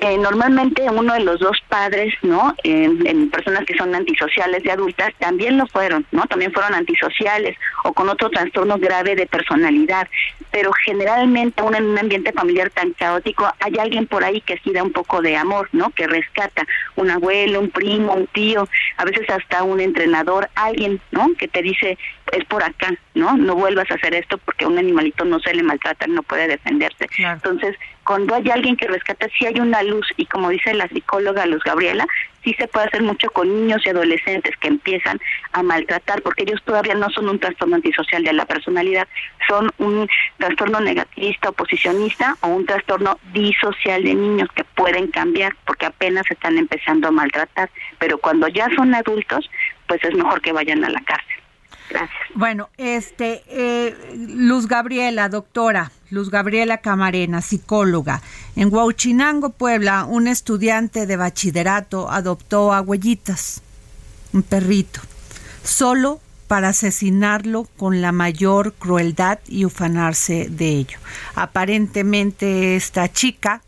Eh, 0.00 0.18
normalmente 0.18 0.82
uno 0.90 1.14
de 1.14 1.20
los 1.20 1.38
dos 1.40 1.62
padres, 1.68 2.12
¿no? 2.22 2.54
en 2.64 3.30
personas 3.30 3.64
que 3.64 3.76
son 3.76 3.94
antisociales 3.94 4.62
de 4.62 4.72
adultas, 4.72 5.12
también 5.18 5.56
lo 5.56 5.66
fueron, 5.66 6.04
¿no? 6.10 6.22
También 6.26 6.52
fueron 6.52 6.74
antisociales 6.74 7.56
o 7.84 7.92
con 7.92 8.08
otro 8.08 8.30
trastorno 8.30 8.78
grave 8.78 9.14
de 9.14 9.26
personalidad. 9.26 10.08
Pero 10.50 10.72
generalmente 10.84 11.60
aún 11.60 11.74
en 11.74 11.84
un 11.84 11.98
ambiente 11.98 12.32
familiar 12.32 12.70
tan 12.70 12.92
caótico 12.92 13.50
hay 13.60 13.74
alguien 13.78 14.06
por 14.06 14.24
ahí 14.24 14.40
que 14.40 14.58
sí 14.58 14.72
da 14.72 14.82
un 14.82 14.92
poco 14.92 15.22
de 15.22 15.36
amor, 15.36 15.68
¿no? 15.72 15.90
Que 15.90 16.06
rescata 16.06 16.64
un 16.96 17.10
abuelo, 17.10 17.60
un 17.60 17.70
primo, 17.70 18.14
un 18.14 18.26
tío, 18.28 18.68
a 18.96 19.04
veces 19.04 19.28
hasta 19.28 19.62
un 19.62 19.80
entrenador, 19.80 20.48
alguien, 20.54 21.00
¿no? 21.10 21.28
Que 21.38 21.48
te 21.48 21.62
dice, 21.62 21.98
es 22.32 22.44
por 22.46 22.62
acá, 22.62 22.92
¿no? 23.14 23.36
No 23.36 23.54
vuelvas 23.54 23.90
a 23.90 23.94
hacer 23.94 24.14
esto 24.14 24.38
porque 24.38 24.64
a 24.64 24.68
un 24.68 24.78
animalito 24.78 25.24
no 25.24 25.38
se 25.40 25.54
le 25.54 25.62
maltrata, 25.62 26.06
no 26.06 26.22
puede 26.22 26.48
defenderse. 26.48 27.06
Entonces, 27.18 27.76
cuando 28.04 28.34
hay 28.34 28.50
alguien 28.50 28.76
que 28.76 28.86
rescata, 28.86 29.26
sí 29.38 29.46
hay 29.46 29.60
una 29.60 29.82
luz 29.82 30.06
y 30.16 30.26
como 30.26 30.50
dice 30.50 30.74
la 30.74 30.88
psicóloga 30.88 31.46
Luz 31.46 31.62
Gabriela, 31.64 32.06
sí 32.42 32.54
se 32.58 32.68
puede 32.68 32.86
hacer 32.86 33.02
mucho 33.02 33.30
con 33.30 33.48
niños 33.48 33.82
y 33.84 33.90
adolescentes 33.90 34.56
que 34.58 34.68
empiezan 34.68 35.18
a 35.52 35.62
maltratar 35.62 36.22
porque 36.22 36.42
ellos 36.42 36.62
todavía 36.64 36.94
no 36.94 37.08
son 37.10 37.28
un 37.28 37.38
trastorno 37.38 37.76
antisocial 37.76 38.22
de 38.22 38.32
la 38.32 38.44
personalidad, 38.44 39.08
son 39.48 39.70
un 39.78 40.08
trastorno 40.38 40.80
negativista, 40.80 41.48
oposicionista 41.48 42.36
o 42.40 42.48
un 42.48 42.66
trastorno 42.66 43.18
disocial 43.32 44.02
de 44.04 44.14
niños 44.14 44.48
que 44.54 44.64
pueden 44.64 45.08
cambiar 45.08 45.56
porque 45.64 45.86
apenas 45.86 46.24
están 46.30 46.58
empezando 46.58 47.08
a 47.08 47.10
maltratar, 47.10 47.70
pero 47.98 48.18
cuando 48.18 48.48
ya 48.48 48.68
son 48.76 48.94
adultos, 48.94 49.50
pues 49.86 50.02
es 50.04 50.14
mejor 50.14 50.40
que 50.40 50.52
vayan 50.52 50.84
a 50.84 50.90
la 50.90 51.00
cárcel. 51.00 51.33
Gracias. 51.90 52.18
Bueno, 52.34 52.70
este, 52.76 53.42
eh, 53.48 53.94
Luz 54.16 54.66
Gabriela, 54.66 55.28
doctora, 55.28 55.92
Luz 56.10 56.30
Gabriela 56.30 56.78
Camarena, 56.78 57.42
psicóloga. 57.42 58.22
En 58.56 58.72
Huauchinango, 58.72 59.50
Puebla, 59.50 60.04
un 60.04 60.26
estudiante 60.26 61.06
de 61.06 61.16
bachillerato 61.16 62.10
adoptó 62.10 62.72
a 62.72 62.80
Huellitas, 62.80 63.62
un 64.32 64.42
perrito, 64.42 65.00
solo 65.62 66.20
para 66.48 66.68
asesinarlo 66.68 67.68
con 67.76 68.00
la 68.00 68.12
mayor 68.12 68.74
crueldad 68.74 69.38
y 69.46 69.64
ufanarse 69.64 70.48
de 70.50 70.68
ello. 70.70 70.98
Aparentemente 71.34 72.76
esta 72.76 73.10
chica 73.12 73.62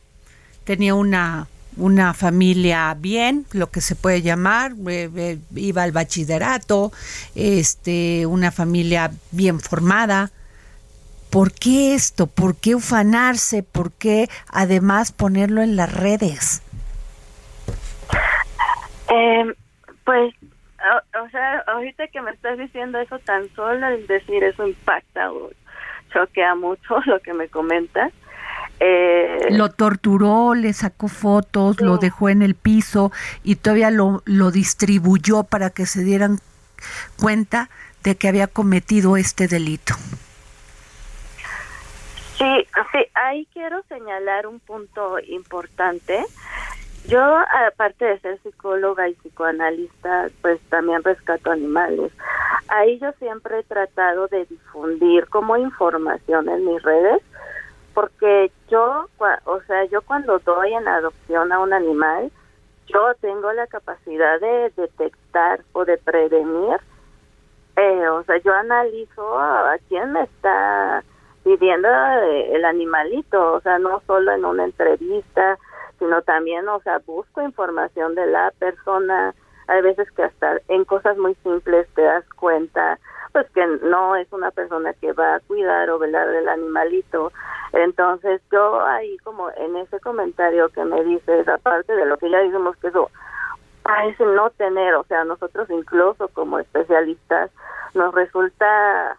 tenía 0.64 0.94
una 0.94 1.48
una 1.76 2.14
familia 2.14 2.94
bien, 2.98 3.46
lo 3.52 3.70
que 3.70 3.80
se 3.80 3.94
puede 3.96 4.22
llamar, 4.22 4.72
eh, 4.88 5.10
eh, 5.14 5.38
iba 5.54 5.82
al 5.82 5.92
bachillerato, 5.92 6.92
este, 7.34 8.26
una 8.26 8.50
familia 8.50 9.10
bien 9.30 9.60
formada. 9.60 10.30
¿Por 11.30 11.52
qué 11.52 11.94
esto? 11.94 12.26
¿Por 12.26 12.56
qué 12.56 12.74
ufanarse? 12.74 13.62
¿Por 13.62 13.92
qué 13.92 14.28
además 14.48 15.12
ponerlo 15.12 15.62
en 15.62 15.76
las 15.76 15.92
redes? 15.92 16.62
Eh, 19.08 19.54
pues, 20.04 20.34
o, 21.20 21.28
sea, 21.30 21.58
ahorita 21.66 22.08
que 22.08 22.20
me 22.20 22.30
estás 22.30 22.58
diciendo 22.58 22.98
eso, 22.98 23.18
tan 23.20 23.48
solo 23.54 23.86
el 23.88 24.06
decir 24.06 24.42
eso 24.44 24.66
impacta 24.66 25.32
o 25.32 25.50
choquea 26.12 26.54
mucho 26.54 27.00
lo 27.06 27.20
que 27.20 27.34
me 27.34 27.48
comentas. 27.48 28.12
Eh, 28.78 29.48
lo 29.50 29.70
torturó, 29.70 30.54
le 30.54 30.72
sacó 30.72 31.08
fotos, 31.08 31.80
lo 31.80 31.96
dejó 31.96 32.28
en 32.28 32.42
el 32.42 32.54
piso 32.54 33.10
y 33.42 33.56
todavía 33.56 33.90
lo, 33.90 34.22
lo 34.26 34.50
distribuyó 34.50 35.44
para 35.44 35.70
que 35.70 35.86
se 35.86 36.04
dieran 36.04 36.38
cuenta 37.18 37.70
de 38.04 38.16
que 38.16 38.28
había 38.28 38.46
cometido 38.46 39.16
este 39.16 39.48
delito. 39.48 39.94
Sí, 42.38 42.68
sí, 42.92 42.98
ahí 43.14 43.48
quiero 43.54 43.82
señalar 43.88 44.46
un 44.46 44.60
punto 44.60 45.18
importante. 45.20 46.22
Yo, 47.08 47.22
aparte 47.68 48.04
de 48.04 48.18
ser 48.18 48.38
psicóloga 48.42 49.08
y 49.08 49.14
psicoanalista, 49.14 50.28
pues 50.42 50.60
también 50.68 51.02
rescato 51.02 51.50
animales. 51.50 52.12
Ahí 52.68 52.98
yo 52.98 53.12
siempre 53.18 53.60
he 53.60 53.62
tratado 53.62 54.26
de 54.28 54.44
difundir 54.46 55.26
como 55.28 55.56
información 55.56 56.48
en 56.48 56.66
mis 56.66 56.82
redes 56.82 57.22
porque 57.96 58.52
yo, 58.68 59.08
o 59.46 59.60
sea, 59.62 59.86
yo 59.86 60.02
cuando 60.02 60.38
doy 60.40 60.74
en 60.74 60.86
adopción 60.86 61.50
a 61.50 61.60
un 61.60 61.72
animal, 61.72 62.30
yo 62.88 63.14
tengo 63.22 63.50
la 63.54 63.66
capacidad 63.68 64.38
de 64.38 64.70
detectar 64.76 65.62
o 65.72 65.86
de 65.86 65.96
prevenir, 65.96 66.78
eh, 67.76 68.08
o 68.08 68.22
sea, 68.24 68.36
yo 68.36 68.52
analizo 68.52 69.38
a 69.38 69.78
quién 69.88 70.12
me 70.12 70.24
está 70.24 71.04
pidiendo 71.42 71.88
eh, 71.88 72.54
el 72.54 72.66
animalito, 72.66 73.54
o 73.54 73.62
sea, 73.62 73.78
no 73.78 74.02
solo 74.06 74.30
en 74.32 74.44
una 74.44 74.64
entrevista, 74.64 75.56
sino 75.98 76.20
también, 76.20 76.68
o 76.68 76.80
sea, 76.80 76.98
busco 76.98 77.40
información 77.40 78.14
de 78.14 78.26
la 78.26 78.52
persona, 78.58 79.34
hay 79.68 79.80
veces 79.80 80.10
que 80.10 80.24
hasta 80.24 80.60
en 80.68 80.84
cosas 80.84 81.16
muy 81.16 81.34
simples 81.36 81.88
te 81.94 82.02
das 82.02 82.28
cuenta, 82.38 82.98
pues 83.36 83.50
que 83.50 83.66
no 83.82 84.16
es 84.16 84.32
una 84.32 84.50
persona 84.50 84.94
que 84.94 85.12
va 85.12 85.34
a 85.34 85.40
cuidar 85.40 85.90
o 85.90 85.98
velar 85.98 86.26
del 86.30 86.48
animalito, 86.48 87.30
entonces 87.74 88.40
yo 88.50 88.80
ahí 88.80 89.18
como 89.18 89.50
en 89.50 89.76
ese 89.76 90.00
comentario 90.00 90.70
que 90.70 90.82
me 90.86 91.04
dices, 91.04 91.46
aparte 91.46 91.94
de 91.94 92.06
lo 92.06 92.16
que 92.16 92.30
ya 92.30 92.38
dijimos 92.40 92.78
que 92.78 92.88
eso 92.88 93.10
parece 93.82 94.24
no 94.24 94.48
tener, 94.52 94.94
o 94.94 95.04
sea, 95.04 95.24
nosotros 95.24 95.68
incluso 95.68 96.28
como 96.28 96.58
especialistas 96.60 97.50
nos 97.92 98.14
resulta 98.14 99.18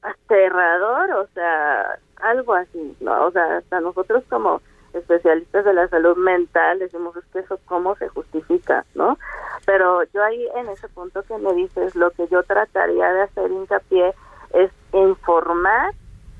aterrador, 0.00 1.10
o 1.10 1.26
sea, 1.34 1.98
algo 2.16 2.54
así, 2.54 2.96
¿no? 3.00 3.26
O 3.26 3.30
sea, 3.30 3.58
hasta 3.58 3.80
nosotros 3.80 4.24
como 4.30 4.62
especialistas 4.94 5.64
de 5.64 5.72
la 5.72 5.88
salud 5.88 6.16
mental 6.16 6.78
decimos 6.78 7.16
es 7.16 7.24
que 7.32 7.40
eso 7.40 7.58
cómo 7.66 7.94
se 7.96 8.08
justifica, 8.08 8.84
¿no? 8.94 9.18
Pero 9.66 10.02
yo 10.12 10.22
ahí 10.22 10.46
en 10.56 10.68
ese 10.68 10.88
punto 10.88 11.22
que 11.22 11.36
me 11.38 11.54
dices, 11.54 11.94
lo 11.94 12.10
que 12.10 12.26
yo 12.28 12.42
trataría 12.42 13.12
de 13.12 13.22
hacer 13.22 13.50
hincapié 13.50 14.14
es 14.54 14.70
informar 14.92 15.94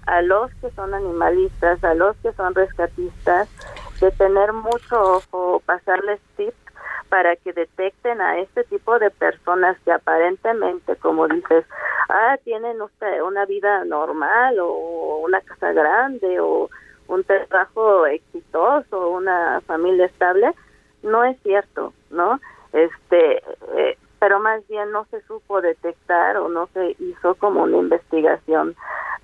a 0.07 0.23
los 0.23 0.53
que 0.55 0.71
son 0.73 0.95
animalistas, 0.95 1.83
a 1.85 1.95
los 1.95 2.17
que 2.19 2.33
son 2.33 2.55
rescatistas, 2.55 3.49
de 4.01 4.11
tener 4.13 4.53
mucho 4.53 5.01
ojo, 5.01 5.63
pasarles 5.65 6.21
tips 6.37 6.57
para 7.09 7.37
que 7.37 7.53
detecten 7.53 8.21
a 8.21 8.39
este 8.39 8.65
tipo 8.65 8.99
de 8.99 9.11
personas 9.11 9.77
que 9.85 9.93
aparentemente, 9.93 10.97
como 10.97 11.29
dices, 11.29 11.65
ah, 12.09 12.37
tienen 12.43 12.79
una 13.25 13.45
vida 13.45 13.85
normal 13.85 14.59
o 14.61 15.21
una 15.23 15.41
casa 15.43 15.73
grande 15.73 16.41
o 16.41 16.71
un 17.13 17.25
trabajo 17.25 18.07
exitoso, 18.07 19.11
una 19.11 19.61
familia 19.67 20.07
estable, 20.07 20.53
no 21.03 21.25
es 21.25 21.37
cierto, 21.43 21.93
¿no? 22.11 22.41
Este, 22.73 23.43
eh, 23.77 23.99
pero 24.19 24.41
más 24.41 24.67
bien 24.69 24.91
no 24.93 25.05
se 25.11 25.21
supo 25.23 25.61
detectar 25.61 26.39
o 26.39 26.49
no 26.49 26.69
se 26.73 26.97
hizo 26.99 27.35
como 27.35 27.65
una 27.65 27.79
investigación 27.79 28.75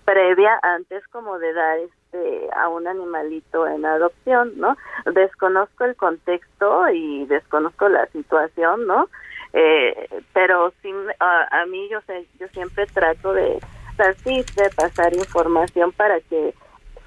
previa 0.05 0.59
antes 0.63 1.07
como 1.09 1.39
de 1.39 1.53
dar 1.53 1.79
este 1.79 2.49
a 2.57 2.69
un 2.69 2.87
animalito 2.87 3.67
en 3.67 3.85
adopción, 3.87 4.53
¿no? 4.57 4.77
Desconozco 5.13 5.85
el 5.85 5.97
contexto 5.97 6.89
y 6.91 7.27
desconozco 7.27 7.89
la 7.89 8.07
situación, 8.09 8.87
¿no? 8.87 9.09
Eh, 9.53 10.09
pero 10.35 10.73
sí, 10.83 10.93
a, 11.21 11.65
mí 11.67 11.89
yo 11.89 12.01
sé, 12.03 12.27
yo 12.39 12.49
siempre 12.49 12.87
trato 12.87 13.33
de, 13.33 13.59
de 13.99 14.71
pasar 14.77 15.15
información 15.15 15.93
para 15.93 16.21
que 16.21 16.55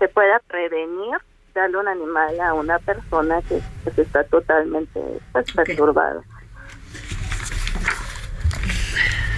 se 0.01 0.07
pueda 0.07 0.39
prevenir 0.47 1.15
darle 1.53 1.77
un 1.77 1.87
animal 1.87 2.39
a 2.41 2.55
una 2.55 2.79
persona 2.79 3.39
que, 3.43 3.61
está 4.01 4.23
totalmente 4.23 4.99
pues, 5.31 5.51
perturbada. 5.51 6.21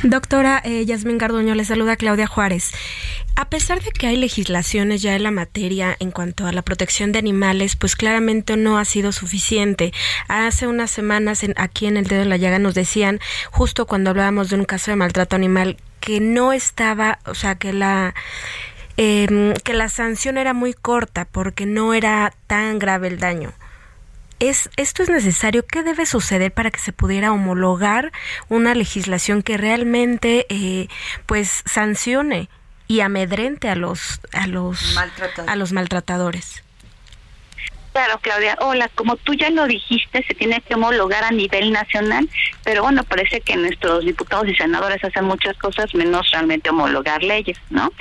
Doctora 0.03 0.61
eh, 0.63 0.85
Yasmín 0.85 1.17
Garduño, 1.17 1.53
le 1.53 1.65
saluda 1.65 1.97
Claudia 1.97 2.27
Juárez. 2.27 2.71
A 3.35 3.49
pesar 3.49 3.81
de 3.81 3.91
que 3.91 4.07
hay 4.07 4.15
legislaciones 4.15 5.01
ya 5.01 5.15
en 5.15 5.23
la 5.23 5.31
materia 5.31 5.97
en 5.99 6.11
cuanto 6.11 6.45
a 6.45 6.53
la 6.53 6.61
protección 6.61 7.11
de 7.11 7.19
animales, 7.19 7.75
pues 7.75 7.97
claramente 7.97 8.55
no 8.55 8.77
ha 8.77 8.85
sido 8.85 9.11
suficiente. 9.11 9.91
Hace 10.29 10.67
unas 10.67 10.91
semanas 10.91 11.43
en, 11.43 11.55
aquí 11.57 11.87
en 11.87 11.97
el 11.97 12.05
dedo 12.05 12.19
de 12.19 12.25
la 12.25 12.37
llaga 12.37 12.59
nos 12.59 12.73
decían, 12.73 13.19
justo 13.51 13.85
cuando 13.85 14.11
hablábamos 14.11 14.49
de 14.49 14.55
un 14.57 14.65
caso 14.65 14.91
de 14.91 14.97
maltrato 14.97 15.35
animal, 15.35 15.77
que 15.99 16.19
no 16.19 16.53
estaba, 16.53 17.19
o 17.25 17.33
sea, 17.33 17.55
que 17.55 17.73
la 17.73 18.13
eh, 18.97 19.53
que 19.63 19.73
la 19.73 19.89
sanción 19.89 20.37
era 20.37 20.53
muy 20.53 20.73
corta 20.73 21.25
porque 21.25 21.65
no 21.65 21.93
era 21.93 22.33
tan 22.47 22.79
grave 22.79 23.07
el 23.07 23.19
daño. 23.19 23.53
¿Es, 24.39 24.69
¿Esto 24.77 25.03
es 25.03 25.09
necesario? 25.09 25.65
¿Qué 25.65 25.83
debe 25.83 26.05
suceder 26.05 26.51
para 26.51 26.69
que 26.69 26.79
se 26.79 26.91
pudiera 26.91 27.31
homologar 27.31 28.11
una 28.49 28.75
legislación 28.75 29.41
que 29.41 29.57
realmente 29.57 30.45
eh, 30.49 30.89
pues 31.25 31.63
sancione 31.65 32.49
y 32.87 32.99
amedrente 32.99 33.69
a 33.69 33.75
los, 33.75 34.19
a 34.33 34.47
los, 34.47 34.97
a 35.47 35.55
los 35.55 35.71
maltratadores? 35.71 36.63
Claro, 37.93 38.17
Claudia. 38.21 38.57
Hola, 38.59 38.89
como 38.95 39.17
tú 39.17 39.35
ya 39.35 39.51
lo 39.51 39.67
dijiste, 39.67 40.23
se 40.27 40.33
tiene 40.33 40.61
que 40.61 40.73
homologar 40.73 41.23
a 41.23 41.29
nivel 41.29 41.71
nacional, 41.71 42.27
pero 42.63 42.81
bueno, 42.81 43.03
parece 43.03 43.39
que 43.41 43.55
nuestros 43.55 44.03
diputados 44.03 44.47
y 44.47 44.55
senadores 44.55 45.03
hacen 45.03 45.25
muchas 45.25 45.55
cosas 45.57 45.93
menos 45.93 46.27
realmente 46.31 46.71
homologar 46.71 47.21
leyes, 47.21 47.55
¿no? 47.69 47.91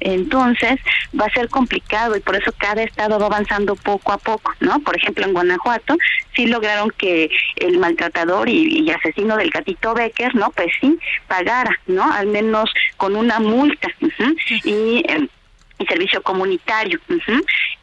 Entonces, 0.00 0.80
va 1.18 1.26
a 1.26 1.32
ser 1.32 1.48
complicado 1.48 2.16
y 2.16 2.20
por 2.20 2.34
eso 2.34 2.52
cada 2.58 2.82
estado 2.82 3.20
va 3.20 3.26
avanzando 3.26 3.76
poco 3.76 4.12
a 4.12 4.18
poco, 4.18 4.52
¿no? 4.58 4.80
Por 4.80 4.96
ejemplo, 4.96 5.24
en 5.24 5.32
Guanajuato 5.32 5.96
sí 6.34 6.46
lograron 6.46 6.90
que 6.90 7.30
el 7.54 7.78
maltratador 7.78 8.48
y, 8.48 8.90
asesino 8.90 9.36
del 9.36 9.50
gatito 9.50 9.94
Becker, 9.94 10.34
¿no? 10.34 10.50
Pues 10.50 10.72
sí, 10.80 10.98
pagara, 11.28 11.78
¿no? 11.86 12.12
Al 12.12 12.26
menos 12.26 12.68
con 12.96 13.14
una 13.14 13.38
multa. 13.38 13.88
Y 14.64 15.04
em, 15.08 15.28
y 15.78 15.86
servicio 15.86 16.22
comunitario 16.22 17.00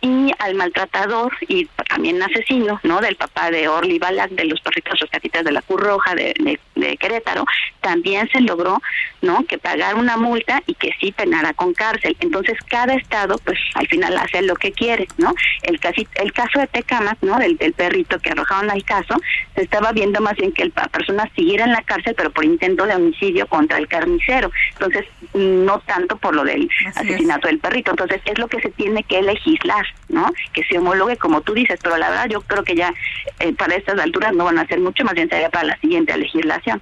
y 0.01 0.31
al 0.39 0.55
maltratador 0.55 1.31
y 1.47 1.65
también 1.87 2.21
asesino 2.21 2.79
no 2.83 2.99
del 3.01 3.15
papá 3.15 3.51
de 3.51 3.67
Orly 3.67 3.99
Balak 3.99 4.31
de 4.31 4.45
los 4.45 4.61
perritos 4.61 4.99
rescatistas 4.99 5.43
de 5.43 5.51
la 5.51 5.61
Cruz 5.61 5.81
Roja 5.81 6.15
de, 6.15 6.59
de, 6.75 6.97
Querétaro 6.97 7.45
también 7.83 8.27
se 8.29 8.41
logró 8.41 8.81
no 9.21 9.45
que 9.45 9.57
pagar 9.57 9.95
una 9.95 10.17
multa 10.17 10.63
y 10.65 10.73
que 10.73 10.91
sí 10.99 11.11
penara 11.11 11.53
con 11.53 11.73
cárcel. 11.73 12.17
Entonces 12.19 12.57
cada 12.67 12.95
estado 12.95 13.37
pues 13.43 13.59
al 13.75 13.87
final 13.87 14.17
hace 14.17 14.41
lo 14.41 14.55
que 14.55 14.71
quiere 14.71 15.07
no 15.17 15.33
el 15.63 15.79
casi 15.79 16.07
el 16.15 16.33
caso 16.33 16.59
de 16.59 16.67
Tecamac 16.67 17.17
no 17.21 17.37
del, 17.37 17.57
del 17.57 17.73
perrito 17.73 18.17
que 18.19 18.31
arrojaron 18.31 18.71
al 18.71 18.83
caso 18.83 19.15
se 19.53 19.61
estaba 19.61 19.91
viendo 19.91 20.21
más 20.21 20.35
bien 20.37 20.51
que 20.51 20.71
la 20.75 20.87
persona 20.87 21.29
siguiera 21.35 21.65
en 21.65 21.73
la 21.73 21.81
cárcel 21.81 22.15
pero 22.15 22.31
por 22.31 22.45
intento 22.45 22.85
de 22.85 22.95
homicidio 22.95 23.45
contra 23.47 23.77
el 23.77 23.87
carnicero. 23.87 24.49
Entonces 24.71 25.05
no 25.33 25.79
tanto 25.81 26.17
por 26.17 26.35
lo 26.35 26.43
del 26.43 26.69
asesinato 26.95 27.47
del 27.47 27.59
perrito. 27.59 27.91
Entonces 27.91 28.21
es 28.25 28.37
lo 28.37 28.47
que 28.47 28.61
se 28.61 28.71
tiene 28.71 29.03
que 29.03 29.21
legislar, 29.21 29.85
¿no? 30.09 30.31
Que 30.53 30.63
se 30.63 30.77
homologue 30.77 31.17
como 31.17 31.41
tú 31.41 31.53
dices, 31.53 31.79
pero 31.83 31.97
la 31.97 32.09
verdad 32.09 32.29
yo 32.29 32.41
creo 32.41 32.63
que 32.63 32.75
ya 32.75 32.93
eh, 33.39 33.53
para 33.53 33.75
estas 33.75 33.99
alturas 33.99 34.33
no 34.33 34.45
van 34.45 34.59
a 34.59 34.67
ser 34.67 34.79
mucho, 34.79 35.03
más 35.03 35.15
bien 35.15 35.29
sería 35.29 35.49
para 35.49 35.65
la 35.65 35.77
siguiente 35.77 36.17
legislación. 36.17 36.81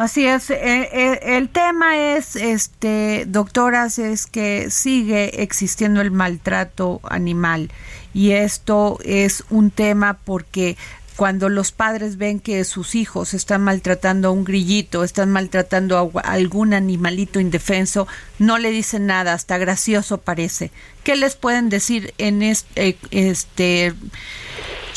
Así 0.00 0.26
es, 0.26 0.48
eh, 0.48 0.56
eh, 0.62 1.20
el 1.36 1.50
tema 1.50 2.14
es, 2.16 2.34
este, 2.34 3.26
doctoras, 3.28 3.98
es 3.98 4.24
que 4.24 4.70
sigue 4.70 5.42
existiendo 5.42 6.00
el 6.00 6.10
maltrato 6.10 7.02
animal 7.04 7.70
y 8.14 8.30
esto 8.30 8.98
es 9.04 9.44
un 9.50 9.70
tema 9.70 10.14
porque 10.24 10.78
cuando 11.16 11.50
los 11.50 11.70
padres 11.70 12.16
ven 12.16 12.40
que 12.40 12.64
sus 12.64 12.94
hijos 12.94 13.34
están 13.34 13.62
maltratando 13.62 14.28
a 14.28 14.30
un 14.30 14.44
grillito, 14.44 15.04
están 15.04 15.30
maltratando 15.30 16.10
a 16.14 16.20
algún 16.20 16.72
animalito 16.72 17.38
indefenso, 17.38 18.08
no 18.38 18.56
le 18.56 18.70
dicen 18.70 19.04
nada, 19.04 19.34
hasta 19.34 19.58
gracioso 19.58 20.16
parece. 20.16 20.70
¿Qué 21.04 21.14
les 21.14 21.36
pueden 21.36 21.68
decir 21.68 22.14
en 22.16 22.40
este, 22.40 22.96
este 23.10 23.92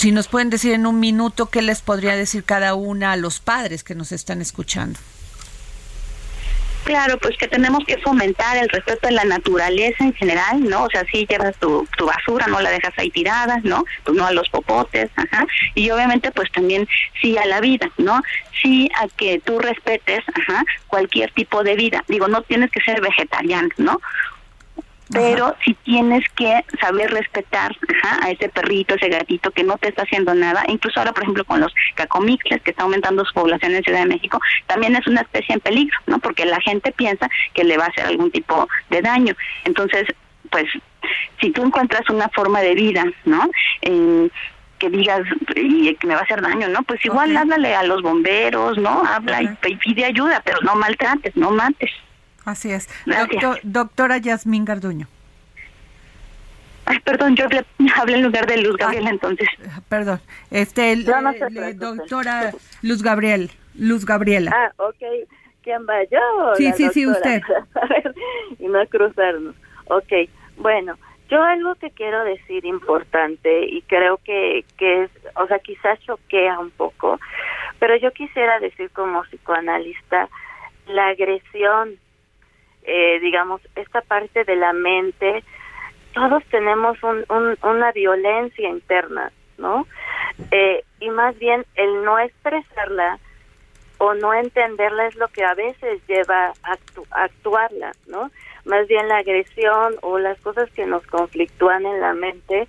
si 0.03 0.11
nos 0.11 0.27
pueden 0.27 0.49
decir 0.49 0.73
en 0.73 0.85
un 0.85 0.99
minuto 0.99 1.45
qué 1.45 1.61
les 1.61 1.81
podría 1.81 2.13
decir 2.13 2.43
cada 2.43 2.75
una 2.75 3.13
a 3.13 3.15
los 3.15 3.39
padres 3.39 3.85
que 3.85 3.95
nos 3.95 4.11
están 4.11 4.41
escuchando? 4.41 4.99
Claro, 6.83 7.17
pues 7.19 7.37
que 7.37 7.47
tenemos 7.47 7.85
que 7.85 7.97
fomentar 7.99 8.57
el 8.57 8.67
respeto 8.67 9.07
a 9.07 9.11
la 9.11 9.23
naturaleza 9.23 10.03
en 10.03 10.13
general, 10.13 10.61
¿no? 10.61 10.83
O 10.83 10.89
sea, 10.89 11.05
si 11.09 11.25
llevas 11.25 11.55
tu, 11.55 11.87
basura, 12.05 12.47
no 12.47 12.59
la 12.59 12.71
dejas 12.71 12.93
ahí 12.97 13.11
tirada, 13.11 13.61
¿no? 13.63 13.85
Pues 14.03 14.17
no 14.17 14.25
a 14.25 14.33
los 14.33 14.49
popotes, 14.49 15.09
ajá. 15.15 15.47
Y 15.73 15.89
obviamente, 15.91 16.31
pues 16.31 16.51
también 16.51 16.85
sí 17.21 17.37
a 17.37 17.45
la 17.45 17.61
vida, 17.61 17.89
¿no? 17.97 18.21
Sí 18.61 18.89
a 19.01 19.07
que 19.07 19.39
tú 19.39 19.57
respetes, 19.57 20.19
ajá, 20.35 20.65
cualquier 20.87 21.31
tipo 21.31 21.63
de 21.63 21.75
vida. 21.75 22.03
Digo, 22.09 22.27
no 22.27 22.41
tienes 22.41 22.71
que 22.71 22.81
ser 22.81 22.99
vegetariano, 22.99 23.69
¿no? 23.77 24.01
Pero 25.11 25.55
si 25.63 25.73
tienes 25.75 26.23
que 26.35 26.63
saber 26.79 27.11
respetar 27.11 27.75
a 28.21 28.31
ese 28.31 28.49
perrito, 28.49 28.95
ese 28.95 29.09
gatito 29.09 29.51
que 29.51 29.63
no 29.63 29.77
te 29.77 29.89
está 29.89 30.03
haciendo 30.03 30.33
nada, 30.33 30.63
incluso 30.67 30.99
ahora, 30.99 31.13
por 31.13 31.23
ejemplo, 31.23 31.45
con 31.45 31.59
los 31.59 31.73
cacomixles, 31.95 32.61
que 32.61 32.71
está 32.71 32.83
aumentando 32.83 33.25
su 33.25 33.33
población 33.33 33.75
en 33.75 33.83
Ciudad 33.83 33.99
de 33.99 34.07
México, 34.07 34.39
también 34.67 34.95
es 34.95 35.05
una 35.07 35.21
especie 35.21 35.55
en 35.55 35.61
peligro, 35.61 35.97
¿no? 36.07 36.19
Porque 36.19 36.45
la 36.45 36.61
gente 36.61 36.91
piensa 36.91 37.29
que 37.53 37.63
le 37.63 37.77
va 37.77 37.85
a 37.85 37.89
hacer 37.89 38.05
algún 38.05 38.31
tipo 38.31 38.67
de 38.89 39.01
daño. 39.01 39.35
Entonces, 39.65 40.05
pues, 40.49 40.65
si 41.41 41.51
tú 41.51 41.63
encuentras 41.63 42.09
una 42.09 42.29
forma 42.29 42.61
de 42.61 42.75
vida, 42.75 43.05
¿no? 43.25 43.49
que 44.79 44.89
digas 44.89 45.21
y 45.55 45.95
que 45.95 46.07
me 46.07 46.13
va 46.13 46.21
a 46.21 46.23
hacer 46.23 46.41
daño, 46.41 46.67
¿no? 46.67 46.83
Pues 46.83 47.03
igual 47.05 47.35
háblale 47.37 47.73
a 47.73 47.83
los 47.83 48.01
bomberos, 48.01 48.77
¿no? 48.77 49.03
Habla 49.05 49.41
y 49.41 49.75
pide 49.77 50.03
ayuda, 50.03 50.41
pero 50.43 50.59
no 50.61 50.75
maltrates, 50.75 51.37
no 51.37 51.51
mates. 51.51 51.91
Así 52.45 52.71
es. 52.71 52.89
doctora 53.63 54.17
Yasmín 54.17 54.65
Garduño. 54.65 55.07
Ay, 56.85 56.99
perdón, 56.99 57.35
yo 57.35 57.45
hablé 57.45 58.15
en 58.15 58.23
lugar 58.23 58.45
de 58.45 58.57
Luz 58.57 58.75
Gabriela, 58.77 59.09
entonces. 59.09 59.47
Perdón. 59.87 60.19
Este, 60.51 60.95
doctora 61.75 62.53
Luz 62.81 63.01
Gabriel, 63.01 63.51
Luz 63.75 64.05
Gabriela. 64.05 64.51
Ah, 64.53 64.71
ok. 64.77 65.29
¿Quién 65.61 65.85
va 65.87 66.03
yo? 66.11 66.55
Sí, 66.57 66.71
sí, 66.73 66.89
sí, 66.93 67.07
usted. 67.07 67.41
y 68.59 68.67
no 68.67 68.85
cruzarnos. 68.87 69.55
Ok, 69.85 70.29
bueno, 70.57 70.97
yo 71.29 71.41
algo 71.41 71.75
que 71.75 71.89
quiero 71.91 72.23
decir 72.25 72.65
importante 72.65 73.65
y 73.65 73.81
creo 73.83 74.17
que, 74.17 74.65
que 74.77 75.03
es, 75.03 75.11
o 75.35 75.47
sea, 75.47 75.59
quizás 75.59 75.99
choquea 76.01 76.59
un 76.59 76.69
poco, 76.71 77.19
pero 77.79 77.95
yo 77.95 78.11
quisiera 78.11 78.59
decir 78.59 78.91
como 78.91 79.23
psicoanalista, 79.23 80.27
la 80.87 81.07
agresión 81.07 81.97
eh, 82.83 83.19
digamos, 83.19 83.61
esta 83.75 84.01
parte 84.01 84.43
de 84.43 84.55
la 84.55 84.73
mente, 84.73 85.43
todos 86.13 86.43
tenemos 86.45 86.97
un, 87.03 87.25
una 87.63 87.91
violencia 87.91 88.69
interna, 88.69 89.31
¿no? 89.57 89.87
Eh, 90.51 90.83
y 90.99 91.09
más 91.09 91.37
bien 91.37 91.65
el 91.75 92.03
no 92.03 92.19
expresarla 92.19 93.19
o 93.97 94.13
no 94.13 94.33
entenderla 94.33 95.07
es 95.07 95.15
lo 95.15 95.27
que 95.29 95.43
a 95.43 95.53
veces 95.53 96.01
lleva 96.07 96.53
a, 96.63 96.77
actuarla, 97.11 97.93
¿no? 98.07 98.31
Más 98.65 98.87
bien 98.87 99.07
la 99.07 99.17
agresión 99.17 99.95
o 100.01 100.19
las 100.19 100.39
cosas 100.41 100.69
que 100.71 100.85
nos 100.85 101.05
conflictúan 101.07 101.85
en 101.85 102.01
la 102.01 102.13
mente, 102.13 102.67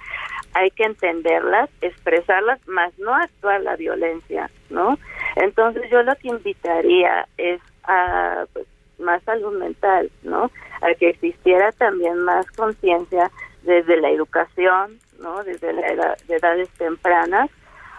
hay 0.53 0.71
que 0.71 0.85
entenderlas, 0.85 1.71
expresarlas, 1.81 2.67
más 2.69 2.97
no 2.99 3.15
actuar 3.15 3.61
la 3.62 3.77
violencia, 3.77 4.51
¿no? 4.71 4.99
Entonces 5.37 5.91
yo 5.91 6.03
lo 6.03 6.15
que 6.17 6.29
invitaría 6.29 7.27
es 7.37 7.61
a 7.85 8.45
pues, 8.53 8.67
más 8.99 9.23
salud 9.25 9.59
mental, 9.59 10.11
¿no? 10.23 10.51
A 10.81 10.95
que 10.99 11.11
existiera 11.11 11.73
también 11.73 12.19
más 12.19 12.51
conciencia 12.53 13.31
desde 13.63 14.01
la 14.01 14.11
educación, 14.11 14.99
¿no? 15.21 15.43
Desde 15.45 15.73
la 15.73 16.17
de 16.27 16.37
edades 16.37 16.69
tempranas, 16.71 17.51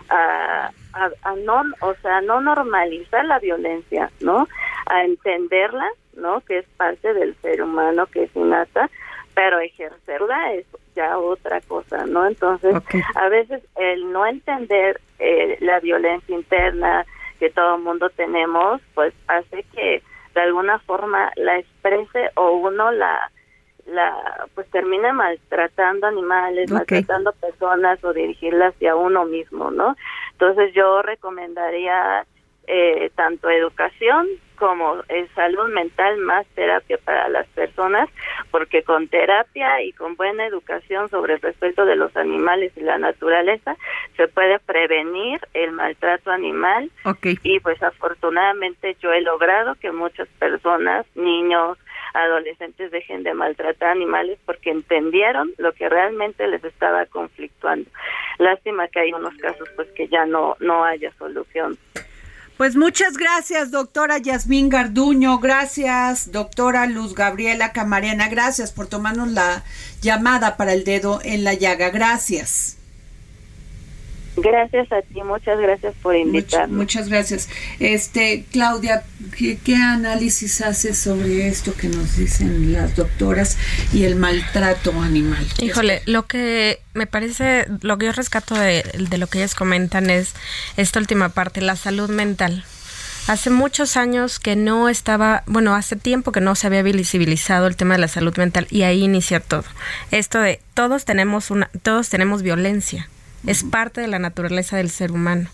a, 0.10 0.72
a, 0.94 1.36
no, 1.36 1.64
o 1.82 1.94
sea, 1.96 2.22
no 2.22 2.42
normalizar 2.42 3.26
la 3.26 3.40
violencia, 3.40 4.12
¿no? 4.22 4.48
A 4.86 5.04
entenderla, 5.04 5.88
¿no? 6.16 6.42
Que 6.42 6.60
es 6.60 6.66
parte 6.78 7.14
del 7.14 7.36
ser 7.42 7.62
humano, 7.62 8.06
que 8.08 8.24
es 8.24 8.36
innata, 8.36 8.90
pero 9.34 9.60
ejercerla 9.60 10.54
es 10.54 10.66
ya 10.96 11.18
otra 11.18 11.60
cosa, 11.62 12.06
¿no? 12.06 12.26
Entonces, 12.26 12.76
a 13.16 13.30
veces 13.30 13.62
el 13.76 14.12
no 14.12 14.26
entender 14.26 15.02
eh, 15.20 15.58
la 15.60 15.80
violencia 15.80 16.36
interna 16.36 17.06
que 17.40 17.50
todo 17.50 17.76
el 17.76 17.84
mundo 17.84 18.10
tenemos, 18.12 18.82
pues 18.94 19.14
hace 19.28 19.64
que 19.74 20.02
de 20.36 20.42
alguna 20.42 20.78
forma 20.80 21.32
la 21.38 21.58
exprese 21.58 22.30
o 22.36 22.52
uno 22.52 22.92
la 22.92 23.32
la 23.86 24.48
pues 24.56 24.70
termina 24.72 25.14
maltratando 25.14 26.08
animales, 26.08 26.72
maltratando 26.72 27.32
personas 27.34 28.04
o 28.04 28.14
dirigirla 28.14 28.68
hacia 28.68 28.96
uno 28.96 29.26
mismo, 29.26 29.70
¿no? 29.70 29.96
Entonces 30.32 30.74
yo 30.74 31.02
recomendaría 31.04 32.26
eh, 32.68 33.12
tanto 33.16 33.50
educación 33.50 34.28
como 34.56 35.04
en 35.10 35.28
salud 35.36 35.68
mental, 35.74 36.18
más 36.18 36.46
terapia 36.56 36.98
para 37.04 37.30
las 37.30 37.48
personas, 37.48 38.10
porque 38.52 38.84
con 38.84 39.08
terapia 39.08 39.82
y 39.82 39.92
con 39.94 40.16
buena 40.16 40.46
educación 40.46 41.10
sobre 41.10 41.36
el 41.36 41.42
respeto 41.42 41.86
de 41.86 41.96
los 41.96 42.16
animales 42.16 42.72
y 42.76 42.82
la 42.82 42.98
naturaleza 42.98 43.76
se 44.16 44.28
puede 44.28 44.60
prevenir 44.60 45.42
el 45.54 45.72
maltrato 45.72 46.32
animal. 46.32 46.90
Y 47.44 47.60
pues 47.60 47.82
afortunadamente 47.84 48.96
yo 49.02 49.12
he 49.12 49.22
logrado 49.22 49.76
que 49.76 49.92
muchas 49.92 50.28
personas, 50.40 51.06
niños, 51.16 51.78
adolescentes 52.14 52.92
dejen 52.92 53.24
de 53.24 53.34
maltratar 53.34 53.90
animales 53.90 54.40
porque 54.46 54.72
entendieron 54.72 55.52
lo 55.58 55.74
que 55.74 55.90
realmente 55.90 56.48
les 56.48 56.64
estaba 56.64 57.06
conflictuando. 57.08 57.90
Lástima 58.38 58.88
que 58.88 59.02
hay 59.02 59.14
unos 59.14 59.36
casos 59.38 59.68
pues 59.76 59.90
que 59.92 60.08
ya 60.08 60.26
no 60.26 60.56
no 60.60 60.86
haya 60.86 61.12
solución. 61.18 61.78
Pues 62.58 62.78
muchas 62.78 63.18
gracias, 63.18 63.70
doctora 63.70 64.18
Yasmín 64.18 64.70
Garduño. 64.70 65.40
Gracias, 65.40 66.32
doctora 66.32 66.86
Luz 66.86 67.14
Gabriela 67.14 67.74
Camarena. 67.74 68.30
Gracias 68.30 68.72
por 68.72 68.88
tomarnos 68.88 69.30
la 69.30 69.66
llamada 70.02 70.56
para 70.56 70.72
el 70.72 70.86
dedo 70.86 71.20
en 71.22 71.44
la 71.44 71.54
llaga. 71.54 71.90
Gracias. 71.90 72.78
Gracias 74.38 74.92
a 74.92 75.02
ti, 75.02 75.22
muchas 75.24 75.60
gracias 75.60 75.94
por 76.02 76.16
invitarme. 76.16 76.76
muchas 76.76 77.08
gracias. 77.10 77.50
Este, 77.80 78.46
Claudia, 78.52 79.04
¿qué, 79.38 79.76
análisis 79.76 80.62
haces 80.62 80.98
sobre 80.98 81.48
esto 81.48 81.74
que 81.74 81.88
nos 81.88 82.18
dicen 82.18 82.74
las 82.74 82.96
doctoras 82.96 83.58
y 83.94 84.04
el 84.04 84.16
maltrato 84.16 84.92
animal? 85.02 85.46
Híjole, 85.60 86.02
lo 86.06 86.28
que 86.28 86.80
me 86.94 87.08
parece, 87.08 87.66
lo 87.82 87.98
que 87.98 88.08
yo 88.08 88.12
rescato 88.12 88.56
de, 88.56 88.84
de 89.10 89.18
lo 89.18 89.28
que 89.28 89.40
ellas 89.40 89.56
comentan 89.56 90.10
es 90.10 90.34
esta 90.76 91.00
última 91.00 91.30
parte, 91.30 91.62
la 91.62 91.76
salud 91.76 92.10
mental. 92.10 92.66
Hace 93.28 93.50
muchos 93.50 93.98
años 93.98 94.38
que 94.38 94.56
no 94.56 94.88
estaba, 94.88 95.44
bueno, 95.48 95.74
hace 95.74 95.96
tiempo 95.96 96.32
que 96.32 96.42
no 96.42 96.54
se 96.54 96.68
había 96.68 96.84
visibilizado 96.84 97.66
el 97.66 97.76
tema 97.76 97.96
de 97.96 98.02
la 98.02 98.08
salud 98.08 98.38
mental 98.38 98.68
y 98.70 98.84
ahí 98.84 99.04
inicia 99.04 99.40
todo. 99.40 99.64
Esto 100.12 100.40
de 100.40 100.60
todos 100.76 101.06
tenemos 101.06 101.50
una, 101.50 101.72
todos 101.82 102.10
tenemos 102.10 102.44
violencia 102.44 103.10
es 103.48 103.64
parte 103.64 104.02
de 104.02 104.08
la 104.08 104.20
naturaleza 104.20 104.78
del 104.78 104.90
ser 104.90 105.12
humano. 105.12 105.50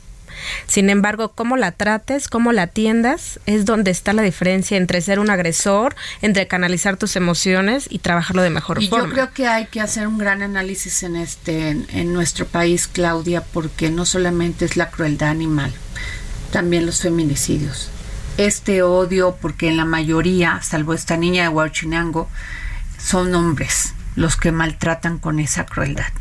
Sin 0.67 0.89
embargo, 0.89 1.33
cómo 1.33 1.57
la 1.57 1.71
trates, 1.71 2.27
cómo 2.27 2.51
la 2.51 2.63
atiendas, 2.63 3.39
es 3.45 3.65
donde 3.65 3.91
está 3.91 4.13
la 4.13 4.21
diferencia 4.21 4.77
entre 4.77 5.01
ser 5.01 5.19
un 5.19 5.29
agresor, 5.29 5.95
entre 6.21 6.47
canalizar 6.47 6.97
tus 6.97 7.15
emociones 7.15 7.87
y 7.89 7.99
trabajarlo 7.99 8.41
de 8.41 8.49
mejor 8.49 8.83
forma. 8.83 9.07
Yo 9.07 9.13
creo 9.13 9.33
que 9.33 9.47
hay 9.47 9.65
que 9.67 9.81
hacer 9.81 10.07
un 10.07 10.17
gran 10.17 10.41
análisis 10.41 11.03
en 11.03 11.15
este, 11.15 11.69
en 11.69 12.13
nuestro 12.13 12.45
país, 12.45 12.87
Claudia, 12.87 13.43
porque 13.43 13.89
no 13.89 14.05
solamente 14.05 14.65
es 14.65 14.77
la 14.77 14.89
crueldad 14.89 15.29
animal, 15.29 15.71
también 16.51 16.85
los 16.85 17.01
feminicidios. 17.01 17.89
Este 18.37 18.81
odio, 18.81 19.37
porque 19.41 19.67
en 19.67 19.77
la 19.77 19.85
mayoría, 19.85 20.61
salvo 20.61 20.93
esta 20.93 21.17
niña 21.17 21.43
de 21.43 21.49
Huachinango, 21.49 22.29
son 22.97 23.35
hombres 23.35 23.93
los 24.15 24.37
que 24.37 24.51
maltratan 24.51 25.19
con 25.19 25.39
esa 25.39 25.65
crueldad 25.65 26.11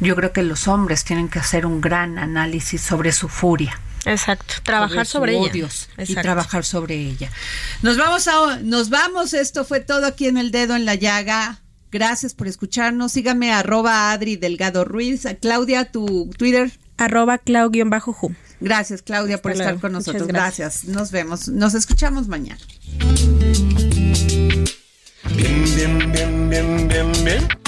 yo 0.00 0.16
creo 0.16 0.32
que 0.32 0.42
los 0.42 0.68
hombres 0.68 1.04
tienen 1.04 1.28
que 1.28 1.38
hacer 1.38 1.66
un 1.66 1.80
gran 1.80 2.18
análisis 2.18 2.80
sobre 2.80 3.12
su 3.12 3.28
furia. 3.28 3.80
Exacto, 4.04 4.54
trabajar 4.62 5.06
sobre, 5.06 5.36
ella. 5.36 5.68
y 5.98 6.14
trabajar 6.14 6.64
sobre 6.64 6.94
ella. 6.94 7.30
Nos 7.82 7.98
vamos 7.98 8.28
a, 8.28 8.58
nos 8.62 8.90
vamos, 8.90 9.34
esto 9.34 9.64
fue 9.64 9.80
todo 9.80 10.06
aquí 10.06 10.26
en 10.26 10.38
el 10.38 10.50
dedo 10.50 10.76
en 10.76 10.84
la 10.84 10.94
llaga. 10.94 11.60
Gracias 11.90 12.34
por 12.34 12.46
escucharnos. 12.46 13.12
Sígame 13.12 13.52
arroba 13.52 14.12
Adri 14.12 14.36
Delgado 14.36 14.84
Ruiz. 14.84 15.26
Claudia, 15.40 15.90
tu 15.90 16.30
Twitter. 16.36 16.70
Arroba 16.96 17.38
Clau-Ju. 17.38 18.34
Gracias, 18.60 19.02
Claudia, 19.02 19.40
por 19.40 19.52
estar 19.52 19.78
con 19.78 19.92
nosotros. 19.92 20.26
Gracias. 20.26 20.84
Nos 20.84 21.10
vemos. 21.10 21.48
Nos 21.48 21.74
escuchamos 21.74 22.28
mañana. 22.28 22.60
Bien, 25.34 25.64
bien, 25.76 26.12
bien, 26.12 26.48
bien, 26.48 26.88
bien, 26.88 27.12
bien. 27.24 27.67